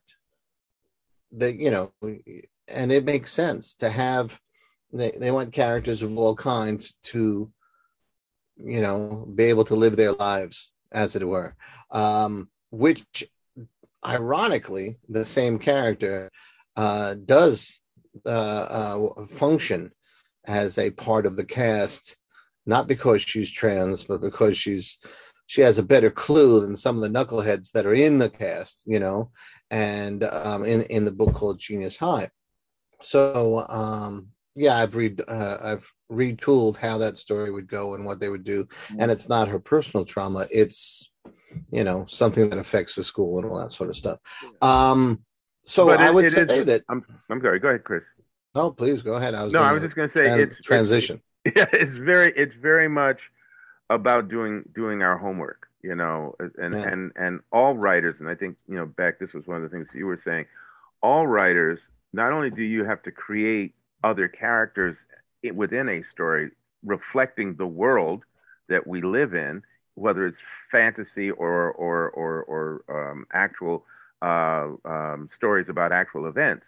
that 1.34 1.56
you 1.56 1.72
know, 1.72 1.92
and 2.68 2.92
it 2.92 3.06
makes 3.06 3.32
sense 3.32 3.76
to 3.76 3.90
have. 3.90 4.40
They 4.92 5.12
they 5.12 5.32
want 5.32 5.54
characters 5.54 6.02
of 6.02 6.18
all 6.18 6.36
kinds 6.36 6.98
to, 7.12 7.52
you 8.58 8.82
know, 8.82 9.28
be 9.34 9.46
able 9.46 9.66
to 9.66 9.76
live 9.76 9.98
their 9.98 10.14
lives 10.14 10.72
as 10.92 11.16
it 11.16 11.28
were. 11.28 11.56
Um, 11.92 12.50
which, 12.70 13.26
ironically, 14.06 14.98
the 15.10 15.26
same 15.26 15.60
character 15.60 16.32
uh, 16.78 17.16
does 17.16 17.80
function 19.30 19.92
as 20.46 20.78
a 20.78 20.92
part 20.92 21.26
of 21.26 21.36
the 21.36 21.46
cast, 21.46 22.18
not 22.66 22.88
because 22.88 23.22
she's 23.22 23.52
trans, 23.52 24.04
but 24.04 24.22
because 24.22 24.58
she's 24.58 25.00
she 25.48 25.62
has 25.62 25.78
a 25.78 25.84
better 25.84 26.12
clue 26.12 26.60
than 26.60 26.76
some 26.76 26.96
of 26.98 27.02
the 27.02 27.10
knuckleheads 27.10 27.72
that 27.72 27.86
are 27.86 27.94
in 27.94 28.18
the 28.18 28.30
cast, 28.30 28.84
you 28.86 29.00
know, 29.00 29.32
and 29.72 30.24
um, 30.24 30.66
in 30.66 30.84
in 30.84 31.06
the 31.06 31.12
book 31.12 31.34
called 31.34 31.60
Genius 31.60 31.98
High. 31.98 32.30
So 33.02 33.66
um, 33.70 34.28
yeah, 34.56 34.78
I've 34.78 34.96
read 34.96 35.22
uh, 35.28 35.58
I've 35.62 35.90
retooled 36.12 36.78
how 36.78 36.98
that 37.00 37.18
story 37.18 37.52
would 37.52 37.68
go 37.68 37.94
and 37.94 38.06
what 38.06 38.20
they 38.20 38.30
would 38.30 38.44
do, 38.44 38.68
and 38.98 39.12
it's 39.12 39.30
not 39.30 39.48
her 39.48 39.60
personal 39.60 40.06
trauma; 40.06 40.48
it's 40.52 41.12
you 41.72 41.84
know 41.84 42.06
something 42.06 42.50
that 42.50 42.60
affects 42.60 42.96
the 42.96 43.04
school 43.04 43.38
and 43.38 43.50
all 43.50 43.62
that 43.62 43.72
sort 43.72 43.90
of 43.90 43.98
stuff. 43.98 44.20
Um, 44.62 45.24
so 45.68 45.90
I 45.90 46.10
would 46.10 46.32
say 46.32 46.42
is- 46.44 46.66
that. 46.66 46.84
I'm 46.90 47.04
I'm 47.30 47.42
sorry. 47.42 47.60
Go 47.60 47.70
ahead, 47.70 47.84
Chris. 47.84 48.04
No, 48.56 48.72
please 48.72 49.02
go 49.02 49.16
ahead. 49.16 49.36
I 49.36 49.44
was 49.44 49.54
No, 49.54 49.60
I 49.62 49.72
was 49.74 49.82
just 49.84 49.96
going 49.96 50.10
to 50.10 50.18
say 50.18 50.26
it's 50.28 50.52
it's- 50.54 50.62
transition. 50.64 51.22
yeah, 51.56 51.66
it's 51.74 51.96
very 51.96 52.34
it's 52.36 52.56
very 52.62 52.88
much 52.88 53.20
about 53.90 54.28
doing 54.30 54.64
doing 54.76 55.02
our 55.02 55.18
homework, 55.18 55.68
you 55.82 55.96
know, 55.96 56.36
and 56.40 56.74
Yeah. 56.74 56.88
and 56.88 57.12
and 57.16 57.40
all 57.52 57.78
writers, 57.78 58.16
and 58.20 58.28
I 58.28 58.36
think 58.36 58.58
you 58.68 58.76
know, 58.76 58.86
Beck, 58.86 59.20
this 59.20 59.34
was 59.34 59.46
one 59.48 59.58
of 59.58 59.64
the 59.64 59.70
things 59.70 59.88
you 59.94 60.06
were 60.08 60.20
saying. 60.26 60.46
All 61.02 61.28
writers, 61.28 61.80
not 62.14 62.32
only 62.34 62.50
do 62.50 62.64
you 62.64 62.84
have 62.86 63.04
to 63.04 63.12
create 63.12 63.76
other 64.04 64.28
characters 64.28 64.98
within 65.54 65.88
a 65.90 66.04
story 66.12 66.52
reflecting 66.84 67.56
the 67.56 67.68
world 67.68 68.24
that 68.70 68.86
we 68.88 69.02
live 69.02 69.34
in, 69.34 69.62
whether 69.96 70.26
it's 70.28 70.38
fantasy 70.72 71.30
or 71.32 71.72
or 71.72 72.10
or, 72.10 72.44
or 72.88 73.10
um, 73.12 73.26
actual 73.32 73.86
uh, 74.22 74.70
um, 74.86 75.30
stories 75.36 75.68
about 75.70 75.92
actual 75.92 76.28
events, 76.28 76.66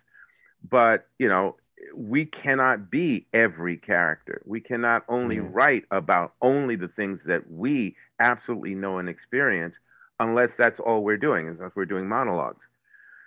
but 0.69 1.07
you 1.19 1.27
know 1.29 1.55
we 1.95 2.25
cannot 2.25 2.89
be 2.91 3.27
every 3.33 3.77
character. 3.77 4.41
We 4.45 4.59
cannot 4.61 5.03
only 5.09 5.39
Yeah. 5.39 5.41
write 5.41 5.83
about 5.91 6.33
only 6.41 6.75
the 6.75 6.87
things 6.89 7.19
that 7.25 7.49
we 7.49 7.95
absolutely 8.19 8.75
know 8.75 8.97
and 8.97 9.09
experience, 9.09 9.75
unless 10.19 10.51
that's 10.57 10.79
all 10.79 11.03
we're 11.03 11.17
doing, 11.17 11.47
unless 11.47 11.71
we're 11.75 11.85
doing 11.85 12.07
monologues. 12.07 12.63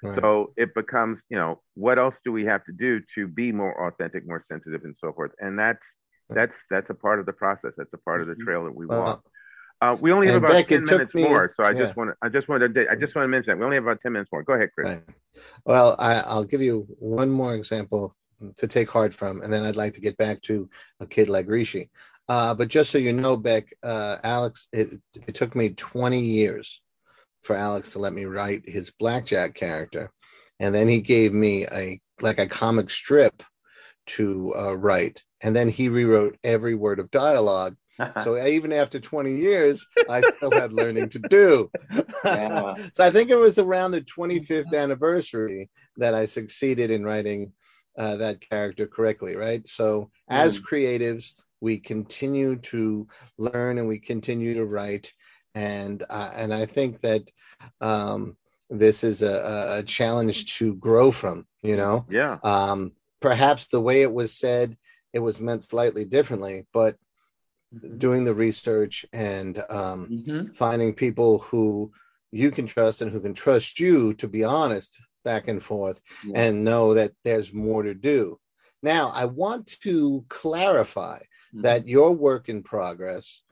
Right. 0.03 0.21
So 0.21 0.53
it 0.57 0.75
becomes, 0.75 1.19
you 1.29 1.37
know, 1.37 1.61
what 1.75 1.99
else 1.99 2.15
do 2.25 2.33
we 2.33 2.45
have 2.45 2.65
to 2.65 2.73
do 2.73 3.01
to 3.15 3.27
be 3.27 3.53
more 3.53 3.89
authentic, 3.89 4.27
more 4.27 4.43
sensitive, 4.47 4.85
and 4.85 4.97
so 4.97 5.13
forth? 5.13 5.33
And 5.39 5.59
that's 5.59 5.83
that's 6.35 6.55
that's 6.71 6.91
a 6.91 6.95
part 6.95 7.21
of 7.21 7.27
the 7.27 7.33
process. 7.33 7.73
That's 7.77 7.93
a 7.93 7.99
part 7.99 8.21
of 8.23 8.29
the 8.29 8.37
trail 8.37 8.65
that 8.65 8.75
we 8.75 8.87
walk. 8.87 9.19
Uh, 9.19 9.42
we 10.01 10.13
only 10.13 10.27
have 10.29 10.37
and 10.37 10.45
about 10.45 10.55
Beck, 10.55 10.69
ten 10.69 10.85
minutes 10.85 11.15
me- 11.15 11.25
more, 11.25 11.53
so 11.57 11.65
I 11.65 11.73
yeah. 11.73 11.85
just 11.85 11.97
want 11.97 12.11
to, 12.11 12.17
I 12.23 12.29
just 12.29 12.49
wanted 12.49 12.75
to, 12.75 12.91
I 12.91 12.95
just 12.95 13.15
want 13.15 13.25
to 13.25 13.29
mention 13.29 13.51
that 13.51 13.59
we 13.59 13.65
only 13.65 13.77
have 13.77 13.85
about 13.85 14.01
ten 14.01 14.13
minutes 14.13 14.31
more. 14.33 14.43
Go 14.43 14.55
ahead, 14.55 14.71
Chris. 14.75 14.89
Right. 14.89 15.03
Well, 15.65 15.97
I, 15.99 16.21
I'll 16.21 16.45
give 16.45 16.63
you 16.63 16.87
one 16.99 17.31
more 17.31 17.55
example 17.55 18.15
to 18.57 18.67
take 18.67 18.91
heart 18.91 19.15
from, 19.15 19.43
and 19.43 19.53
then 19.53 19.65
I'd 19.65 19.77
like 19.77 19.95
to 19.95 20.01
get 20.01 20.17
back 20.17 20.43
to 20.43 20.69
a 21.01 21.07
kid 21.07 21.29
like 21.29 21.49
Rishi. 21.49 21.91
Uh, 22.29 22.55
but 22.55 22.69
just 22.69 22.91
so 22.91 22.99
you 22.99 23.13
know, 23.13 23.37
Beck, 23.37 23.75
uh, 23.83 24.19
Alex, 24.23 24.69
it, 24.73 25.01
it 25.27 25.35
took 25.35 25.55
me 25.55 25.71
20 25.71 26.21
years 26.21 26.81
for 27.43 27.57
Alex 27.57 27.93
to 27.93 27.99
let 27.99 28.13
me 28.13 28.25
write 28.25 28.69
his 28.69 28.93
blackjack 28.99 29.55
character, 29.55 30.11
and 30.61 30.75
then 30.75 30.89
he 30.89 31.01
gave 31.01 31.33
me 31.33 31.67
a 31.67 32.01
like 32.21 32.39
a 32.39 32.47
comic 32.47 32.91
strip 32.91 33.43
to 34.07 34.55
uh, 34.57 34.75
write, 34.77 35.25
and 35.41 35.55
then 35.55 35.69
he 35.69 35.89
rewrote 35.89 36.37
every 36.45 36.75
word 36.75 37.01
of 37.01 37.11
dialogue. 37.11 37.77
So 38.25 38.45
even 38.45 38.73
after 38.73 38.99
20 39.01 39.37
years, 39.37 39.87
I 40.09 40.23
still 40.23 40.51
had 40.51 40.73
learning 40.73 41.11
to 41.11 41.19
do. 41.19 41.71
Yeah. 42.25 42.75
so 42.93 43.05
I 43.05 43.11
think 43.11 43.31
it 43.31 43.37
was 43.37 43.59
around 43.59 43.93
the 43.93 44.01
25th 44.03 44.75
anniversary 44.75 45.71
that 45.99 46.15
I 46.15 46.27
succeeded 46.27 46.91
in 46.91 47.05
writing 47.05 47.53
uh, 47.99 48.17
that 48.17 48.41
character 48.41 48.87
correctly, 48.87 49.37
right? 49.37 49.67
So 49.69 50.11
as 50.29 50.59
creatives, 50.59 51.35
we 51.61 51.79
continue 51.79 52.57
to 52.57 53.07
learn 53.39 53.79
and 53.79 53.87
we 53.89 53.99
continue 53.99 54.55
to 54.55 54.65
write 54.65 55.13
and 55.55 56.03
uh, 56.11 56.31
and 56.35 56.53
i 56.53 56.67
think 56.67 57.01
that 57.01 57.23
um, 57.81 58.37
this 58.69 59.05
is 59.05 59.23
a, 59.23 59.79
a 59.79 59.83
challenge 59.83 60.57
to 60.59 60.75
grow 60.75 61.11
from 61.11 61.47
you 61.63 61.77
know 61.77 62.05
Yeah. 62.11 62.39
um, 62.43 62.93
perhaps 63.21 63.67
the 63.67 63.81
way 63.81 64.03
it 64.03 64.13
was 64.13 64.37
said 64.37 64.77
it 65.13 65.21
was 65.21 65.41
meant 65.41 65.65
slightly 65.65 66.05
differently 66.05 66.67
but 66.73 66.97
doing 67.99 68.25
the 68.25 68.35
research 68.35 69.07
and 69.13 69.63
um, 69.71 70.09
Mhm. 70.11 70.55
finding 70.55 70.95
people 70.95 71.39
who 71.39 71.93
you 72.31 72.51
can 72.51 72.67
trust 72.67 73.03
and 73.03 73.11
who 73.11 73.21
can 73.21 73.35
trust 73.35 73.79
you 73.81 74.15
to 74.15 74.29
be 74.29 74.45
honest 74.45 74.99
back 75.25 75.49
and 75.49 75.63
forth 75.63 76.01
Yeah. 76.25 76.43
and 76.43 76.65
know 76.65 76.95
that 76.95 77.13
there's 77.25 77.53
more 77.53 77.83
to 77.83 77.95
do. 77.95 78.39
Now, 78.83 79.11
I 79.11 79.27
want 79.27 79.67
to 79.83 80.25
clarify 80.29 81.21
Mhm. 81.55 81.63
that 81.63 81.89
your 81.89 82.13
work 82.13 82.49
in 82.49 82.63
progress 82.63 83.43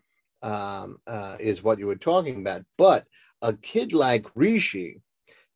um, 0.42 0.96
uh, 1.06 1.36
is 1.38 1.62
what 1.62 1.78
you 1.78 1.86
were 1.86 1.96
talking 1.96 2.40
about, 2.40 2.64
but 2.78 3.06
a 3.42 3.52
kid 3.52 3.92
like 3.92 4.24
Rishi, 4.34 5.02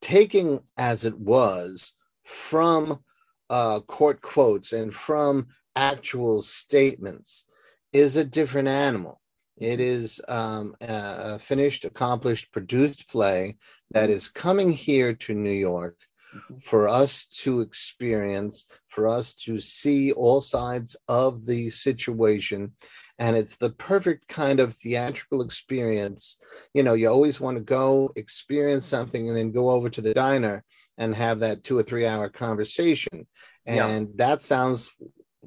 taking 0.03 0.61
as 0.77 1.05
it 1.05 1.19
was 1.19 1.95
from 2.23 3.03
uh, 3.49 3.81
court 3.81 4.21
quotes 4.21 4.73
and 4.75 4.95
from 4.95 5.47
actual 5.75 6.43
statements, 6.43 7.47
is 7.95 8.17
a 8.17 8.25
different 8.25 8.69
animal. 8.69 9.21
It 9.57 9.81
is 9.81 10.21
um, 10.29 10.75
a 10.81 11.39
finished, 11.39 11.85
accomplished, 11.85 12.53
produced 12.53 13.09
play 13.09 13.57
that 13.93 14.11
is 14.11 14.29
coming 14.29 14.73
here 14.73 15.15
to 15.15 15.33
New 15.33 15.53
York 15.53 15.97
Mhm. 16.35 16.61
for 16.61 16.89
us 16.89 17.27
to 17.43 17.61
experience, 17.61 18.67
for 18.89 19.07
us 19.07 19.35
to 19.35 19.61
see 19.61 20.11
all 20.11 20.41
sides 20.41 20.97
of 21.07 21.47
the 21.47 21.71
situation. 21.71 22.73
And 23.21 23.37
it's 23.37 23.55
the 23.57 23.71
perfect 23.71 24.27
kind 24.27 24.59
of 24.59 24.75
theatrical 24.75 25.43
experience. 25.43 26.37
You 26.73 26.83
know, 26.83 26.95
you 26.95 27.09
always 27.09 27.39
want 27.41 27.59
to 27.59 27.63
go 27.63 28.11
experience 28.17 28.85
something 28.85 29.29
and 29.29 29.37
then 29.37 29.53
go 29.53 29.71
over 29.71 29.89
to 29.91 30.01
the 30.01 30.13
diner 30.15 30.65
and 30.99 31.15
have 31.15 31.39
that 31.41 31.63
two 31.63 31.79
or 31.79 31.85
three 31.85 32.05
hour 32.05 32.29
conversation. 32.29 33.29
Yeah. 33.65 33.87
And 33.87 34.09
that 34.17 34.43
sounds 34.43 34.91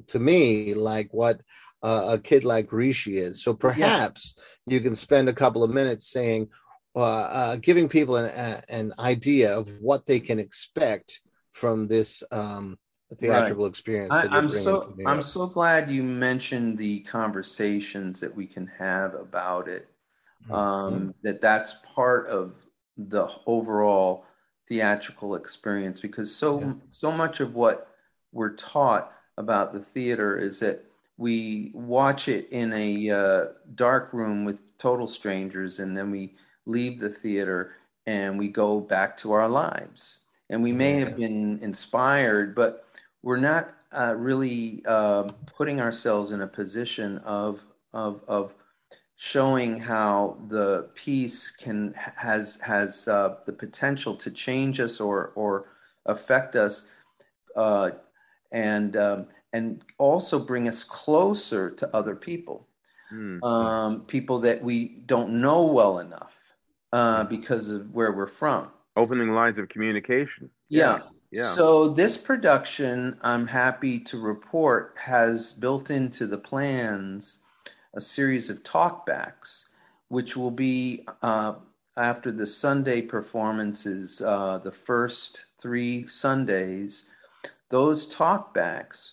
to 0.08 0.20
me 0.20 0.74
like 0.74 1.10
what 1.12 1.42
uh, 1.84 2.10
a 2.14 2.20
kid 2.20 2.44
like 2.44 2.72
Rishi 2.72 3.18
is. 3.18 3.44
So 3.44 3.54
perhaps 3.54 4.36
you 4.66 4.80
can 4.80 4.96
spend 4.96 5.30
a 5.30 5.34
couple 5.34 5.64
of 5.64 5.72
minutes 5.72 6.08
saying, 6.08 6.50
uh, 6.96 7.02
uh, 7.02 7.56
giving 7.58 7.88
people 7.88 8.16
an, 8.16 8.62
an 8.70 8.94
idea 8.98 9.56
of 9.56 9.70
what 9.80 10.06
they 10.06 10.20
can 10.20 10.40
expect 10.40 11.22
from 11.52 11.88
this 11.88 12.24
um, 12.32 12.78
theatrical 13.20 13.68
experience. 13.68 14.14
I, 14.14 14.28
I'm, 14.32 14.52
so 14.52 14.96
I'm 15.06 15.22
so 15.22 15.46
glad 15.46 15.92
you 15.92 16.04
mentioned 16.04 16.78
the 16.78 17.02
conversations 17.02 18.20
that 18.20 18.36
we 18.36 18.48
can 18.48 18.68
have 18.80 19.14
about 19.14 19.68
it. 19.68 19.88
Mm-hmm. 20.44 20.54
Um, 20.54 21.16
that 21.24 21.42
that's 21.42 21.76
part 21.84 22.28
of 22.28 22.54
the 22.98 23.28
overall 23.46 24.26
theatrical 24.68 25.36
experience 25.36 26.00
because 26.00 26.36
so 26.36 26.60
Yeah. 26.60 26.74
so 26.92 27.12
much 27.12 27.40
of 27.40 27.54
what 27.54 27.88
we're 28.32 28.56
taught 28.56 29.12
about 29.38 29.72
the 29.72 29.80
theater 29.82 30.38
is 30.38 30.60
that 30.60 30.84
we 31.18 31.72
watch 31.74 32.28
it 32.28 32.48
in 32.52 32.72
a 32.74 33.10
uh, 33.10 33.46
dark 33.76 34.14
room 34.14 34.46
with 34.46 34.60
total 34.78 35.08
strangers 35.08 35.80
and 35.80 35.98
then 35.98 36.12
we 36.12 36.36
leave 36.66 37.00
the 37.00 37.10
theater 37.10 37.74
and 38.06 38.38
we 38.38 38.48
go 38.48 38.80
back 38.80 39.18
to 39.18 39.32
our 39.32 39.50
lives. 39.50 40.20
And 40.50 40.64
we 40.64 40.72
may 40.72 40.94
have 41.00 41.18
been 41.18 41.60
inspired 41.62 42.56
but 42.56 42.86
we're 43.24 43.38
not 43.38 43.74
uh, 43.92 44.14
really 44.18 44.86
um 44.86 45.34
putting 45.56 45.80
ourselves 45.82 46.32
in 46.32 46.42
a 46.42 46.48
position 46.48 47.18
of 47.20 47.62
of 47.94 48.22
of 48.28 48.54
showing 49.18 49.80
how 49.80 50.38
the 50.48 50.90
piece 50.94 51.50
can 51.50 51.94
has 52.16 52.62
has 52.62 53.08
uh, 53.08 53.38
the 53.46 53.52
potential 53.52 54.16
to 54.16 54.30
change 54.30 54.80
us 54.80 55.00
or 55.02 55.32
or 55.36 55.70
affect 56.06 56.56
us 56.56 56.88
uh, 57.56 57.90
and 58.52 58.96
um, 58.96 59.28
and 59.54 59.82
also 59.98 60.40
bring 60.40 60.68
us 60.68 60.84
closer 60.84 61.70
to 61.72 61.96
other 61.96 62.16
people 62.16 62.68
Mm. 63.14 63.42
um, 63.42 64.02
people 64.02 64.40
that 64.42 64.62
we 64.62 64.98
don't 65.06 65.30
know 65.40 65.64
well 65.64 66.00
enough 66.00 66.36
uh, 66.92 67.24
because 67.24 67.70
of 67.70 67.94
where 67.94 68.12
we're 68.12 68.28
from 68.28 68.68
Opening 68.98 69.30
lines 69.32 69.58
of 69.58 69.70
communication. 69.70 70.50
yeah. 70.68 71.00
Yeah. 71.32 71.54
So 71.56 71.90
this 71.90 72.18
production, 72.18 73.18
I'm 73.22 73.48
happy 73.48 74.00
to 74.00 74.20
report, 74.20 74.96
has 74.98 75.52
built 75.54 75.90
into 75.90 76.26
the 76.28 76.38
plans 76.38 77.40
a 77.94 78.02
series 78.02 78.50
of 78.50 78.64
talkbacks, 78.64 79.70
which 80.10 80.36
will 80.38 80.52
be 80.52 81.06
uh, 81.22 81.54
after 81.98 82.32
the 82.32 82.48
Sunday 82.48 83.02
performances, 83.02 84.22
uh, 84.22 84.60
the 84.64 84.72
first 84.72 85.46
three 85.62 86.08
Sundays. 86.08 87.10
Those 87.70 88.14
talkbacks, 88.14 89.12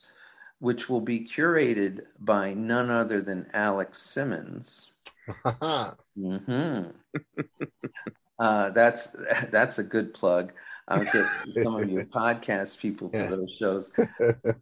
which 0.64 0.88
will 0.88 1.02
be 1.02 1.20
curated 1.20 2.06
by 2.18 2.54
none 2.54 2.88
other 2.90 3.20
than 3.20 3.46
Alex 3.52 4.00
Simmons. 4.00 4.92
hmm 6.16 6.82
uh, 8.38 8.70
that's 8.70 9.14
that's 9.50 9.78
a 9.78 9.82
good 9.84 10.14
plug. 10.14 10.52
I'll 10.88 11.04
get 11.04 11.26
some 11.50 11.76
of 11.76 11.90
your 11.90 12.02
podcast 12.14 12.78
people 12.78 13.10
for 13.10 13.16
Yeah. 13.18 13.26
those 13.26 13.54
shows. 13.58 13.90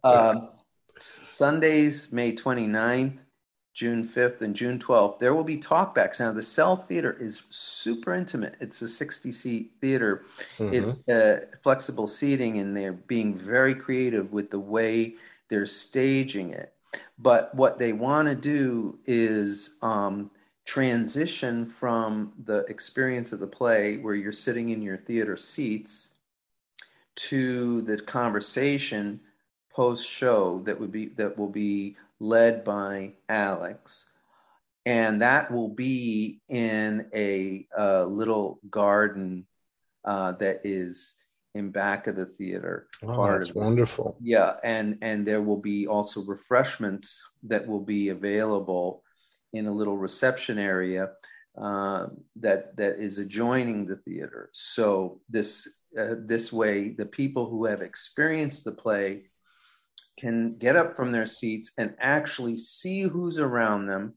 Um, 0.03 0.49
Sundays, 0.99 2.11
May 2.11 2.35
29th, 2.35 3.19
June 3.73 4.03
5th, 4.03 4.41
and 4.41 4.55
June 4.55 4.77
12th, 4.79 5.19
there 5.19 5.33
will 5.33 5.45
be 5.45 5.57
talkbacks. 5.57 6.19
Now, 6.19 6.33
the 6.33 6.41
Cell 6.43 6.75
Theater 6.75 7.15
is 7.17 7.43
super 7.49 8.13
intimate. 8.13 8.55
It's 8.59 8.81
a 8.81 8.89
60 8.89 9.31
seat 9.31 9.71
theater. 9.81 10.23
Mhm. 10.59 10.99
It's 11.07 11.09
uh, 11.09 11.45
flexible 11.63 12.07
seating, 12.09 12.57
and 12.59 12.75
they're 12.75 12.93
being 12.93 13.35
very 13.35 13.73
creative 13.73 14.33
with 14.33 14.51
the 14.51 14.59
way 14.59 15.15
they're 15.49 15.65
staging 15.65 16.51
it. 16.51 16.73
But 17.17 17.53
what 17.55 17.79
they 17.79 17.93
want 17.93 18.27
to 18.27 18.35
do 18.35 18.99
is 19.05 19.77
um, 19.81 20.31
transition 20.65 21.67
from 21.69 22.33
the 22.45 22.59
experience 22.65 23.31
of 23.31 23.39
the 23.39 23.47
play, 23.47 23.97
where 23.97 24.15
you're 24.15 24.31
sitting 24.31 24.69
in 24.69 24.81
your 24.81 24.97
theater 24.97 25.37
seats, 25.37 26.11
to 27.15 27.81
the 27.83 27.97
conversation 27.97 29.19
post 29.71 30.07
show 30.07 30.61
that 30.65 30.79
would 30.79 30.91
be 30.91 31.07
that 31.07 31.37
will 31.37 31.49
be 31.49 31.95
led 32.19 32.63
by 32.63 33.13
Alex, 33.29 34.05
and 34.85 35.21
that 35.21 35.51
will 35.51 35.69
be 35.69 36.41
in 36.49 37.07
a 37.13 37.67
uh, 37.77 38.05
little 38.05 38.59
garden 38.69 39.45
uh, 40.05 40.31
that 40.33 40.61
is 40.63 41.15
in 41.55 41.69
back 41.69 42.07
of 42.07 42.15
the 42.15 42.25
theater. 42.25 42.87
Oh, 43.03 43.27
that's 43.27 43.53
wonderful. 43.53 44.17
Yeah, 44.21 44.55
and 44.63 44.97
and 45.01 45.25
there 45.27 45.41
will 45.41 45.61
be 45.61 45.87
also 45.87 46.23
refreshments 46.23 47.21
that 47.43 47.67
will 47.67 47.81
be 47.81 48.09
available 48.09 49.03
in 49.53 49.67
a 49.67 49.71
little 49.71 49.97
reception 49.97 50.57
area 50.57 51.11
uh, 51.61 52.07
that 52.37 52.75
that 52.77 52.99
is 52.99 53.19
adjoining 53.19 53.85
the 53.85 53.97
theater. 53.97 54.49
So 54.53 55.21
this 55.29 55.67
uh, 55.97 56.15
this 56.25 56.51
way, 56.51 56.89
the 56.89 57.05
people 57.05 57.49
who 57.49 57.65
have 57.65 57.81
experienced 57.81 58.63
the 58.63 58.71
play 58.71 59.25
can 60.19 60.57
get 60.57 60.75
up 60.75 60.95
from 60.95 61.11
their 61.11 61.27
seats 61.27 61.71
and 61.77 61.95
actually 61.99 62.57
see 62.57 63.01
who's 63.01 63.37
around 63.37 63.85
them, 63.85 64.15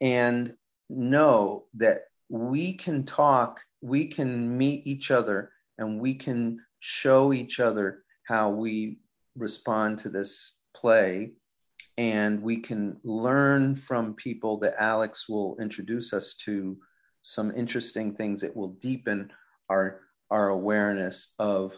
and 0.00 0.54
know 0.88 1.64
that 1.74 2.02
we 2.28 2.74
can 2.74 3.04
talk, 3.04 3.60
we 3.80 4.06
can 4.06 4.56
meet 4.56 4.86
each 4.86 5.10
other, 5.10 5.50
and 5.78 6.00
we 6.00 6.14
can 6.14 6.60
show 6.80 7.32
each 7.32 7.60
other 7.60 8.02
how 8.24 8.50
we 8.50 8.98
respond 9.36 9.98
to 9.98 10.08
this 10.08 10.52
play 10.76 11.32
and 11.96 12.42
we 12.42 12.58
can 12.58 12.96
learn 13.04 13.74
from 13.74 14.14
people 14.14 14.58
that 14.58 14.74
Alex 14.78 15.28
will 15.28 15.56
introduce 15.60 16.12
us 16.12 16.34
to 16.44 16.76
some 17.22 17.52
interesting 17.56 18.14
things 18.14 18.40
that 18.40 18.54
will 18.54 18.68
deepen 18.80 19.30
our 19.68 20.00
our 20.30 20.48
awareness 20.48 21.34
of 21.38 21.72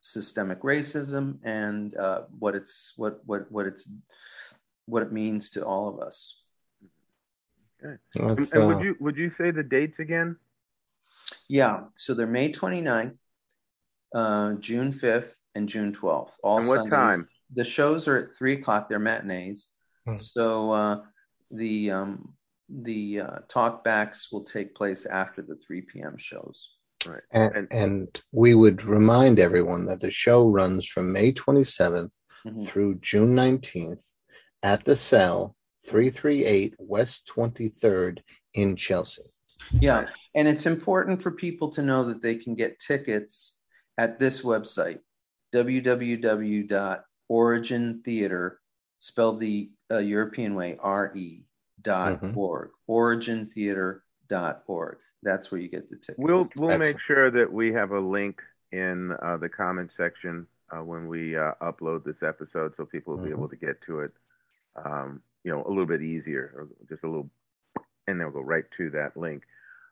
systemic 0.00 0.62
racism 0.62 1.38
and 1.44 1.96
uh, 1.96 2.22
what 2.38 2.54
it's 2.54 2.94
what 2.96 3.20
what 3.24 3.50
what 3.50 3.66
it's 3.66 3.88
what 4.86 5.02
it 5.02 5.12
means 5.12 5.50
to 5.50 5.64
all 5.64 5.88
of 5.88 6.00
us. 6.00 6.40
And, 7.80 7.98
and 8.16 8.56
uh, 8.56 8.66
would 8.66 8.82
you 8.82 8.96
would 9.00 9.16
you 9.16 9.30
say 9.30 9.50
the 9.50 9.62
dates 9.62 9.98
again? 9.98 10.36
Yeah, 11.48 11.84
so 11.94 12.14
they're 12.14 12.26
May 12.26 12.52
29th, 12.52 13.16
uh, 14.14 14.54
June 14.54 14.92
5th, 14.92 15.30
and 15.54 15.68
June 15.68 15.92
12th. 15.94 16.32
All 16.42 16.58
and 16.58 16.68
what 16.68 16.76
Sundays. 16.78 16.92
time? 16.92 17.28
the 17.54 17.64
shows 17.64 18.08
are 18.08 18.16
at 18.18 18.34
three 18.36 18.54
o'clock. 18.54 18.88
They're 18.88 18.98
matinees. 18.98 19.68
Hmm. 20.06 20.18
So 20.18 20.72
uh, 20.72 21.00
the 21.50 21.90
um, 21.90 22.34
the 22.68 23.20
uh, 23.20 23.36
talkbacks 23.48 24.32
will 24.32 24.44
take 24.44 24.74
place 24.74 25.04
after 25.06 25.42
the 25.42 25.56
three 25.66 25.82
p.m. 25.82 26.16
shows. 26.18 26.70
and, 27.32 27.54
and- 27.54 27.72
and 27.72 28.22
we 28.32 28.54
would 28.54 28.84
remind 28.84 29.38
everyone 29.38 29.84
that 29.86 30.00
the 30.00 30.10
show 30.10 30.48
runs 30.48 30.86
from 30.86 31.12
May 31.12 31.32
27th 31.32 32.10
Mhm. 32.46 32.66
through 32.66 32.94
June 33.00 33.34
19th 33.36 34.04
at 34.64 34.82
the 34.84 34.96
cell, 34.96 35.54
338 35.86 36.74
West 36.78 37.30
23rd 37.32 38.20
in 38.54 38.74
Chelsea. 38.74 39.22
Yeah, 39.70 40.06
and 40.34 40.48
it's 40.48 40.66
important 40.66 41.22
for 41.22 41.30
people 41.30 41.70
to 41.70 41.82
know 41.82 42.04
that 42.08 42.20
they 42.22 42.34
can 42.34 42.54
get 42.56 42.78
tickets 42.80 43.58
at 44.02 44.18
this 44.18 44.42
website, 44.42 44.98
www.origintheatre, 47.30 48.56
spelled 48.98 49.38
the 49.40 49.70
uh, 49.90 49.98
European 49.98 50.54
way, 50.56 50.76
R-E, 50.80 51.44
dot 51.80 52.20
Mhm. 52.20 52.36
org, 52.36 52.70
origintheatre.org. 52.88 54.98
That's 55.22 55.50
where 55.52 55.60
you 55.60 55.68
get 55.68 55.88
the 55.88 55.96
tickets. 55.96 56.18
We'll 56.18 56.50
we'll 56.56 56.78
make 56.78 56.98
sure 56.98 57.30
that 57.30 57.52
we 57.52 57.72
have 57.72 57.92
a 57.92 58.00
link 58.00 58.42
in 58.72 59.12
uh, 59.22 59.36
the 59.36 59.48
comment 59.48 59.92
section 59.96 60.46
uh, 60.70 60.82
when 60.82 61.06
we 61.06 61.36
uh, 61.36 61.52
upload 61.60 62.02
this 62.04 62.20
episode, 62.22 62.74
so 62.76 62.84
people 62.86 63.16
will 63.16 63.22
be 63.24 63.30
Mhm. 63.30 63.34
able 63.38 63.48
to 63.50 63.56
get 63.56 63.80
to 63.82 64.00
it, 64.00 64.12
um, 64.84 65.22
you 65.44 65.52
know, 65.52 65.64
a 65.64 65.68
little 65.68 65.86
bit 65.86 66.02
easier, 66.02 66.52
or 66.56 66.68
just 66.88 67.04
a 67.04 67.06
little, 67.06 67.30
and 68.08 68.20
they'll 68.20 68.30
go 68.30 68.40
right 68.40 68.64
to 68.78 68.90
that 68.90 69.16
link. 69.16 69.44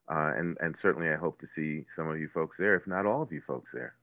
Uh, 0.08 0.32
and 0.36 0.56
and 0.60 0.74
certainly, 0.82 1.08
I 1.10 1.16
hope 1.16 1.38
to 1.40 1.46
see 1.54 1.86
some 1.94 2.08
of 2.08 2.18
you 2.18 2.26
folks 2.28 2.56
there, 2.58 2.74
if 2.74 2.86
not 2.88 3.06
all 3.06 3.22
of 3.22 3.30
you 3.30 3.40
folks 3.42 3.70
there. 3.72 3.94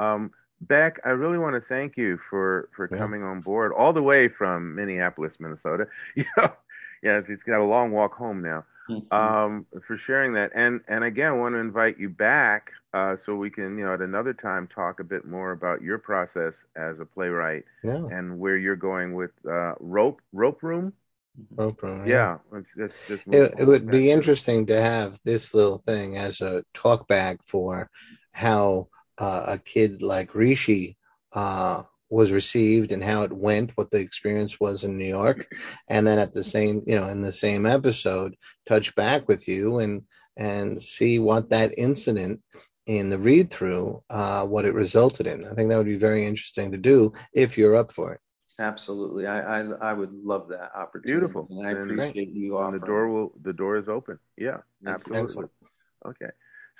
Um, 0.00 0.30
Beck, 0.62 1.00
I 1.04 1.10
really 1.10 1.38
want 1.38 1.54
to 1.54 1.68
thank 1.68 1.96
you 1.96 2.18
for 2.28 2.68
for 2.76 2.86
Yeah. 2.88 2.98
coming 2.98 3.22
on 3.22 3.40
board 3.40 3.72
all 3.72 3.92
the 3.92 4.02
way 4.02 4.28
from 4.28 4.74
Minneapolis, 4.74 5.32
Minnesota. 5.38 5.86
You 6.16 6.24
know, 6.36 6.52
yeah, 7.02 7.20
he's 7.26 7.42
got 7.46 7.60
a 7.60 7.64
long 7.64 7.92
walk 7.92 8.12
home 8.14 8.42
now 8.42 8.64
Mhm. 8.88 9.10
um, 9.12 9.66
for 9.86 9.96
sharing 10.06 10.34
that. 10.34 10.50
And 10.54 10.80
and 10.88 11.02
again, 11.04 11.28
I 11.28 11.32
want 11.32 11.54
to 11.54 11.58
invite 11.58 11.98
you 11.98 12.10
back 12.10 12.72
uh, 12.92 13.16
so 13.24 13.36
we 13.36 13.50
can, 13.50 13.78
you 13.78 13.84
know, 13.86 13.94
at 13.94 14.00
another 14.00 14.34
time 14.34 14.66
talk 14.66 15.00
a 15.00 15.04
bit 15.04 15.24
more 15.24 15.52
about 15.52 15.80
your 15.80 15.98
process 15.98 16.54
as 16.76 17.00
a 17.00 17.06
playwright 17.06 17.64
Yeah. 17.82 18.04
and 18.10 18.38
where 18.38 18.58
you're 18.58 18.76
going 18.76 19.14
with 19.14 19.30
uh, 19.48 19.74
rope 19.80 20.20
rope 20.32 20.62
room. 20.62 20.92
No 21.56 21.72
problem. 21.72 22.08
Yeah, 22.08 22.38
let's 22.50 22.66
just, 22.76 22.94
just 23.08 23.22
It, 23.32 23.54
it 23.60 23.64
would 23.64 23.90
be 23.90 24.10
interesting 24.10 24.66
to 24.66 24.80
have 24.80 25.18
this 25.24 25.54
little 25.54 25.78
thing 25.78 26.16
as 26.16 26.40
a 26.40 26.64
talk 26.74 27.08
back 27.08 27.38
for 27.46 27.88
how 28.32 28.88
uh, 29.20 29.44
a 29.54 29.58
kid 29.58 30.02
like 30.02 30.34
Rishi 30.34 30.96
uh, 31.32 31.82
was 32.08 32.32
received 32.32 32.90
and 32.92 33.04
how 33.04 33.22
it 33.22 33.32
went, 33.32 33.70
what 33.76 33.90
the 33.92 33.98
experience 34.00 34.58
was 34.58 34.82
in 34.82 34.98
New 34.98 35.06
York, 35.20 35.46
and 35.88 36.04
then 36.06 36.18
at 36.18 36.32
the 36.34 36.42
same, 36.42 36.82
you 36.86 36.98
know, 36.98 37.08
in 37.08 37.22
the 37.22 37.30
same 37.32 37.66
episode, 37.66 38.34
touch 38.66 38.94
back 38.96 39.28
with 39.28 39.46
you 39.46 39.78
and 39.78 40.02
and 40.36 40.80
see 40.80 41.18
what 41.18 41.50
that 41.50 41.72
incident 41.78 42.40
in 42.86 43.10
the 43.10 43.18
read 43.18 43.50
through, 43.50 44.02
uh, 44.10 44.44
what 44.46 44.64
it 44.64 44.74
resulted 44.74 45.26
in. 45.26 45.44
I 45.46 45.52
think 45.54 45.68
that 45.68 45.76
would 45.76 45.86
be 45.86 45.98
very 46.10 46.24
interesting 46.26 46.72
to 46.72 46.78
do 46.78 47.12
if 47.34 47.56
you're 47.58 47.76
up 47.76 47.92
for 47.92 48.14
it. 48.14 48.20
Absolutely. 48.58 49.26
I, 49.26 49.60
I 49.60 49.90
I 49.90 49.92
would 49.92 50.12
love 50.32 50.48
that 50.48 50.70
opportunity. 50.74 51.12
Beautiful. 51.20 51.46
And 51.50 51.66
I 51.66 51.70
And- 51.70 51.90
appreciate 51.92 52.30
you 52.34 52.56
offering. 52.58 52.80
the 52.80 52.86
door 52.86 53.08
will 53.08 53.32
the 53.42 53.52
door 53.52 53.76
is 53.76 53.88
open. 53.88 54.18
Yeah, 54.36 54.58
absolutely. 54.86 55.22
Excellent. 55.22 55.50
Okay. 56.10 56.30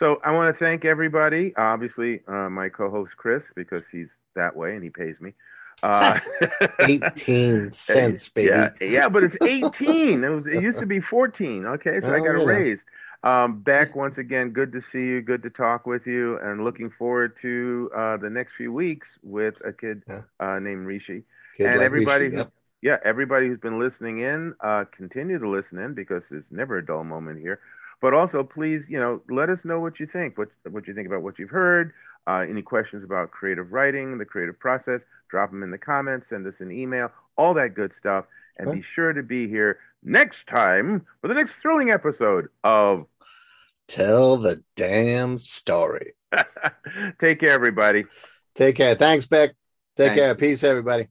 So 0.01 0.21
I 0.25 0.33
want 0.33 0.53
to 0.53 0.59
thank 0.65 0.85
everybody. 0.85 1.55
Obviously, 1.57 2.23
uh, 2.27 2.49
my 2.51 2.69
co-host 2.71 3.13
Chris 3.17 3.43
because 3.55 3.85
he's 3.93 4.09
that 4.35 4.57
way 4.57 4.75
and 4.75 4.83
he 4.83 4.91
pays 4.91 5.21
me. 5.21 5.35
Uh, 5.83 6.19
18 6.81 7.71
cents, 7.73 8.29
baby. 8.31 8.49
Yeah, 8.49 8.71
yeah, 8.81 9.09
but 9.09 9.23
it's 9.25 9.37
18. 9.45 10.25
It 10.25 10.29
was. 10.29 10.47
It 10.47 10.61
used 10.63 10.79
to 10.81 10.87
be 10.87 11.01
14. 11.11 11.67
Okay, 11.67 12.01
so 12.01 12.09
I 12.09 12.19
Oh, 12.19 12.25
got 12.25 12.25
you 12.25 12.33
know. 12.33 12.43
a 12.43 12.47
raise. 12.47 12.81
Um, 13.23 13.61
Beck, 13.61 13.95
once 13.95 14.17
again, 14.17 14.51
good 14.51 14.73
to 14.73 14.81
see 14.91 14.99
you. 15.05 15.21
Good 15.21 15.43
to 15.43 15.51
talk 15.51 15.87
with 15.87 16.07
you, 16.07 16.39
and 16.39 16.65
looking 16.65 16.89
forward 16.91 17.35
to 17.43 17.91
uh, 17.95 18.17
the 18.17 18.31
next 18.31 18.55
few 18.57 18.73
weeks 18.73 19.07
with 19.23 19.55
a 19.65 19.73
kid 19.73 20.03
Yeah. 20.09 20.23
uh, 20.41 20.59
named 20.59 20.87
Rishi. 20.87 21.25
Kid 21.57 21.67
and 21.67 21.77
like 21.77 21.85
everybody, 21.85 22.25
Rishi, 22.27 22.37
who- 22.37 22.43
yep. 22.43 22.53
yeah, 22.81 22.97
everybody 23.05 23.49
who's 23.49 23.61
been 23.61 23.79
listening 23.79 24.21
in, 24.21 24.55
uh, 24.61 24.87
continue 24.97 25.39
to 25.39 25.47
listen 25.49 25.77
in 25.79 25.93
because 25.93 26.23
there's 26.31 26.45
never 26.51 26.79
a 26.79 26.85
dull 26.87 27.05
moment 27.05 27.39
here. 27.41 27.61
But 28.01 28.15
also, 28.15 28.43
please, 28.43 28.83
you 28.89 28.99
know, 28.99 29.21
let 29.29 29.51
us 29.51 29.59
know 29.65 29.81
what 29.81 30.01
you 30.01 30.07
think. 30.07 30.39
What 30.39 30.49
what 30.71 30.87
you 30.89 30.95
think 30.95 31.07
about 31.07 31.23
what 31.23 31.39
you've 31.39 31.51
heard. 31.51 31.93
Uh, 32.27 32.45
any 32.49 32.63
questions 32.63 33.03
about 33.05 33.31
creative 33.31 33.73
writing, 33.73 34.19
the 34.19 34.25
creative 34.25 34.59
process? 34.59 35.01
Drop 35.31 35.51
them 35.51 35.63
in 35.63 35.71
the 35.71 35.79
comments. 35.79 36.27
Send 36.29 36.47
us 36.47 36.55
an 36.61 36.71
email. 36.73 37.11
All 37.37 37.55
that 37.55 37.75
good 37.75 37.93
stuff. 37.99 38.25
And 38.59 38.69
Okay. 38.69 38.79
be 38.81 38.85
sure 38.95 39.13
to 39.13 39.23
be 39.23 39.49
here 39.49 39.79
next 40.03 40.47
time 40.49 41.07
for 41.21 41.29
the 41.29 41.35
next 41.35 41.53
thrilling 41.63 41.91
episode 41.91 42.49
of. 42.65 43.07
Tell 43.89 44.37
the 44.37 44.63
damn 44.77 45.39
story. 45.39 46.13
Take 47.21 47.41
care, 47.41 47.51
everybody. 47.51 48.05
Take 48.55 48.77
care. 48.77 48.95
Thanks, 48.95 49.27
Beck. 49.27 49.51
Take 49.97 50.09
Thanks. 50.09 50.17
care. 50.21 50.35
Peace, 50.35 50.63
everybody. 50.63 51.09